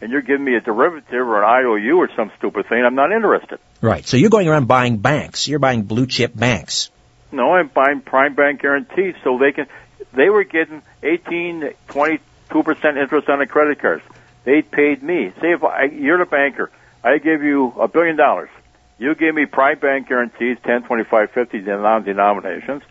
and 0.00 0.10
you're 0.10 0.22
giving 0.22 0.44
me 0.44 0.54
a 0.54 0.60
derivative 0.60 1.26
or 1.26 1.42
an 1.42 1.48
IOU 1.48 1.96
or 1.96 2.10
some 2.14 2.30
stupid 2.38 2.66
thing, 2.68 2.84
I'm 2.84 2.94
not 2.94 3.12
interested. 3.12 3.58
Right. 3.80 4.06
So 4.06 4.16
you're 4.16 4.30
going 4.30 4.48
around 4.48 4.66
buying 4.66 4.98
banks. 4.98 5.48
You're 5.48 5.58
buying 5.58 5.82
blue 5.82 6.06
chip 6.06 6.34
banks. 6.34 6.90
No, 7.32 7.54
I'm 7.54 7.68
buying 7.68 8.00
prime 8.00 8.34
bank 8.34 8.62
guarantees 8.62 9.14
so 9.24 9.38
they 9.38 9.52
can. 9.52 9.66
They 10.12 10.30
were 10.30 10.44
getting 10.44 10.82
18, 11.02 11.74
22 11.88 12.62
percent 12.62 12.98
interest 12.98 13.28
on 13.28 13.40
the 13.40 13.46
credit 13.46 13.80
cards. 13.80 14.04
They 14.44 14.62
paid 14.62 15.02
me. 15.02 15.32
Say 15.40 15.52
if 15.52 15.64
I, 15.64 15.84
you're 15.84 16.18
the 16.18 16.26
banker, 16.26 16.70
I 17.02 17.18
give 17.18 17.42
you 17.42 17.72
a 17.80 17.88
billion 17.88 18.16
dollars. 18.16 18.50
You 18.98 19.14
give 19.14 19.34
me 19.34 19.46
prime 19.46 19.78
bank 19.78 20.08
guarantees, 20.08 20.58
10, 20.64 20.84
25, 20.84 21.30
50 21.32 21.60
non-denominations, 21.62 22.82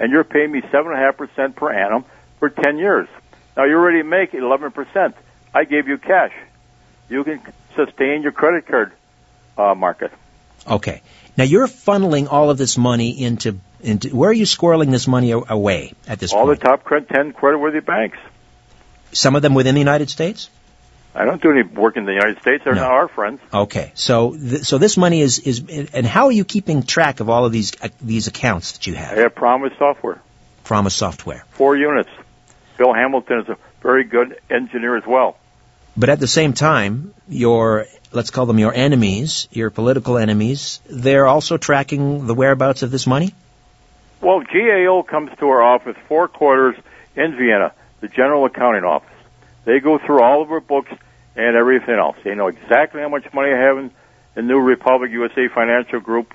and 0.00 0.10
you're 0.10 0.24
paying 0.24 0.50
me 0.50 0.60
seven 0.72 0.92
and 0.92 0.94
a 0.94 0.96
half 0.96 1.16
percent 1.16 1.54
per 1.54 1.72
annum 1.72 2.04
for 2.40 2.50
10 2.50 2.78
years. 2.78 3.08
Now 3.56 3.64
you 3.64 3.74
already 3.76 4.02
make 4.02 4.34
11 4.34 4.70
percent. 4.72 5.14
I 5.54 5.64
gave 5.64 5.88
you 5.88 5.98
cash. 5.98 6.32
You 7.08 7.24
can 7.24 7.40
sustain 7.76 8.22
your 8.22 8.32
credit 8.32 8.66
card 8.66 8.92
uh, 9.58 9.74
market. 9.74 10.10
Okay. 10.66 11.02
Now 11.36 11.44
you're 11.44 11.66
funneling 11.66 12.28
all 12.30 12.50
of 12.50 12.58
this 12.58 12.78
money 12.78 13.22
into 13.22 13.58
into 13.80 14.14
where 14.16 14.30
are 14.30 14.34
you 14.34 14.44
squirreling 14.44 14.90
this 14.90 15.08
money 15.08 15.32
away 15.32 15.92
at 16.06 16.18
this 16.18 16.32
All 16.32 16.46
point? 16.46 16.64
All 16.64 16.76
the 16.78 16.78
top 16.78 17.08
10 17.08 17.32
credit-worthy 17.32 17.80
banks. 17.80 18.18
Some 19.12 19.34
of 19.36 19.42
them 19.42 19.54
within 19.54 19.74
the 19.74 19.80
United 19.80 20.08
States. 20.08 20.48
I 21.14 21.24
don't 21.26 21.42
do 21.42 21.50
any 21.50 21.62
work 21.62 21.96
in 21.98 22.06
the 22.06 22.12
United 22.12 22.40
States. 22.40 22.64
They're 22.64 22.74
No. 22.74 22.82
not 22.82 22.90
our 22.92 23.08
friends. 23.08 23.40
Okay. 23.52 23.92
So 23.94 24.32
th- 24.34 24.62
so 24.62 24.78
this 24.78 24.96
money 24.96 25.20
is 25.20 25.38
is 25.40 25.62
and 25.92 26.06
how 26.06 26.26
are 26.26 26.32
you 26.32 26.44
keeping 26.44 26.82
track 26.84 27.20
of 27.20 27.28
all 27.28 27.44
of 27.44 27.52
these 27.52 27.72
uh, 27.82 27.88
these 28.00 28.28
accounts 28.28 28.72
that 28.72 28.86
you 28.86 28.94
have? 28.94 29.18
I 29.18 29.22
have 29.22 29.34
PROMIS 29.34 29.72
Software. 29.78 30.22
PROMIS 30.64 30.94
Software. 30.94 31.44
Four 31.50 31.76
units. 31.76 32.08
Bill 32.82 32.94
Hamilton 32.94 33.38
is 33.42 33.48
a 33.48 33.56
very 33.80 34.02
good 34.02 34.40
engineer 34.50 34.96
as 34.96 35.06
well. 35.06 35.36
But 35.96 36.08
at 36.08 36.18
the 36.18 36.26
same 36.26 36.52
time, 36.52 37.14
your 37.28 37.86
let's 38.10 38.30
call 38.30 38.46
them 38.46 38.58
your 38.58 38.74
enemies, 38.74 39.46
your 39.52 39.70
political 39.70 40.18
enemies, 40.18 40.80
they're 40.90 41.28
also 41.28 41.58
tracking 41.58 42.26
the 42.26 42.34
whereabouts 42.34 42.82
of 42.82 42.90
this 42.90 43.06
money. 43.06 43.34
Well, 44.20 44.40
GAO 44.40 45.04
comes 45.08 45.30
to 45.38 45.48
our 45.48 45.62
office 45.62 45.96
four 46.08 46.26
quarters 46.26 46.74
in 47.14 47.36
Vienna, 47.36 47.72
the 48.00 48.08
General 48.08 48.46
Accounting 48.46 48.82
Office. 48.82 49.08
They 49.64 49.78
go 49.78 49.98
through 49.98 50.20
all 50.20 50.42
of 50.42 50.50
our 50.50 50.58
books 50.58 50.90
and 51.36 51.54
everything 51.54 51.94
else. 51.94 52.16
They 52.24 52.34
know 52.34 52.48
exactly 52.48 53.00
how 53.00 53.10
much 53.10 53.32
money 53.32 53.52
I 53.52 53.58
have 53.58 53.78
in 53.78 53.92
the 54.34 54.42
New 54.42 54.58
Republic 54.58 55.12
USA 55.12 55.46
Financial 55.46 56.00
Group, 56.00 56.34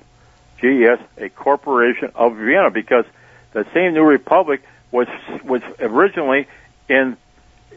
GES, 0.62 0.98
a 1.18 1.28
corporation 1.28 2.12
of 2.14 2.36
Vienna, 2.36 2.70
because 2.70 3.04
the 3.52 3.66
same 3.74 3.92
New 3.92 4.04
Republic 4.04 4.62
was 4.90 5.06
was 5.44 5.62
originally 5.80 6.46
in 6.88 7.16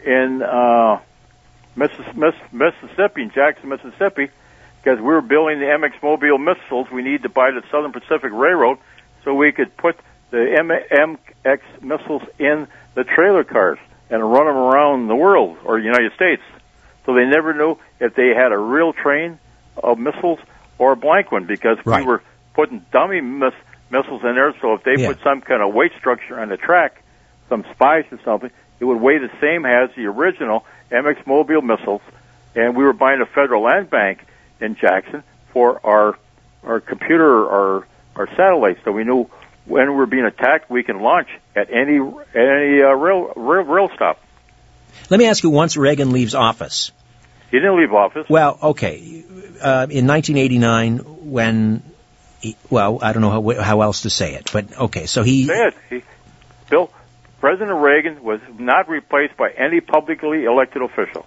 in 0.05 0.41
uh, 0.41 0.99
Missis- 1.75 2.41
Mississippi, 2.51 3.21
in 3.23 3.31
Jackson, 3.31 3.69
Mississippi, 3.69 4.29
because 4.81 4.97
we 4.99 5.05
were 5.05 5.21
building 5.21 5.59
the 5.59 5.65
MX 5.65 6.01
Mobile 6.01 6.37
missiles. 6.37 6.89
We 6.91 7.01
needed 7.03 7.23
to 7.23 7.29
buy 7.29 7.51
the 7.51 7.63
Southern 7.71 7.91
Pacific 7.91 8.31
Railroad 8.31 8.77
so 9.23 9.33
we 9.33 9.51
could 9.51 9.75
put 9.77 9.97
the 10.31 10.55
M- 10.57 11.19
MX 11.45 11.59
missiles 11.81 12.23
in 12.39 12.67
the 12.95 13.03
trailer 13.03 13.43
cars 13.43 13.77
and 14.09 14.21
run 14.31 14.45
them 14.47 14.55
around 14.57 15.07
the 15.07 15.15
world 15.15 15.57
or 15.63 15.77
the 15.79 15.85
United 15.85 16.13
States. 16.13 16.41
So 17.05 17.13
they 17.13 17.25
never 17.25 17.53
knew 17.53 17.77
if 17.99 18.15
they 18.15 18.29
had 18.29 18.51
a 18.51 18.57
real 18.57 18.93
train 18.93 19.39
of 19.81 19.97
missiles 19.99 20.39
or 20.77 20.93
a 20.93 20.95
blank 20.97 21.31
one 21.31 21.45
because 21.45 21.77
Right. 21.85 22.01
we 22.01 22.07
were 22.07 22.21
putting 22.53 22.85
dummy 22.91 23.21
miss- 23.21 23.53
missiles 23.91 24.21
in 24.23 24.35
there. 24.35 24.53
So 24.61 24.73
if 24.73 24.83
they 24.83 24.95
Yeah. 24.97 25.07
put 25.09 25.21
some 25.23 25.41
kind 25.41 25.61
of 25.61 25.73
weight 25.73 25.91
structure 25.97 26.39
on 26.39 26.49
the 26.49 26.57
track, 26.57 27.01
some 27.49 27.65
spice 27.73 28.05
or 28.11 28.19
something, 28.23 28.49
it 28.79 28.85
would 28.85 28.99
weigh 29.01 29.17
the 29.19 29.29
same 29.39 29.65
as 29.65 29.89
the 29.95 30.05
original 30.07 30.65
MX 30.91 31.25
Mobile 31.27 31.61
missiles. 31.61 32.01
And 32.55 32.75
we 32.75 32.83
were 32.83 32.93
buying 32.93 33.21
a 33.21 33.25
federal 33.25 33.63
land 33.63 33.89
bank 33.89 34.25
in 34.59 34.75
Jackson 34.75 35.23
for 35.53 35.79
our 35.85 36.15
our 36.65 36.79
computer 36.79 37.49
our 37.49 37.87
our 38.15 38.27
satellites, 38.35 38.79
so 38.83 38.91
we 38.91 39.03
knew 39.03 39.27
when 39.65 39.89
we 39.89 39.95
were 39.95 40.05
being 40.05 40.25
attacked, 40.25 40.69
we 40.69 40.83
can 40.83 40.99
launch 41.01 41.29
at 41.55 41.69
any 41.71 41.97
any 42.35 42.81
uh, 42.81 42.93
rail, 42.93 43.31
rail 43.35 43.63
rail 43.63 43.89
stop. 43.95 44.19
Let 45.09 45.17
me 45.19 45.27
ask 45.27 45.43
you: 45.43 45.49
Once 45.49 45.77
Reagan 45.77 46.11
leaves 46.11 46.35
office, 46.35 46.91
He 47.51 47.57
didn't 47.57 47.77
leave 47.77 47.93
office. 47.93 48.27
Well, 48.29 48.57
okay. 48.61 49.23
Uh, 49.61 49.85
in 49.89 50.07
1989, 50.07 50.97
when, 51.29 51.83
he, 52.41 52.57
well, 52.69 52.99
I 53.01 53.13
don't 53.13 53.21
know 53.21 53.29
how, 53.29 53.61
how 53.61 53.81
else 53.81 54.01
to 54.01 54.09
say 54.09 54.33
it, 54.33 54.49
but 54.51 54.77
okay. 54.77 55.05
So 55.05 55.23
he. 55.23 55.45
Say 55.45 55.67
it. 55.67 55.75
He, 55.89 56.03
Bill, 56.69 56.91
President 57.39 57.79
Reagan 57.79 58.23
was 58.23 58.39
not 58.57 58.89
replaced 58.89 59.37
by 59.37 59.49
any 59.49 59.81
publicly 59.81 60.45
elected 60.45 60.81
official 60.81 61.25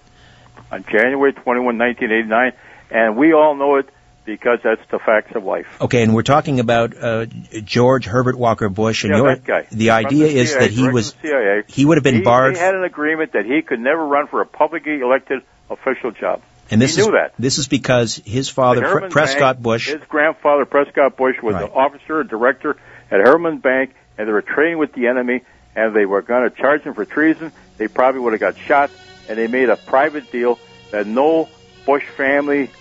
on 0.71 0.83
January 0.83 1.33
21, 1.33 1.77
1989, 1.77 2.53
and 2.91 3.17
we 3.17 3.33
all 3.33 3.55
know 3.55 3.77
it 3.77 3.89
because 4.25 4.59
that's 4.63 4.81
the 4.89 4.99
facts 4.99 5.35
of 5.35 5.43
life. 5.43 5.67
Okay, 5.79 6.01
and 6.01 6.15
we're 6.15 6.23
talking 6.23 6.59
about 6.59 6.95
uh, 6.97 7.25
George 7.63 8.05
Herbert 8.05 8.37
Walker 8.37 8.69
Bush, 8.69 9.03
and 9.03 9.11
yeah, 9.11 9.17
your, 9.17 9.35
that 9.35 9.43
guy. 9.43 9.67
the 9.71 9.91
idea 9.91 10.27
the 10.27 10.37
is 10.37 10.49
CIA, 10.49 10.59
that 10.61 10.71
he 10.71 10.89
was 10.89 11.15
CIA. 11.21 11.63
he 11.67 11.85
would 11.85 11.97
have 11.97 12.03
been 12.03 12.15
he, 12.15 12.21
barred. 12.21 12.55
He 12.55 12.59
had 12.59 12.75
an 12.75 12.83
agreement 12.83 13.33
that 13.33 13.45
he 13.45 13.61
could 13.61 13.79
never 13.79 14.05
run 14.05 14.27
for 14.27 14.41
a 14.41 14.45
publicly 14.45 14.99
elected 14.99 15.43
official 15.69 16.11
job. 16.11 16.41
And 16.71 16.81
this 16.81 16.95
he 16.95 17.01
is 17.01 17.07
knew 17.07 17.13
that. 17.13 17.33
this 17.37 17.57
is 17.57 17.67
because 17.67 18.15
his 18.25 18.49
father 18.49 18.81
Pre- 18.81 19.09
Prescott 19.09 19.55
Bank, 19.57 19.63
Bush. 19.63 19.87
His 19.91 20.01
grandfather 20.09 20.65
Prescott 20.65 21.15
Bush 21.15 21.35
was 21.41 21.53
Right. 21.55 21.65
an 21.65 21.69
officer, 21.71 22.19
a 22.21 22.27
director 22.27 22.75
at 23.11 23.19
Harriman 23.19 23.59
Bank, 23.59 23.93
and 24.17 24.27
they 24.27 24.31
were 24.31 24.41
trading 24.41 24.77
with 24.79 24.93
the 24.93 25.07
enemy, 25.07 25.41
and 25.75 25.95
they 25.95 26.05
were 26.05 26.21
going 26.21 26.49
to 26.49 26.55
charge 26.55 26.81
him 26.81 26.93
for 26.95 27.05
treason. 27.05 27.51
They 27.77 27.87
probably 27.87 28.21
would 28.21 28.33
have 28.33 28.39
got 28.39 28.57
shot, 28.57 28.89
and 29.29 29.37
they 29.37 29.47
made 29.47 29.69
a 29.69 29.75
private 29.75 30.31
deal 30.31 30.57
that 30.91 31.05
no 31.05 31.49
Bush 31.85 32.05
family 32.17 32.71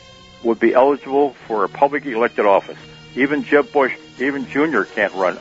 would 0.42 0.58
be 0.60 0.72
eligible 0.72 1.34
for 1.46 1.64
a 1.64 1.68
publicly 1.68 2.12
elected 2.12 2.46
office. 2.46 2.78
Even 3.16 3.44
Jeb 3.44 3.70
Bush, 3.72 3.94
even 4.18 4.46
Jr. 4.48 4.82
can't 4.82 5.12
run. 5.14 5.34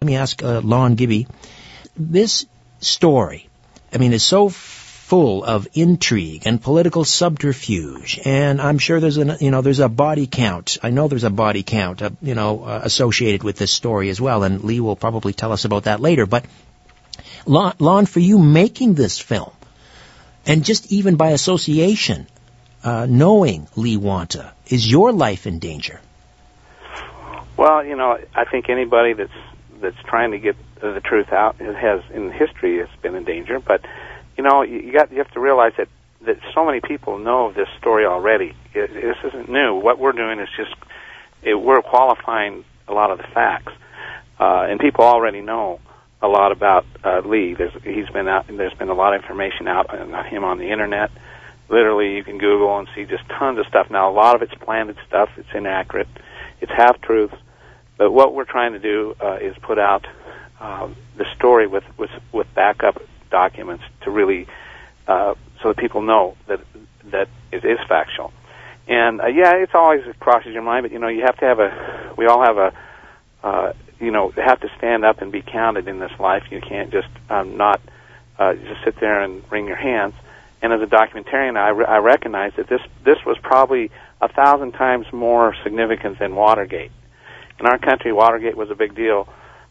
Let 0.00 0.06
me 0.06 0.16
ask 0.16 0.42
uh, 0.42 0.60
Lon 0.60 0.94
Gibby. 0.94 1.26
This 1.96 2.46
story, 2.80 3.48
I 3.92 3.98
mean, 3.98 4.12
is 4.12 4.22
so 4.22 4.48
full 5.08 5.42
of 5.42 5.66
intrigue 5.72 6.42
and 6.44 6.60
political 6.60 7.02
subterfuge, 7.02 8.20
and 8.26 8.60
I'm 8.60 8.76
sure 8.76 9.00
there's 9.00 9.16
an 9.16 9.36
you 9.40 9.50
know 9.50 9.62
there's 9.62 9.80
a 9.80 9.88
body 9.88 10.26
count. 10.26 10.76
I 10.82 10.90
know 10.90 11.08
there's 11.08 11.24
a 11.24 11.30
body 11.30 11.62
count, 11.62 12.02
uh, 12.02 12.10
you 12.20 12.34
know, 12.34 12.64
uh, 12.64 12.80
associated 12.84 13.42
with 13.42 13.56
this 13.56 13.72
story 13.72 14.10
as 14.10 14.20
well, 14.20 14.42
and 14.42 14.62
Lee 14.62 14.80
will 14.80 14.96
probably 14.96 15.32
tell 15.32 15.52
us 15.52 15.64
about 15.64 15.84
that 15.84 16.00
later. 16.00 16.26
But 16.26 16.44
Lon, 17.46 17.72
Lon 17.78 18.04
for 18.04 18.20
you 18.20 18.38
making 18.38 18.94
this 18.94 19.18
film, 19.18 19.52
and 20.44 20.62
just 20.62 20.92
even 20.92 21.16
by 21.16 21.30
association, 21.30 22.26
uh, 22.84 23.06
knowing 23.08 23.66
Lee 23.76 23.96
Wanta, 23.96 24.52
is 24.66 24.90
your 24.90 25.10
life 25.12 25.46
in 25.46 25.58
danger? 25.58 26.02
Well, 27.56 27.82
you 27.82 27.96
know, 27.96 28.18
I 28.34 28.44
think 28.44 28.68
anybody 28.68 29.14
that's 29.14 29.40
that's 29.80 30.02
trying 30.04 30.32
to 30.32 30.38
get 30.38 30.56
the 30.82 31.00
truth 31.00 31.32
out 31.32 31.56
has 31.56 32.02
in 32.12 32.30
history 32.30 32.78
has 32.78 32.88
been 33.00 33.14
in 33.14 33.24
danger. 33.24 33.58
But 33.58 33.80
you 34.38 34.44
know, 34.44 34.62
you 34.62 34.92
got 34.92 35.10
you 35.10 35.18
have 35.18 35.30
to 35.32 35.40
realize 35.40 35.72
that 35.76 35.88
that 36.24 36.38
so 36.54 36.64
many 36.64 36.80
people 36.80 37.18
know 37.18 37.52
this 37.52 37.68
story 37.78 38.06
already. 38.06 38.54
It, 38.72 38.94
this 38.94 39.16
isn't 39.24 39.48
new. 39.48 39.74
What 39.74 39.98
we're 39.98 40.12
doing 40.12 40.38
is 40.38 40.48
just 40.56 40.74
it, 41.42 41.54
we're 41.54 41.82
qualifying 41.82 42.64
a 42.86 42.92
lot 42.92 43.10
of 43.10 43.18
the 43.18 43.24
facts, 43.34 43.72
uh, 44.38 44.66
and 44.70 44.78
people 44.78 45.04
already 45.04 45.40
know 45.40 45.80
a 46.22 46.28
lot 46.28 46.52
about 46.52 46.86
uh, 47.04 47.20
Lee. 47.24 47.54
There's 47.54 47.72
he's 47.82 48.08
been 48.10 48.28
out. 48.28 48.46
There's 48.46 48.74
been 48.74 48.90
a 48.90 48.94
lot 48.94 49.12
of 49.12 49.22
information 49.22 49.66
out 49.66 49.90
on 49.90 50.24
him 50.26 50.44
on 50.44 50.58
the 50.58 50.70
internet. 50.70 51.10
Literally, 51.68 52.14
you 52.16 52.22
can 52.22 52.38
Google 52.38 52.78
and 52.78 52.88
see 52.94 53.04
just 53.04 53.28
tons 53.28 53.58
of 53.58 53.66
stuff. 53.66 53.90
Now, 53.90 54.08
a 54.08 54.14
lot 54.14 54.36
of 54.36 54.42
it's 54.42 54.54
planted 54.54 54.96
stuff. 55.06 55.30
It's 55.36 55.48
inaccurate. 55.52 56.08
It's 56.60 56.72
half 56.72 57.00
truths. 57.02 57.34
But 57.98 58.12
what 58.12 58.34
we're 58.34 58.44
trying 58.44 58.72
to 58.72 58.78
do 58.78 59.16
uh, 59.20 59.38
is 59.40 59.56
put 59.60 59.80
out 59.80 60.06
uh, 60.60 60.88
the 61.16 61.26
story 61.34 61.66
with, 61.66 61.84
with 61.98 62.10
with 62.32 62.46
backup 62.54 63.02
documents 63.30 63.84
to 64.02 64.10
really 64.10 64.46
uh, 65.06 65.34
so 65.62 65.68
that 65.68 65.76
people 65.76 66.02
know 66.02 66.36
that 66.46 66.60
that 67.04 67.28
it 67.52 67.64
is 67.64 67.78
factual. 67.88 68.32
And 68.86 69.20
uh, 69.20 69.26
yeah, 69.26 69.54
it's 69.54 69.74
always 69.74 70.06
it 70.06 70.18
crosses 70.18 70.52
your 70.52 70.62
mind, 70.62 70.84
but 70.84 70.92
you 70.92 70.98
know 70.98 71.08
you 71.08 71.22
have 71.22 71.36
to 71.38 71.44
have 71.44 71.58
a. 71.58 72.14
We 72.16 72.26
all 72.26 72.42
have 72.42 72.56
a. 72.58 72.72
Uh, 73.42 73.72
you 74.00 74.10
know, 74.10 74.30
have 74.30 74.60
to 74.60 74.68
stand 74.78 75.04
up 75.04 75.20
and 75.22 75.32
be 75.32 75.42
counted 75.42 75.88
in 75.88 75.98
this 75.98 76.12
life. 76.20 76.44
You 76.50 76.60
can't 76.60 76.90
just 76.90 77.08
um, 77.28 77.56
not 77.56 77.80
uh, 78.38 78.54
just 78.54 78.84
sit 78.84 79.00
there 79.00 79.22
and 79.22 79.42
wring 79.50 79.66
your 79.66 79.76
hands. 79.76 80.14
And 80.62 80.72
as 80.72 80.80
a 80.80 80.86
documentarian, 80.86 81.56
I, 81.56 81.70
re- 81.70 81.84
I 81.84 81.98
recognize 81.98 82.52
that 82.56 82.68
this 82.68 82.80
this 83.04 83.18
was 83.26 83.36
probably 83.42 83.90
a 84.20 84.28
thousand 84.28 84.72
times 84.72 85.06
more 85.12 85.54
significant 85.62 86.18
than 86.18 86.34
Watergate. 86.34 86.90
In 87.60 87.66
our 87.66 87.78
country, 87.78 88.12
Watergate 88.12 88.56
was 88.56 88.70
a 88.70 88.74
big 88.74 88.94
deal. 88.94 89.28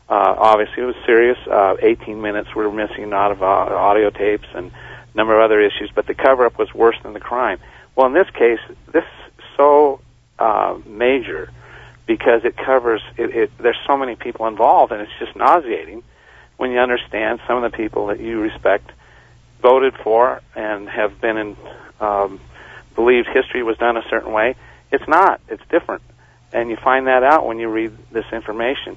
Uh, 0.10 0.36
obviously, 0.38 0.84
it 0.84 0.86
was 0.86 0.95
serious. 1.05 1.38
Uh, 1.47 1.76
18 1.82 2.22
minutes 2.22 2.49
we 2.55 2.66
were 2.66 2.72
missing 2.72 3.12
out 3.14 3.32
of 3.32 3.43
uh, 3.43 3.45
audio 3.45 4.10
tapes 4.10 4.47
and 4.55 4.72
a 4.72 5.18
number 5.18 5.36
of 5.38 5.43
other 5.43 5.60
issues, 5.60 5.91
but 5.93 6.08
the 6.08 6.14
cover-up 6.14 6.58
was 6.58 6.74
worse 6.74 6.95
than 7.03 7.14
the 7.14 7.20
crime. 7.20 7.60
Well, 7.95 8.08
in 8.08 8.14
this 8.14 8.30
case, 8.30 8.60
this 8.93 9.03
is 9.03 9.43
so 9.58 9.99
uh, 10.39 10.78
major 10.86 11.51
because 12.05 12.45
it 12.45 12.55
covers. 12.55 13.01
It, 13.18 13.36
it, 13.36 13.51
there's 13.58 13.80
so 13.86 13.97
many 13.97 14.16
people 14.16 14.47
involved, 14.47 14.91
and 14.91 15.01
it's 15.01 15.12
just 15.20 15.36
nauseating 15.36 16.03
when 16.55 16.72
you 16.72 16.80
understand 16.80 17.39
some 17.47 17.62
of 17.62 17.70
the 17.70 17.76
people 17.76 18.08
that 18.08 18.20
you 18.20 18.39
respect 18.39 18.91
voted 19.62 19.93
for 20.03 20.41
and 20.55 20.88
have 20.88 21.20
been 21.20 21.38
in 21.38 21.58
um, 21.99 22.39
believed 22.95 23.28
history 23.28 23.64
was 23.64 23.78
done 23.78 23.97
a 23.97 24.03
certain 24.10 24.32
way. 24.32 24.55
It's 24.91 25.08
not. 25.08 25.41
It's 25.49 25.64
different, 25.70 26.01
and 26.53 26.70
you 26.70 26.78
find 26.78 27.08
that 27.08 27.24
out 27.24 27.45
when 27.45 27.60
you 27.60 27.68
read 27.68 27.91
this 28.12 28.26
information, 28.32 28.95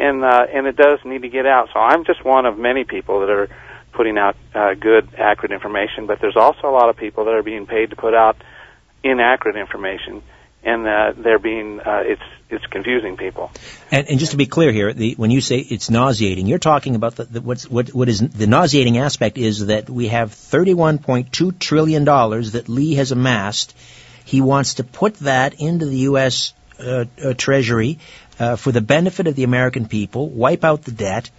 and 0.00 0.24
uh, 0.24 0.46
and 0.52 0.66
it 0.66 0.76
does 0.76 0.98
need 1.04 1.22
to 1.22 1.28
get 1.28 1.46
out. 1.46 1.68
So 1.72 1.78
I'm 1.78 2.04
just 2.04 2.24
one 2.24 2.46
of 2.46 2.58
many 2.58 2.84
people 2.84 3.20
that 3.20 3.30
are 3.30 3.48
putting 3.92 4.16
out 4.16 4.36
uh, 4.54 4.74
good, 4.74 5.14
accurate 5.16 5.52
information. 5.52 6.06
But 6.06 6.20
there's 6.20 6.36
also 6.36 6.68
a 6.68 6.72
lot 6.72 6.88
of 6.88 6.96
people 6.96 7.26
that 7.26 7.34
are 7.34 7.42
being 7.42 7.66
paid 7.66 7.90
to 7.90 7.96
put 7.96 8.14
out 8.14 8.36
inaccurate 9.04 9.56
information, 9.56 10.22
and 10.62 10.86
uh, 10.86 11.12
they're 11.16 11.38
being 11.38 11.80
uh, 11.80 12.02
it's 12.04 12.22
it's 12.48 12.66
confusing 12.66 13.16
people. 13.16 13.50
And, 13.90 14.08
and 14.08 14.18
just 14.18 14.32
to 14.32 14.38
be 14.38 14.46
clear 14.46 14.72
here, 14.72 14.92
the, 14.92 15.14
when 15.14 15.30
you 15.30 15.40
say 15.40 15.58
it's 15.58 15.90
nauseating, 15.90 16.46
you're 16.46 16.58
talking 16.58 16.96
about 16.96 17.16
the, 17.16 17.24
the, 17.24 17.40
what's, 17.40 17.70
what, 17.70 17.90
what 17.90 18.08
is 18.08 18.18
the 18.18 18.48
nauseating 18.48 18.98
aspect 18.98 19.38
is 19.38 19.66
that 19.66 19.88
we 19.88 20.08
have 20.08 20.30
31.2 20.32 21.58
trillion 21.60 22.04
dollars 22.04 22.52
that 22.52 22.68
Lee 22.68 22.94
has 22.94 23.12
amassed. 23.12 23.76
He 24.24 24.40
wants 24.40 24.74
to 24.74 24.84
put 24.84 25.14
that 25.20 25.60
into 25.60 25.86
the 25.86 25.98
U.S. 25.98 26.52
Uh, 26.80 27.04
uh, 27.22 27.34
Treasury 27.34 27.98
uh, 28.40 28.56
for 28.56 28.72
the 28.72 28.80
benefit 28.80 29.26
of 29.26 29.36
the 29.36 29.44
American 29.44 29.86
people, 29.86 30.28
wipe 30.28 30.64
out 30.64 30.82
the 30.82 30.92
debt, 30.92 31.30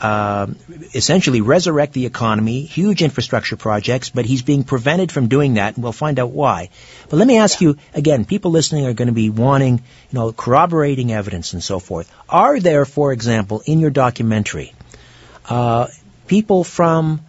um, 0.00 0.56
essentially 0.94 1.40
resurrect 1.40 1.92
the 1.92 2.06
economy, 2.06 2.62
huge 2.62 3.02
infrastructure 3.02 3.56
projects, 3.56 4.10
but 4.10 4.24
he's 4.24 4.42
being 4.42 4.64
prevented 4.64 5.12
from 5.12 5.28
doing 5.28 5.54
that, 5.54 5.74
and 5.74 5.82
we'll 5.82 5.92
find 5.92 6.18
out 6.18 6.30
why. 6.30 6.70
But 7.08 7.16
let 7.16 7.26
me 7.28 7.36
ask 7.36 7.60
you 7.60 7.76
again: 7.94 8.24
people 8.24 8.50
listening 8.50 8.86
are 8.86 8.94
going 8.94 9.08
to 9.08 9.14
be 9.14 9.28
wanting, 9.28 9.74
you 9.78 10.18
know, 10.18 10.32
corroborating 10.32 11.12
evidence 11.12 11.52
and 11.52 11.62
so 11.62 11.80
forth. 11.80 12.10
Are 12.28 12.58
there, 12.58 12.84
for 12.84 13.12
example, 13.12 13.62
in 13.66 13.80
your 13.80 13.90
documentary, 13.90 14.72
uh, 15.48 15.88
people 16.28 16.64
from 16.64 17.20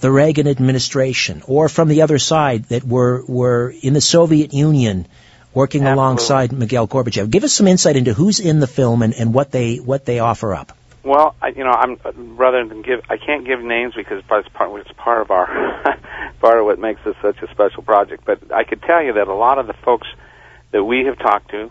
the 0.00 0.10
Reagan 0.10 0.48
administration 0.48 1.42
or 1.46 1.68
from 1.68 1.88
the 1.88 2.02
other 2.02 2.18
side 2.18 2.64
that 2.64 2.84
were 2.84 3.24
were 3.26 3.72
in 3.82 3.94
the 3.94 4.00
Soviet 4.00 4.52
Union? 4.52 5.06
Working 5.56 5.84
Absolutely. 5.84 6.02
alongside 6.02 6.52
Miguel 6.52 6.86
Gorbachev, 6.86 7.30
give 7.30 7.42
us 7.42 7.54
some 7.54 7.66
insight 7.66 7.96
into 7.96 8.12
who's 8.12 8.40
in 8.40 8.60
the 8.60 8.66
film 8.66 9.00
and, 9.00 9.14
and 9.14 9.32
what 9.32 9.50
they 9.50 9.76
what 9.76 10.04
they 10.04 10.18
offer 10.18 10.54
up. 10.54 10.76
Well, 11.02 11.34
I, 11.40 11.48
you 11.48 11.64
know, 11.64 11.70
I'm 11.70 11.96
rather 12.36 12.62
than 12.66 12.82
give, 12.82 13.00
I 13.08 13.16
can't 13.16 13.46
give 13.46 13.62
names 13.62 13.94
because 13.94 14.18
it's 14.18 14.28
part, 14.28 14.78
it's 14.80 14.92
part 14.98 15.22
of 15.22 15.30
our 15.30 15.46
part 16.42 16.58
of 16.58 16.66
what 16.66 16.78
makes 16.78 17.00
this 17.06 17.16
such 17.22 17.40
a 17.40 17.50
special 17.52 17.82
project. 17.82 18.24
But 18.26 18.52
I 18.52 18.64
could 18.64 18.82
tell 18.82 19.02
you 19.02 19.14
that 19.14 19.28
a 19.28 19.34
lot 19.34 19.58
of 19.58 19.66
the 19.66 19.72
folks 19.72 20.06
that 20.72 20.84
we 20.84 21.06
have 21.06 21.18
talked 21.18 21.52
to, 21.52 21.70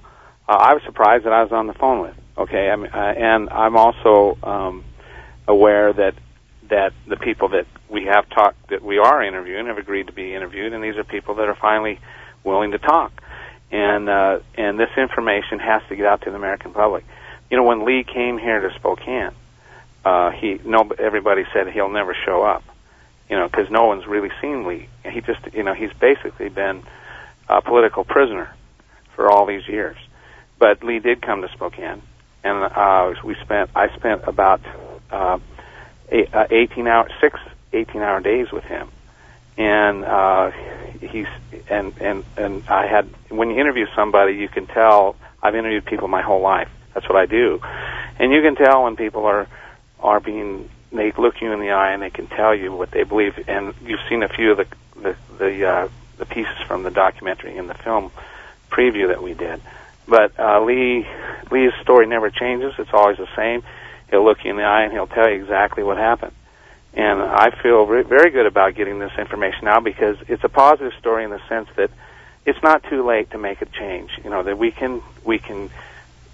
uh, 0.49 0.51
I 0.51 0.73
was 0.73 0.81
surprised 0.83 1.25
that 1.25 1.33
I 1.33 1.43
was 1.43 1.51
on 1.51 1.67
the 1.67 1.75
phone 1.75 2.01
with. 2.01 2.15
Okay, 2.39 2.71
I 2.71 2.75
mean, 2.77 2.89
uh, 2.91 2.97
and 2.97 3.51
I'm 3.51 3.77
also 3.77 4.35
um, 4.41 4.83
aware 5.47 5.93
that 5.93 6.15
that 6.71 6.93
the 7.07 7.17
people 7.17 7.49
that 7.49 7.67
we 7.87 8.05
have 8.05 8.27
talked 8.31 8.69
that 8.71 8.81
we 8.81 8.97
are 8.97 9.21
interviewing 9.21 9.67
have 9.67 9.77
agreed 9.77 10.07
to 10.07 10.13
be 10.13 10.33
interviewed, 10.33 10.73
and 10.73 10.83
these 10.83 10.95
are 10.95 11.03
people 11.03 11.35
that 11.35 11.47
are 11.47 11.57
finally 11.61 11.99
willing 12.43 12.71
to 12.71 12.79
talk. 12.79 13.21
And 13.71 14.09
uh, 14.09 14.39
and 14.55 14.79
this 14.79 14.91
information 14.97 15.59
has 15.59 15.81
to 15.89 15.95
get 15.95 16.05
out 16.05 16.21
to 16.21 16.29
the 16.29 16.35
American 16.35 16.71
public 16.71 17.03
you 17.49 17.57
know, 17.57 17.63
when 17.63 17.85
Lee 17.85 18.03
came 18.03 18.37
here 18.37 18.59
to 18.59 18.73
Spokane, 18.75 19.31
uh, 20.03 20.31
he 20.31 20.59
no 20.65 20.89
everybody 20.99 21.45
said 21.53 21.67
he'll 21.69 21.89
never 21.89 22.15
show 22.25 22.43
up, 22.43 22.63
you 23.29 23.37
know, 23.37 23.47
because 23.47 23.69
no 23.69 23.85
one's 23.85 24.05
really 24.05 24.31
seen 24.41 24.65
Lee. 24.65 24.89
He 25.03 25.21
just, 25.21 25.39
you 25.53 25.63
know, 25.63 25.73
he's 25.73 25.93
basically 25.93 26.49
been 26.49 26.83
a 27.47 27.61
political 27.61 28.03
prisoner 28.03 28.53
for 29.15 29.31
all 29.31 29.45
these 29.45 29.67
years. 29.67 29.97
But 30.59 30.83
Lee 30.83 30.99
did 30.99 31.21
come 31.21 31.41
to 31.41 31.49
Spokane, 31.49 32.01
and 32.43 32.63
uh, 32.63 33.13
we 33.23 33.35
spent 33.35 33.69
I 33.75 33.95
spent 33.95 34.23
about 34.27 34.61
uh, 35.11 35.39
uh, 36.11 36.47
18 36.49 36.87
hour 36.87 37.09
six 37.21 37.39
18 37.73 38.01
hour 38.01 38.21
days 38.21 38.51
with 38.51 38.63
him, 38.63 38.89
and 39.57 40.03
uh, 40.03 40.51
he's 40.99 41.27
and 41.69 41.93
and 41.99 42.23
and 42.37 42.63
I 42.67 42.87
had 42.87 43.09
when 43.29 43.49
you 43.49 43.59
interview 43.59 43.85
somebody, 43.95 44.33
you 44.33 44.49
can 44.49 44.67
tell. 44.67 45.15
I've 45.43 45.55
interviewed 45.55 45.85
people 45.85 46.07
my 46.07 46.23
whole 46.23 46.41
life 46.41 46.69
that's 46.95 47.07
what 47.07 47.17
I 47.17 47.27
do. 47.27 47.59
And 48.17 48.31
you 48.31 48.41
can 48.41 48.55
tell 48.55 48.85
when 48.85 48.95
people 48.95 49.25
are 49.25 49.47
are 49.99 50.19
being 50.19 50.69
they 50.91 51.11
look 51.11 51.41
you 51.41 51.51
in 51.51 51.59
the 51.59 51.71
eye 51.71 51.91
and 51.91 52.01
they 52.01 52.09
can 52.09 52.27
tell 52.27 52.55
you 52.55 52.71
what 52.71 52.89
they 52.91 53.03
believe. 53.03 53.37
And 53.47 53.73
you've 53.83 53.99
seen 54.09 54.23
a 54.23 54.29
few 54.29 54.51
of 54.51 54.57
the 54.57 54.67
the, 54.99 55.15
the 55.37 55.67
uh, 55.67 55.89
the 56.17 56.25
pieces 56.25 56.57
from 56.65 56.83
the 56.83 56.91
documentary 56.91 57.57
and 57.57 57.69
the 57.69 57.73
film 57.75 58.11
preview 58.71 59.09
that 59.09 59.21
we 59.21 59.33
did. 59.33 59.61
But 60.07 60.39
uh, 60.39 60.63
Lee 60.63 61.05
Lee's 61.51 61.73
story 61.81 62.07
never 62.07 62.29
changes; 62.29 62.73
it's 62.79 62.93
always 62.93 63.17
the 63.17 63.27
same. 63.35 63.63
He'll 64.09 64.23
look 64.23 64.43
you 64.45 64.51
in 64.51 64.57
the 64.57 64.63
eye 64.63 64.83
and 64.83 64.93
he'll 64.93 65.07
tell 65.07 65.29
you 65.29 65.35
exactly 65.35 65.83
what 65.83 65.97
happened. 65.97 66.31
And 66.95 67.21
I 67.21 67.51
feel 67.61 67.85
very 67.85 68.31
good 68.31 68.45
about 68.45 68.73
getting 68.75 68.99
this 68.99 69.11
information 69.17 69.67
out 69.67 69.83
because 69.83 70.17
it's 70.29 70.43
a 70.45 70.49
positive 70.49 70.93
story 70.97 71.25
in 71.25 71.29
the 71.29 71.41
sense 71.49 71.67
that 71.75 71.91
it's 72.45 72.61
not 72.63 72.83
too 72.83 73.05
late 73.05 73.31
to 73.31 73.37
make 73.37 73.61
a 73.61 73.65
change. 73.65 74.11
You 74.23 74.29
know 74.29 74.43
that 74.43 74.57
we 74.57 74.71
can 74.71 75.01
we 75.25 75.37
can 75.37 75.69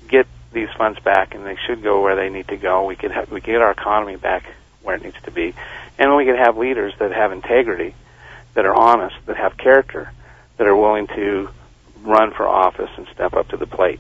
get 0.08 0.28
these 0.54 0.70
funds 0.78 1.00
back, 1.00 1.34
and 1.34 1.46
they 1.46 1.58
should 1.66 1.82
go 1.82 2.02
where 2.02 2.16
they 2.16 2.30
need 2.30 2.48
to 2.50 2.58
go. 2.58 2.86
We 2.86 2.96
could 2.96 3.12
have, 3.12 3.32
we 3.32 3.42
get 3.42 3.62
our 3.62 3.72
economy 3.72 4.18
back 4.18 4.44
where 4.84 4.96
it 4.96 5.04
needs 5.04 5.20
to 5.24 5.32
be, 5.32 5.56
and 5.98 6.16
we 6.16 6.26
could 6.26 6.38
have 6.38 6.58
leaders 6.58 6.94
that 7.00 7.12
have 7.12 7.32
integrity, 7.32 7.96
that 8.54 8.66
are 8.66 8.76
honest, 8.76 9.16
that 9.26 9.38
have 9.38 9.58
character, 9.58 10.12
that 10.58 10.68
are 10.68 10.76
willing 10.76 11.08
to 11.08 11.50
run 12.04 12.32
for 12.32 12.48
office 12.48 12.90
and 12.98 13.08
step 13.14 13.34
up 13.34 13.48
to 13.48 13.58
the 13.58 13.68
plate, 13.68 14.00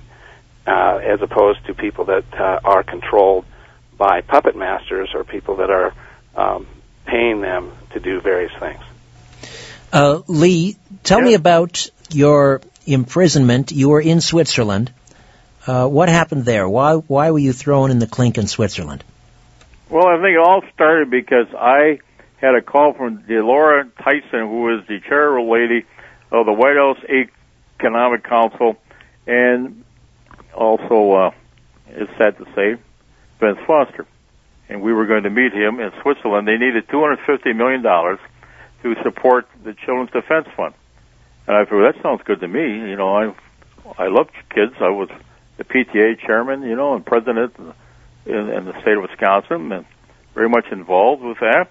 uh, 0.67 0.99
as 1.01 1.21
opposed 1.21 1.65
to 1.65 1.73
people 1.73 2.05
that 2.05 2.25
uh, 2.33 2.59
are 2.63 2.83
controlled 2.83 3.45
by 3.97 4.21
puppet 4.21 4.55
masters 4.55 5.09
or 5.13 5.23
people 5.23 5.57
that 5.57 5.69
are 5.69 5.93
um, 6.35 6.67
paying 7.05 7.41
them 7.41 7.71
to 7.91 7.99
do 7.99 8.21
various 8.21 8.53
things. 8.59 8.81
Uh, 9.91 10.21
Lee, 10.27 10.77
tell 11.03 11.19
yeah. 11.19 11.25
me 11.25 11.33
about 11.33 11.89
your 12.11 12.61
imprisonment. 12.85 13.71
You 13.71 13.89
were 13.89 14.01
in 14.01 14.21
Switzerland. 14.21 14.91
Uh, 15.67 15.87
what 15.87 16.09
happened 16.09 16.45
there? 16.45 16.67
Why 16.67 16.93
why 16.95 17.31
were 17.31 17.39
you 17.39 17.53
thrown 17.53 17.91
in 17.91 17.99
the 17.99 18.07
clink 18.07 18.37
in 18.37 18.47
Switzerland? 18.47 19.03
Well, 19.89 20.07
I 20.07 20.15
think 20.15 20.35
it 20.35 20.39
all 20.39 20.63
started 20.73 21.09
because 21.09 21.47
I 21.53 21.99
had 22.37 22.55
a 22.55 22.61
call 22.61 22.93
from 22.93 23.23
Delora 23.27 23.87
Tyson, 24.01 24.39
who 24.39 24.61
was 24.63 24.85
the 24.87 24.99
chair 25.01 25.39
lady 25.39 25.85
of 26.31 26.45
the 26.45 26.53
White 26.53 26.77
House 26.77 26.97
Economic 27.77 28.23
Council, 28.23 28.77
and 29.27 29.83
also, 30.53 31.11
uh, 31.11 31.31
it's 31.89 32.11
sad 32.17 32.37
to 32.37 32.45
say, 32.55 32.81
Vince 33.39 33.59
Foster. 33.67 34.07
And 34.71 34.81
we 34.81 34.93
were 34.93 35.05
going 35.05 35.23
to 35.23 35.29
meet 35.29 35.51
him 35.51 35.81
in 35.81 35.91
Switzerland. 36.01 36.47
They 36.47 36.57
needed 36.57 36.87
$250 36.87 37.53
million 37.57 37.83
to 37.83 39.03
support 39.03 39.45
the 39.65 39.73
Children's 39.73 40.11
Defense 40.11 40.47
Fund. 40.55 40.73
And 41.45 41.57
I 41.57 41.65
thought, 41.65 41.75
well, 41.75 41.91
that 41.91 42.01
sounds 42.01 42.21
good 42.23 42.39
to 42.39 42.47
me. 42.47 42.61
You 42.61 42.95
know, 42.95 43.13
I 43.13 43.35
I 43.97 44.07
love 44.07 44.29
kids. 44.49 44.73
I 44.79 44.87
was 44.87 45.09
the 45.57 45.65
PTA 45.65 46.25
chairman, 46.25 46.61
you 46.61 46.77
know, 46.77 46.95
and 46.95 47.05
president 47.05 47.53
in, 48.25 48.33
in 48.49 48.63
the 48.63 48.81
state 48.81 48.95
of 48.95 49.01
Wisconsin, 49.01 49.73
and 49.73 49.85
very 50.33 50.47
much 50.47 50.67
involved 50.71 51.21
with 51.21 51.39
that. 51.39 51.69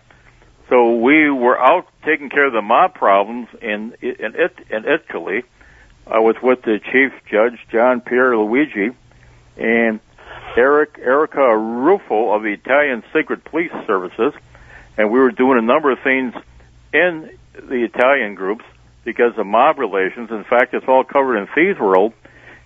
So 0.69 0.97
we 0.97 1.31
were 1.31 1.59
out 1.59 1.87
taking 2.05 2.29
care 2.29 2.47
of 2.49 2.53
the 2.53 2.61
mob 2.61 2.93
problems 2.93 3.49
in 3.63 3.95
in 4.03 4.35
it 4.35 4.59
in 4.69 4.85
Italy. 4.85 5.45
I 6.07 6.19
was 6.19 6.37
with 6.43 6.61
the 6.63 6.81
chief 6.93 7.13
judge 7.31 7.59
John 7.73 8.03
Pierre 8.03 8.37
Luigi 8.37 8.91
and 9.57 10.01
Eric 10.57 10.99
Erica 10.99 11.39
Ruffo 11.39 12.35
of 12.35 12.43
the 12.43 12.53
Italian 12.53 13.03
Secret 13.15 13.45
Police 13.45 13.73
Services, 13.87 14.33
and 14.97 15.11
we 15.11 15.19
were 15.19 15.31
doing 15.31 15.59
a 15.59 15.63
number 15.63 15.91
of 15.91 15.99
things 16.03 16.35
in 16.93 17.31
the 17.55 17.85
Italian 17.85 18.35
groups 18.35 18.65
because 19.05 19.33
of 19.39 19.47
mob 19.47 19.79
relations. 19.79 20.31
In 20.31 20.45
fact, 20.45 20.75
it's 20.75 20.87
all 20.89 21.05
covered 21.05 21.39
in 21.39 21.49
Thieves 21.55 21.79
World. 21.79 22.13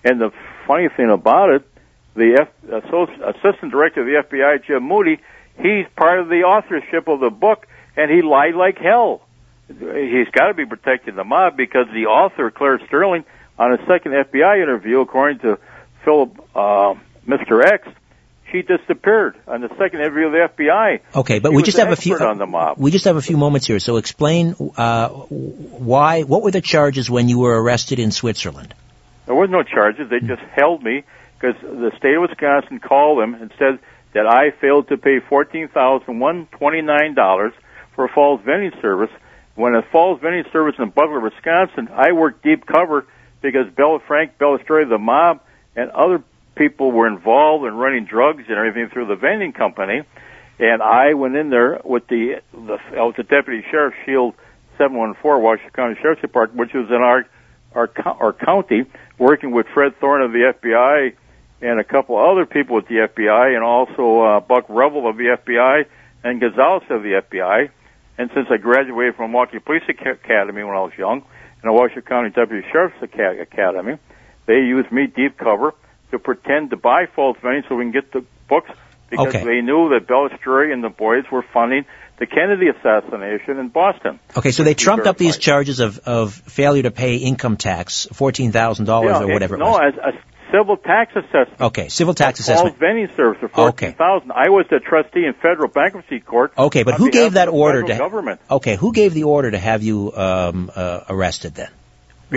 And 0.02 0.20
the 0.20 0.30
funny 0.66 0.88
thing 0.94 1.10
about 1.10 1.50
it, 1.50 1.68
the 2.14 2.40
F, 2.40 2.48
assistant 2.64 3.72
director 3.72 4.00
of 4.00 4.06
the 4.06 4.36
FBI, 4.36 4.64
Jim 4.66 4.82
Moody, 4.82 5.20
he's 5.56 5.86
part 5.96 6.20
of 6.20 6.28
the 6.28 6.42
authorship 6.42 7.08
of 7.08 7.20
the 7.20 7.30
book, 7.30 7.66
and 7.96 8.10
he 8.10 8.22
lied 8.22 8.54
like 8.54 8.78
hell. 8.78 9.22
He's 9.68 10.28
got 10.32 10.48
to 10.48 10.54
be 10.54 10.66
protecting 10.66 11.16
the 11.16 11.24
mob 11.24 11.56
because 11.56 11.86
the 11.92 12.06
author, 12.06 12.50
Claire 12.50 12.80
Sterling, 12.86 13.24
on 13.58 13.72
a 13.72 13.78
second 13.86 14.12
FBI 14.12 14.62
interview, 14.62 15.00
according 15.00 15.38
to 15.40 15.58
Philip 16.04 16.38
uh, 16.54 16.94
Mr. 17.26 17.64
X, 17.64 17.88
she 18.50 18.62
disappeared 18.62 19.36
on 19.48 19.60
the 19.62 19.68
second 19.78 20.00
interview 20.00 20.26
of 20.26 20.32
the 20.32 20.48
FBI. 20.64 21.00
Okay, 21.16 21.38
but 21.38 21.50
She 21.50 21.56
we 21.56 21.62
just 21.62 21.78
have 21.78 21.90
a 21.90 21.96
few. 21.96 22.16
on 22.16 22.38
the 22.38 22.46
mob. 22.46 22.78
We 22.78 22.90
just 22.90 23.06
have 23.06 23.16
a 23.16 23.22
few 23.22 23.36
moments 23.36 23.66
here. 23.66 23.78
So 23.78 23.96
explain 23.96 24.54
uh, 24.76 25.08
why. 25.08 26.22
What 26.22 26.42
were 26.42 26.50
the 26.50 26.60
charges 26.60 27.10
when 27.10 27.28
you 27.28 27.38
were 27.40 27.60
arrested 27.60 27.98
in 27.98 28.10
Switzerland? 28.10 28.74
There 29.26 29.34
was 29.34 29.50
no 29.50 29.62
charges. 29.62 30.08
They 30.10 30.20
just 30.20 30.42
held 30.54 30.82
me 30.82 31.04
because 31.40 31.60
the 31.62 31.90
state 31.98 32.14
of 32.14 32.22
Wisconsin 32.22 32.78
called 32.78 33.20
them 33.20 33.34
and 33.34 33.50
said 33.58 33.78
that 34.12 34.26
I 34.26 34.50
failed 34.60 34.88
to 34.88 34.98
pay 34.98 35.20
fourteen 35.20 35.68
thousand 35.68 36.20
one 36.20 36.46
twenty 36.52 36.82
nine 36.82 37.14
dollars 37.14 37.52
for 37.94 38.04
a 38.04 38.08
false 38.08 38.40
vending 38.44 38.72
service. 38.80 39.10
When 39.56 39.74
a 39.74 39.82
false 39.82 40.20
vending 40.20 40.44
service 40.52 40.74
in 40.78 40.90
Butler, 40.90 41.20
Wisconsin, 41.20 41.88
I 41.92 42.12
worked 42.12 42.42
deep 42.42 42.66
cover 42.66 43.06
because 43.40 43.66
Bella 43.74 44.00
Frank 44.06 44.38
Bellastroy, 44.38 44.88
the 44.88 44.98
mob, 44.98 45.40
and 45.76 45.90
other 45.90 46.22
people 46.54 46.92
were 46.92 47.06
involved 47.06 47.64
in 47.64 47.74
running 47.74 48.04
drugs 48.04 48.44
and 48.48 48.56
everything 48.56 48.88
through 48.92 49.06
the 49.06 49.16
vending 49.16 49.52
company. 49.52 50.02
And 50.58 50.82
I 50.82 51.14
went 51.14 51.34
in 51.36 51.50
there 51.50 51.80
with 51.84 52.06
the, 52.08 52.40
the 52.52 52.78
I 52.92 53.02
was 53.02 53.14
the 53.16 53.24
deputy 53.24 53.64
sheriff, 53.70 53.94
Shield 54.06 54.34
714, 54.78 55.42
Washington 55.42 55.72
County 55.74 55.96
Sheriff's 56.00 56.22
Department, 56.22 56.58
which 56.60 56.74
was 56.74 56.88
in 56.90 57.02
our 57.02 57.26
our 57.74 57.90
our 58.06 58.32
county, 58.32 58.84
working 59.18 59.50
with 59.50 59.66
Fred 59.74 59.98
Thorne 59.98 60.22
of 60.22 60.32
the 60.32 60.52
FBI 60.54 61.14
and 61.60 61.80
a 61.80 61.84
couple 61.84 62.16
other 62.18 62.46
people 62.46 62.76
with 62.76 62.86
the 62.88 63.08
FBI, 63.08 63.54
and 63.54 63.64
also 63.64 64.20
uh, 64.20 64.40
Buck 64.40 64.66
Revell 64.68 65.08
of 65.08 65.16
the 65.16 65.36
FBI 65.36 65.86
and 66.22 66.40
Gonzalez 66.40 66.82
of 66.90 67.02
the 67.02 67.22
FBI. 67.22 67.70
And 68.18 68.30
since 68.34 68.46
I 68.50 68.58
graduated 68.58 69.16
from 69.16 69.32
Milwaukee 69.32 69.58
Police 69.58 69.82
Academy 69.88 70.62
when 70.62 70.76
I 70.76 70.80
was 70.80 70.92
young, 70.96 71.24
and 71.62 71.70
the 71.70 71.72
Washington 71.72 72.02
County 72.02 72.30
Deputy 72.30 72.66
Sheriff's 72.70 73.02
Aca- 73.02 73.40
Academy, 73.40 73.98
they 74.46 74.60
used 74.60 74.92
me 74.92 75.06
deep 75.06 75.38
cover 75.38 75.74
to 76.10 76.18
pretend 76.18 76.70
to 76.70 76.76
buy 76.76 77.06
false 77.14 77.36
money 77.42 77.62
so 77.68 77.74
we 77.76 77.84
can 77.84 77.92
get 77.92 78.12
the 78.12 78.24
books 78.48 78.70
because 79.10 79.28
Okay. 79.28 79.44
they 79.44 79.60
knew 79.60 79.90
that 79.90 80.06
Bellastroy 80.06 80.72
and 80.72 80.82
the 80.82 80.88
boys 80.88 81.24
were 81.30 81.42
funding 81.52 81.84
the 82.18 82.26
Kennedy 82.26 82.68
assassination 82.68 83.58
in 83.58 83.68
Boston. 83.68 84.20
Okay, 84.36 84.52
so 84.52 84.62
they 84.62 84.74
trumped 84.74 85.06
up 85.06 85.18
these 85.18 85.36
charges 85.36 85.80
of, 85.80 85.98
of 86.00 86.32
failure 86.32 86.84
to 86.84 86.90
pay 86.90 87.16
income 87.16 87.56
tax, 87.56 88.06
fourteen 88.12 88.52
thousand 88.52 88.84
dollars 88.86 89.16
or 89.20 89.26
whatever 89.26 89.56
it 89.56 89.58
no, 89.58 89.70
was. 89.70 89.94
as 90.04 90.14
a 90.14 90.18
civil 90.52 90.76
tax 90.76 91.10
assessment. 91.16 91.60
Okay, 91.60 91.88
civil 91.88 92.14
tax 92.14 92.38
False 92.38 92.48
assessment. 92.60 92.78
vending 92.78 93.08
service 93.16 93.40
for 93.40 93.48
fourteen 93.48 93.94
thousand. 93.94 94.30
I 94.32 94.48
was 94.50 94.66
the 94.70 94.78
trustee 94.78 95.24
in 95.26 95.34
federal 95.34 95.68
bankruptcy 95.68 96.20
court. 96.20 96.52
Okay, 96.56 96.84
but 96.84 96.94
who 96.94 97.10
gave 97.10 97.32
that 97.32 97.48
order 97.48 97.82
to? 97.82 97.98
government? 97.98 98.40
Okay, 98.48 98.76
who 98.76 98.92
gave 98.92 99.12
the 99.12 99.24
order 99.24 99.50
to 99.50 99.58
have 99.58 99.82
you 99.82 100.12
um, 100.14 100.70
uh, 100.74 101.00
arrested 101.08 101.54
then? 101.56 101.70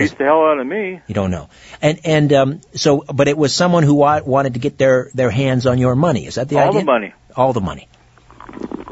Beats 0.04 0.14
the 0.14 0.24
hell 0.24 0.42
out 0.44 0.58
of 0.58 0.66
me. 0.66 1.00
You 1.06 1.14
don't 1.14 1.30
know. 1.30 1.48
And 1.82 2.00
and 2.04 2.32
um, 2.32 2.60
so, 2.74 3.04
but 3.12 3.28
it 3.28 3.36
was 3.36 3.54
someone 3.54 3.82
who 3.82 3.94
wa- 3.94 4.22
wanted 4.24 4.54
to 4.54 4.60
get 4.60 4.78
their 4.78 5.10
their 5.14 5.30
hands 5.30 5.66
on 5.66 5.78
your 5.78 5.94
money. 5.94 6.26
Is 6.26 6.36
that 6.36 6.48
the 6.48 6.56
All 6.56 6.68
idea? 6.68 6.72
All 6.72 6.80
the 6.80 6.84
money. 6.84 7.14
All 7.36 7.52
the 7.52 7.60
money. 7.60 7.88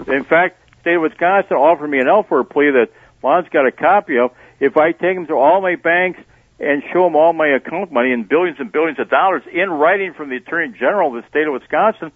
In 0.06 0.24
fact, 0.24 0.58
state 0.80 0.94
of 0.94 1.02
Wisconsin 1.02 1.56
offered 1.56 1.88
me 1.88 1.98
an 1.98 2.08
Alford 2.08 2.48
plea 2.50 2.70
that 2.72 2.88
Lon's 3.22 3.48
got 3.48 3.66
a 3.66 3.72
copy 3.72 4.18
of. 4.18 4.30
If 4.60 4.76
I 4.76 4.92
take 4.92 5.16
him 5.16 5.26
to 5.26 5.34
all 5.34 5.60
my 5.60 5.76
banks 5.76 6.20
and 6.58 6.82
show 6.92 7.06
him 7.06 7.16
all 7.16 7.32
my 7.32 7.48
account 7.48 7.92
money 7.92 8.12
in 8.12 8.24
billions 8.24 8.58
and 8.58 8.72
billions 8.72 8.98
of 8.98 9.10
dollars 9.10 9.42
in 9.52 9.68
writing 9.68 10.14
from 10.14 10.30
the 10.30 10.36
Attorney 10.36 10.72
General 10.78 11.14
of 11.14 11.22
the 11.22 11.28
state 11.28 11.46
of 11.46 11.52
Wisconsin, 11.52 12.12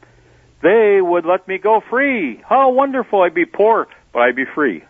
they 0.63 1.01
would 1.01 1.25
let 1.25 1.47
me 1.49 1.59
go 1.59 1.83
free. 1.91 2.41
How 2.49 2.71
wonderful! 2.71 3.23
I'd 3.23 3.35
be 3.35 3.45
poor, 3.45 3.89
but 4.13 4.21
I'd 4.21 4.37
be 4.37 4.45
free. 4.45 4.85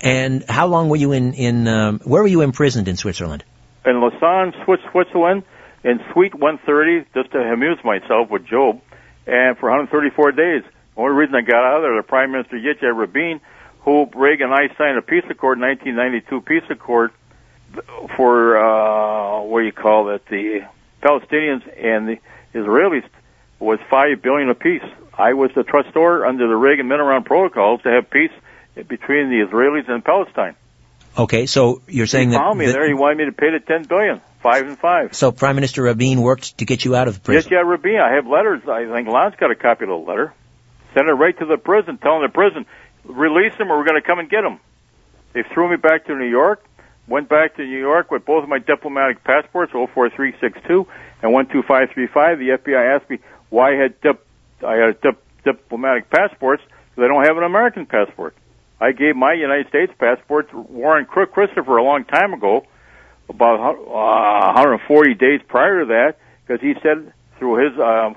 And 0.00 0.44
how 0.48 0.66
long 0.66 0.88
were 0.88 0.96
you 0.96 1.12
in 1.12 1.34
in 1.34 1.68
um, 1.68 2.00
where 2.04 2.22
were 2.22 2.28
you 2.28 2.42
imprisoned 2.42 2.88
in 2.88 2.96
Switzerland? 2.96 3.44
in 3.86 4.00
Lausanne, 4.00 4.52
Switzerland, 4.64 5.44
in 5.84 6.00
Suite 6.12 6.34
130, 6.34 7.08
just 7.14 7.30
to 7.32 7.38
amuse 7.38 7.78
myself 7.84 8.28
with 8.28 8.44
Job, 8.46 8.80
and 9.26 9.56
for 9.56 9.70
134 9.70 10.32
days. 10.32 10.62
The 10.94 11.00
only 11.00 11.14
reason 11.14 11.34
I 11.36 11.42
got 11.42 11.64
out 11.64 11.76
of 11.76 11.82
there, 11.82 11.96
the 11.96 12.02
Prime 12.02 12.32
Minister 12.32 12.56
Yitzhak 12.56 12.96
Rabin, 12.96 13.40
who 13.80 14.06
Reagan 14.14 14.50
and 14.50 14.54
I 14.54 14.76
signed 14.76 14.98
a 14.98 15.02
peace 15.02 15.24
accord, 15.30 15.60
1992 15.60 16.40
peace 16.40 16.68
accord, 16.68 17.12
for 18.16 18.58
uh, 18.58 19.42
what 19.42 19.60
do 19.60 19.66
you 19.66 19.72
call 19.72 20.10
it, 20.10 20.26
the 20.26 20.66
Palestinians 21.02 21.62
and 21.78 22.08
the 22.08 22.18
Israelis 22.54 23.04
was 23.60 23.78
five 23.88 24.22
billion 24.22 24.50
apiece. 24.50 24.82
I 25.16 25.34
was 25.34 25.50
the 25.54 25.62
trustor 25.62 26.26
under 26.26 26.48
the 26.48 26.56
Reagan 26.56 26.88
Minimum 26.88 27.24
protocols 27.24 27.82
to 27.82 27.90
have 27.90 28.10
peace 28.10 28.32
between 28.76 29.30
the 29.30 29.46
Israelis 29.48 29.88
and 29.88 30.04
Palestine. 30.04 30.54
Okay, 31.18 31.46
so 31.46 31.80
you're 31.88 32.06
saying 32.06 32.28
he 32.28 32.36
that, 32.36 32.42
found 32.42 32.58
me 32.58 32.66
that- 32.66 32.72
there. 32.72 32.86
He 32.86 32.94
wanted 32.94 33.18
me 33.18 33.24
to 33.26 33.32
pay 33.32 33.50
the 33.50 33.60
ten 33.60 33.84
billion, 33.84 34.20
five 34.42 34.66
and 34.66 34.78
five. 34.78 35.14
so 35.14 35.32
Prime 35.32 35.54
Minister 35.54 35.82
Rabin 35.82 36.20
worked 36.20 36.58
to 36.58 36.64
get 36.66 36.84
you 36.84 36.94
out 36.94 37.08
of 37.08 37.22
prison. 37.22 37.50
Yes, 37.50 37.64
yeah, 37.64 37.68
Rabin. 37.68 37.96
I 37.96 38.14
have 38.14 38.26
letters. 38.26 38.62
I 38.68 38.84
think 38.84 39.08
Lon's 39.08 39.34
got 39.36 39.50
a 39.50 39.54
copy 39.54 39.84
of 39.84 39.88
the 39.88 39.96
letter. 39.96 40.34
Send 40.94 41.08
it 41.08 41.12
right 41.12 41.36
to 41.38 41.46
the 41.46 41.56
prison, 41.56 41.98
telling 41.98 42.22
the 42.22 42.28
prison, 42.32 42.66
release 43.04 43.54
him 43.54 43.70
or 43.70 43.78
we're 43.78 43.84
going 43.84 44.00
to 44.00 44.06
come 44.06 44.18
and 44.18 44.28
get 44.28 44.44
him. 44.44 44.60
They 45.32 45.42
threw 45.42 45.70
me 45.70 45.76
back 45.76 46.06
to 46.06 46.14
New 46.14 46.28
York. 46.28 46.64
Went 47.08 47.28
back 47.28 47.56
to 47.56 47.62
New 47.62 47.78
York 47.78 48.10
with 48.10 48.24
both 48.24 48.42
of 48.42 48.48
my 48.48 48.58
diplomatic 48.58 49.22
passports, 49.22 49.70
04362 49.72 50.86
and 51.22 51.32
12535. 51.32 52.38
The 52.38 52.48
FBI 52.58 52.96
asked 52.96 53.08
me 53.08 53.20
why 53.48 53.74
I 53.74 53.76
had 53.76 54.00
dip, 54.00 54.26
I 54.66 54.74
had 54.74 55.00
dip, 55.00 55.22
diplomatic 55.44 56.10
passports 56.10 56.62
because 56.90 57.04
I 57.04 57.08
don't 57.08 57.24
have 57.24 57.36
an 57.36 57.44
American 57.44 57.86
passport. 57.86 58.34
I 58.80 58.92
gave 58.92 59.16
my 59.16 59.32
United 59.32 59.68
States 59.68 59.92
passport 59.98 60.50
to 60.50 60.60
Warren 60.60 61.06
Crook 61.06 61.32
Christopher 61.32 61.78
a 61.78 61.82
long 61.82 62.04
time 62.04 62.34
ago, 62.34 62.66
about 63.28 63.58
uh, 63.60 64.52
140 64.54 65.14
days 65.14 65.40
prior 65.48 65.80
to 65.80 65.86
that, 65.86 66.18
because 66.46 66.60
he 66.60 66.74
said 66.82 67.12
through 67.38 67.68
his 67.68 67.78
uh, 67.78 68.14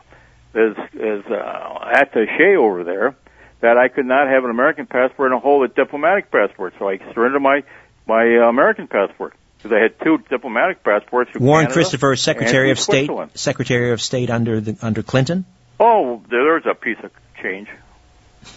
his, 0.54 0.76
his 0.94 1.26
uh, 1.26 1.94
attaché 1.96 2.58
over 2.58 2.84
there 2.84 3.16
that 3.62 3.78
I 3.78 3.88
could 3.88 4.06
not 4.06 4.28
have 4.28 4.44
an 4.44 4.50
American 4.50 4.86
passport 4.86 5.32
and 5.32 5.42
hold 5.42 5.70
a 5.70 5.74
diplomatic 5.74 6.32
passport. 6.32 6.74
So 6.80 6.90
I 6.90 6.98
surrendered 7.14 7.42
my 7.42 7.64
my 8.08 8.24
uh, 8.24 8.50
American 8.50 8.88
passport 8.88 9.36
because 9.58 9.72
I 9.76 9.82
had 9.82 10.00
two 10.00 10.18
diplomatic 10.30 10.84
passports. 10.84 11.32
Warren 11.36 11.66
Canada 11.66 11.74
Christopher, 11.74 12.16
Secretary 12.16 12.72
of 12.72 12.80
State, 12.80 13.10
Secretary 13.36 13.92
of 13.92 14.02
State 14.02 14.30
under 14.30 14.62
the, 14.62 14.78
under 14.82 15.04
Clinton. 15.04 15.46
Oh, 15.80 16.22
there's 16.30 16.66
a 16.66 16.74
piece 16.74 16.98
of 17.04 17.12
change. 17.42 17.70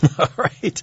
All 0.19 0.29
right. 0.37 0.83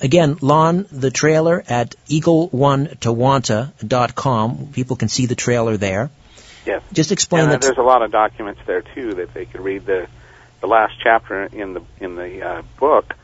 Again, 0.00 0.38
Lon, 0.40 0.86
the 0.92 1.10
trailer 1.10 1.64
at 1.68 1.96
eagle1towanta.com. 2.06 4.68
People 4.72 4.94
can 4.96 5.08
see 5.08 5.26
the 5.26 5.34
trailer 5.34 5.76
there. 5.76 6.10
Yes. 6.64 6.82
Just 6.92 7.10
explain 7.12 7.44
and, 7.44 7.52
that. 7.52 7.62
There's 7.62 7.78
a 7.78 7.82
lot 7.82 8.02
of 8.02 8.10
documents 8.12 8.60
there 8.66 8.82
too 8.82 9.14
that 9.14 9.32
they 9.34 9.46
could 9.46 9.60
read 9.60 9.86
the 9.86 10.06
the 10.60 10.66
last 10.66 10.94
chapter 11.02 11.44
in 11.44 11.74
the 11.74 11.82
in 12.00 12.16
the 12.16 12.42
uh, 12.42 12.62
book, 12.78 13.14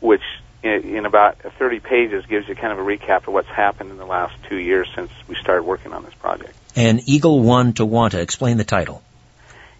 which 0.00 0.22
in, 0.62 0.96
in 0.96 1.06
about 1.06 1.38
30 1.58 1.80
pages 1.80 2.24
gives 2.26 2.48
you 2.48 2.54
kind 2.54 2.72
of 2.72 2.78
a 2.78 2.82
recap 2.82 3.28
of 3.28 3.34
what's 3.34 3.48
happened 3.48 3.90
in 3.90 3.96
the 3.96 4.06
last 4.06 4.34
two 4.48 4.58
years 4.58 4.88
since 4.94 5.10
we 5.28 5.34
started 5.36 5.62
working 5.62 5.92
on 5.92 6.04
this 6.04 6.14
project. 6.14 6.54
And 6.76 7.08
Eagle 7.08 7.42
One 7.42 7.72
to 7.74 7.84
Wanta. 7.84 8.20
Explain 8.20 8.56
the 8.56 8.64
title. 8.64 9.02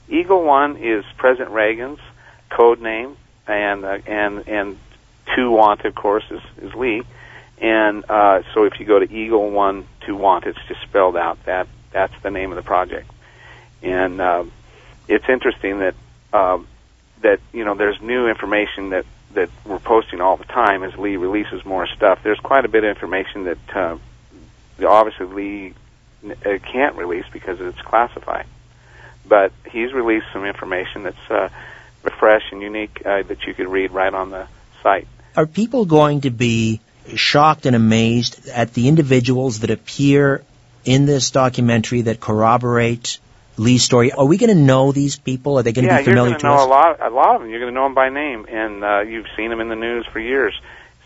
Eagle 0.09 0.43
One 0.43 0.77
is 0.77 1.05
President 1.17 1.51
Reagan's 1.51 2.01
code 2.49 2.81
name, 2.81 3.17
and 3.47 3.85
uh, 3.85 3.99
and 4.07 4.49
and 4.49 4.79
to 5.37 5.51
want, 5.51 5.85
of 5.85 5.95
course, 5.95 6.25
is, 6.31 6.41
is 6.63 6.75
Lee. 6.75 7.03
And 7.59 8.05
uh, 8.09 8.43
so 8.55 8.65
if 8.65 8.81
you 8.81 8.87
go 8.87 8.99
to 8.99 9.13
Eagle 9.13 9.51
One 9.51 9.87
Two 10.07 10.17
want, 10.17 10.47
it's 10.47 10.59
just 10.67 10.81
spelled 10.83 11.17
out. 11.17 11.45
That 11.45 11.69
that's 11.93 12.15
the 12.23 12.31
name 12.31 12.51
of 12.51 12.57
the 12.57 12.63
project. 12.63 13.11
And 13.83 14.21
uh, 14.21 14.45
it's 15.09 15.29
interesting 15.29 15.81
that 15.81 15.95
uh, 16.33 16.59
that 17.21 17.41
you 17.53 17.65
know 17.65 17.75
there's 17.75 18.01
new 18.01 18.29
information 18.29 18.91
that 18.91 19.05
that 19.35 19.51
we're 19.65 19.79
posting 19.79 20.21
all 20.21 20.37
the 20.37 20.45
time 20.45 20.83
as 20.83 20.97
Lee 20.97 21.17
releases 21.17 21.65
more 21.65 21.87
stuff. 21.87 22.21
There's 22.23 22.41
quite 22.41 22.65
a 22.65 22.69
bit 22.69 22.85
of 22.85 22.91
information 22.91 23.45
that 23.45 23.77
uh, 23.77 23.99
obviously 24.87 25.27
Lee 25.27 25.75
uh, 26.29 26.59
can't 26.63 26.97
release 26.97 27.27
because 27.33 27.61
it's 27.61 27.81
classified. 27.83 28.47
But 29.27 29.53
he's 29.71 29.93
released 29.93 30.27
some 30.33 30.45
information 30.45 31.05
that's 31.05 31.31
uh, 31.31 31.51
fresh 32.19 32.51
and 32.51 32.61
unique 32.63 33.03
uh, 33.05 33.23
that 33.23 33.45
you 33.47 33.55
could 33.55 33.69
read 33.69 33.93
right 33.93 34.13
on 34.13 34.31
the 34.31 34.47
site. 34.83 35.07
Are 35.37 35.47
people 35.47 35.85
going 35.85 36.23
to 36.23 36.31
be 36.31 36.81
shocked 37.15 37.67
and 37.67 37.77
amazed 37.77 38.49
at 38.49 38.75
the 38.75 38.89
individuals 38.89 39.61
that 39.61 39.71
appear 39.71 40.43
in 40.85 41.07
this 41.07 41.31
documentary 41.31 42.03
that 42.03 42.21
corroborate 42.21 43.19
Lee's 43.57 43.85
story? 43.85 44.13
Are 44.13 44.25
we 44.25 44.39
going 44.39 44.57
to 44.57 44.61
know 44.61 44.91
these 44.91 45.17
people? 45.17 45.59
Are 45.59 45.63
they 45.63 45.73
going 45.73 45.87
to 45.87 45.91
yeah, 45.93 45.99
be 45.99 46.05
familiar 46.05 46.31
you're 46.31 46.39
to 46.39 46.43
going 46.43 46.55
to 46.57 46.63
us? 46.63 46.67
know 46.67 46.67
a 46.67 46.75
lot. 46.75 47.01
A 47.01 47.15
lot 47.15 47.35
of 47.37 47.43
them. 47.43 47.51
You're 47.51 47.61
going 47.61 47.73
to 47.73 47.75
know 47.75 47.85
them 47.85 47.95
by 47.95 48.09
name, 48.09 48.47
and 48.49 48.83
uh, 48.83 49.01
you've 49.01 49.27
seen 49.37 49.51
them 49.51 49.61
in 49.61 49.69
the 49.69 49.77
news 49.77 50.07
for 50.13 50.19
years. 50.19 50.59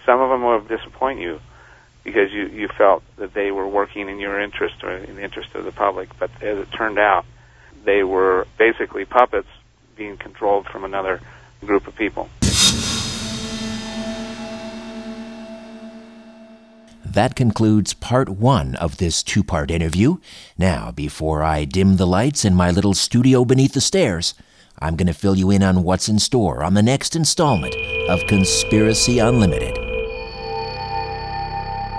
Some 0.06 0.20
of 0.20 0.30
them 0.30 0.42
will 0.42 0.60
disappoint 0.60 1.20
you 1.20 1.40
because 2.02 2.32
you 2.32 2.46
you 2.46 2.68
felt 2.68 3.02
that 3.16 3.34
they 3.34 3.50
were 3.50 3.68
working 3.68 4.08
in 4.08 4.20
your 4.20 4.40
interest 4.40 4.82
or 4.82 4.90
in 4.90 5.16
the 5.16 5.22
interest 5.22 5.54
of 5.54 5.64
the 5.64 5.72
public. 5.72 6.18
But 6.18 6.30
as 6.42 6.58
it 6.58 6.72
turned 6.72 6.98
out, 6.98 7.26
they 7.84 8.02
were 8.02 8.46
basically 8.58 9.04
puppets 9.04 9.48
being 9.96 10.16
controlled 10.16 10.66
from 10.66 10.84
another 10.84 11.20
group 11.60 11.86
of 11.86 11.96
people. 11.96 12.28
That 17.14 17.36
concludes 17.36 17.94
part 17.94 18.28
one 18.28 18.74
of 18.74 18.96
this 18.96 19.22
two 19.22 19.44
part 19.44 19.70
interview. 19.70 20.16
Now, 20.58 20.90
before 20.90 21.44
I 21.44 21.64
dim 21.64 21.96
the 21.96 22.08
lights 22.08 22.44
in 22.44 22.56
my 22.56 22.72
little 22.72 22.92
studio 22.92 23.44
beneath 23.44 23.72
the 23.72 23.80
stairs, 23.80 24.34
I'm 24.80 24.96
going 24.96 25.06
to 25.06 25.14
fill 25.14 25.36
you 25.36 25.52
in 25.52 25.62
on 25.62 25.84
what's 25.84 26.08
in 26.08 26.18
store 26.18 26.64
on 26.64 26.74
the 26.74 26.82
next 26.82 27.14
installment 27.14 27.76
of 28.08 28.26
Conspiracy 28.26 29.20
Unlimited. 29.20 29.78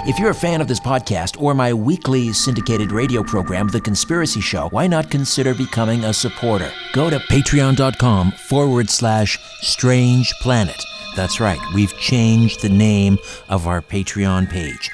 If 0.05 0.19
you're 0.19 0.31
a 0.31 0.35
fan 0.35 0.59
of 0.59 0.67
this 0.67 0.81
podcast 0.81 1.41
or 1.41 1.53
my 1.53 1.73
weekly 1.73 2.33
syndicated 2.33 2.91
radio 2.91 3.23
program, 3.23 3.69
The 3.69 3.79
Conspiracy 3.79 4.41
Show, 4.41 4.67
why 4.67 4.85
not 4.85 5.09
consider 5.09 5.55
becoming 5.55 6.03
a 6.03 6.13
supporter? 6.13 6.73
Go 6.91 7.09
to 7.09 7.19
patreon.com 7.19 8.33
forward 8.33 8.89
slash 8.89 9.39
strange 9.61 10.33
planet. 10.41 10.83
That's 11.15 11.39
right, 11.39 11.61
we've 11.73 11.97
changed 11.97 12.61
the 12.61 12.69
name 12.69 13.17
of 13.47 13.65
our 13.65 13.81
Patreon 13.81 14.49
page. 14.49 14.91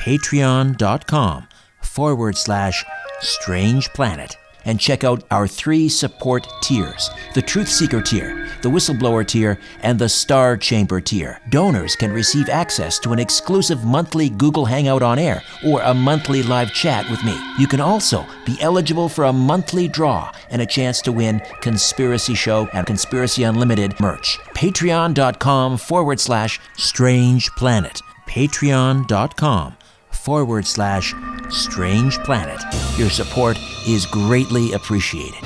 Patreon.com 0.00 1.48
forward 1.80 2.36
slash 2.36 2.84
strange 3.20 3.88
planet. 3.90 4.36
And 4.66 4.80
check 4.80 5.04
out 5.04 5.24
our 5.30 5.46
three 5.46 5.90
support 5.90 6.46
tiers 6.62 7.10
the 7.34 7.42
Truth 7.42 7.68
Seeker 7.68 8.00
tier, 8.00 8.48
the 8.62 8.70
Whistleblower 8.70 9.26
tier, 9.26 9.58
and 9.82 9.98
the 9.98 10.08
Star 10.08 10.56
Chamber 10.56 11.02
tier. 11.02 11.38
Donors 11.50 11.94
can 11.96 12.10
receive 12.10 12.48
access 12.48 12.98
to 13.00 13.12
an 13.12 13.18
exclusive 13.18 13.84
monthly 13.84 14.30
Google 14.30 14.64
Hangout 14.64 15.02
on 15.02 15.18
air 15.18 15.42
or 15.66 15.82
a 15.82 15.92
monthly 15.92 16.42
live 16.42 16.72
chat 16.72 17.08
with 17.10 17.22
me. 17.24 17.38
You 17.58 17.66
can 17.66 17.80
also 17.80 18.24
be 18.46 18.56
eligible 18.62 19.10
for 19.10 19.24
a 19.24 19.32
monthly 19.34 19.86
draw 19.86 20.32
and 20.48 20.62
a 20.62 20.66
chance 20.66 21.02
to 21.02 21.12
win 21.12 21.42
Conspiracy 21.60 22.34
Show 22.34 22.66
and 22.72 22.86
Conspiracy 22.86 23.42
Unlimited 23.42 24.00
merch. 24.00 24.38
Patreon.com 24.54 25.76
forward 25.76 26.20
slash 26.20 26.58
strange 26.78 27.50
planet. 27.50 28.00
Patreon.com 28.26 29.76
forward 30.24 30.66
slash 30.66 31.14
strange 31.50 32.18
planet. 32.20 32.58
Your 32.96 33.10
support 33.10 33.58
is 33.86 34.06
greatly 34.06 34.72
appreciated. 34.72 35.44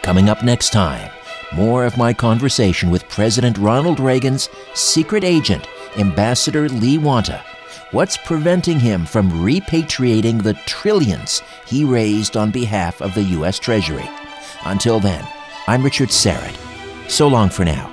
Coming 0.00 0.30
up 0.30 0.42
next 0.42 0.70
time, 0.70 1.10
more 1.54 1.84
of 1.84 1.98
my 1.98 2.14
conversation 2.14 2.88
with 2.88 3.06
President 3.10 3.58
Ronald 3.58 4.00
Reagan's 4.00 4.48
secret 4.72 5.22
agent, 5.22 5.68
Ambassador 5.98 6.70
Lee 6.70 6.96
Wanta. 6.96 7.44
What's 7.90 8.16
preventing 8.16 8.80
him 8.80 9.04
from 9.04 9.30
repatriating 9.30 10.42
the 10.42 10.54
trillions 10.64 11.42
he 11.66 11.84
raised 11.84 12.38
on 12.38 12.50
behalf 12.50 13.02
of 13.02 13.12
the 13.14 13.22
U.S. 13.36 13.58
Treasury? 13.58 14.08
Until 14.64 14.98
then, 14.98 15.26
I'm 15.66 15.82
Richard 15.82 16.08
Syrett. 16.08 16.56
So 17.10 17.28
long 17.28 17.50
for 17.50 17.66
now. 17.66 17.92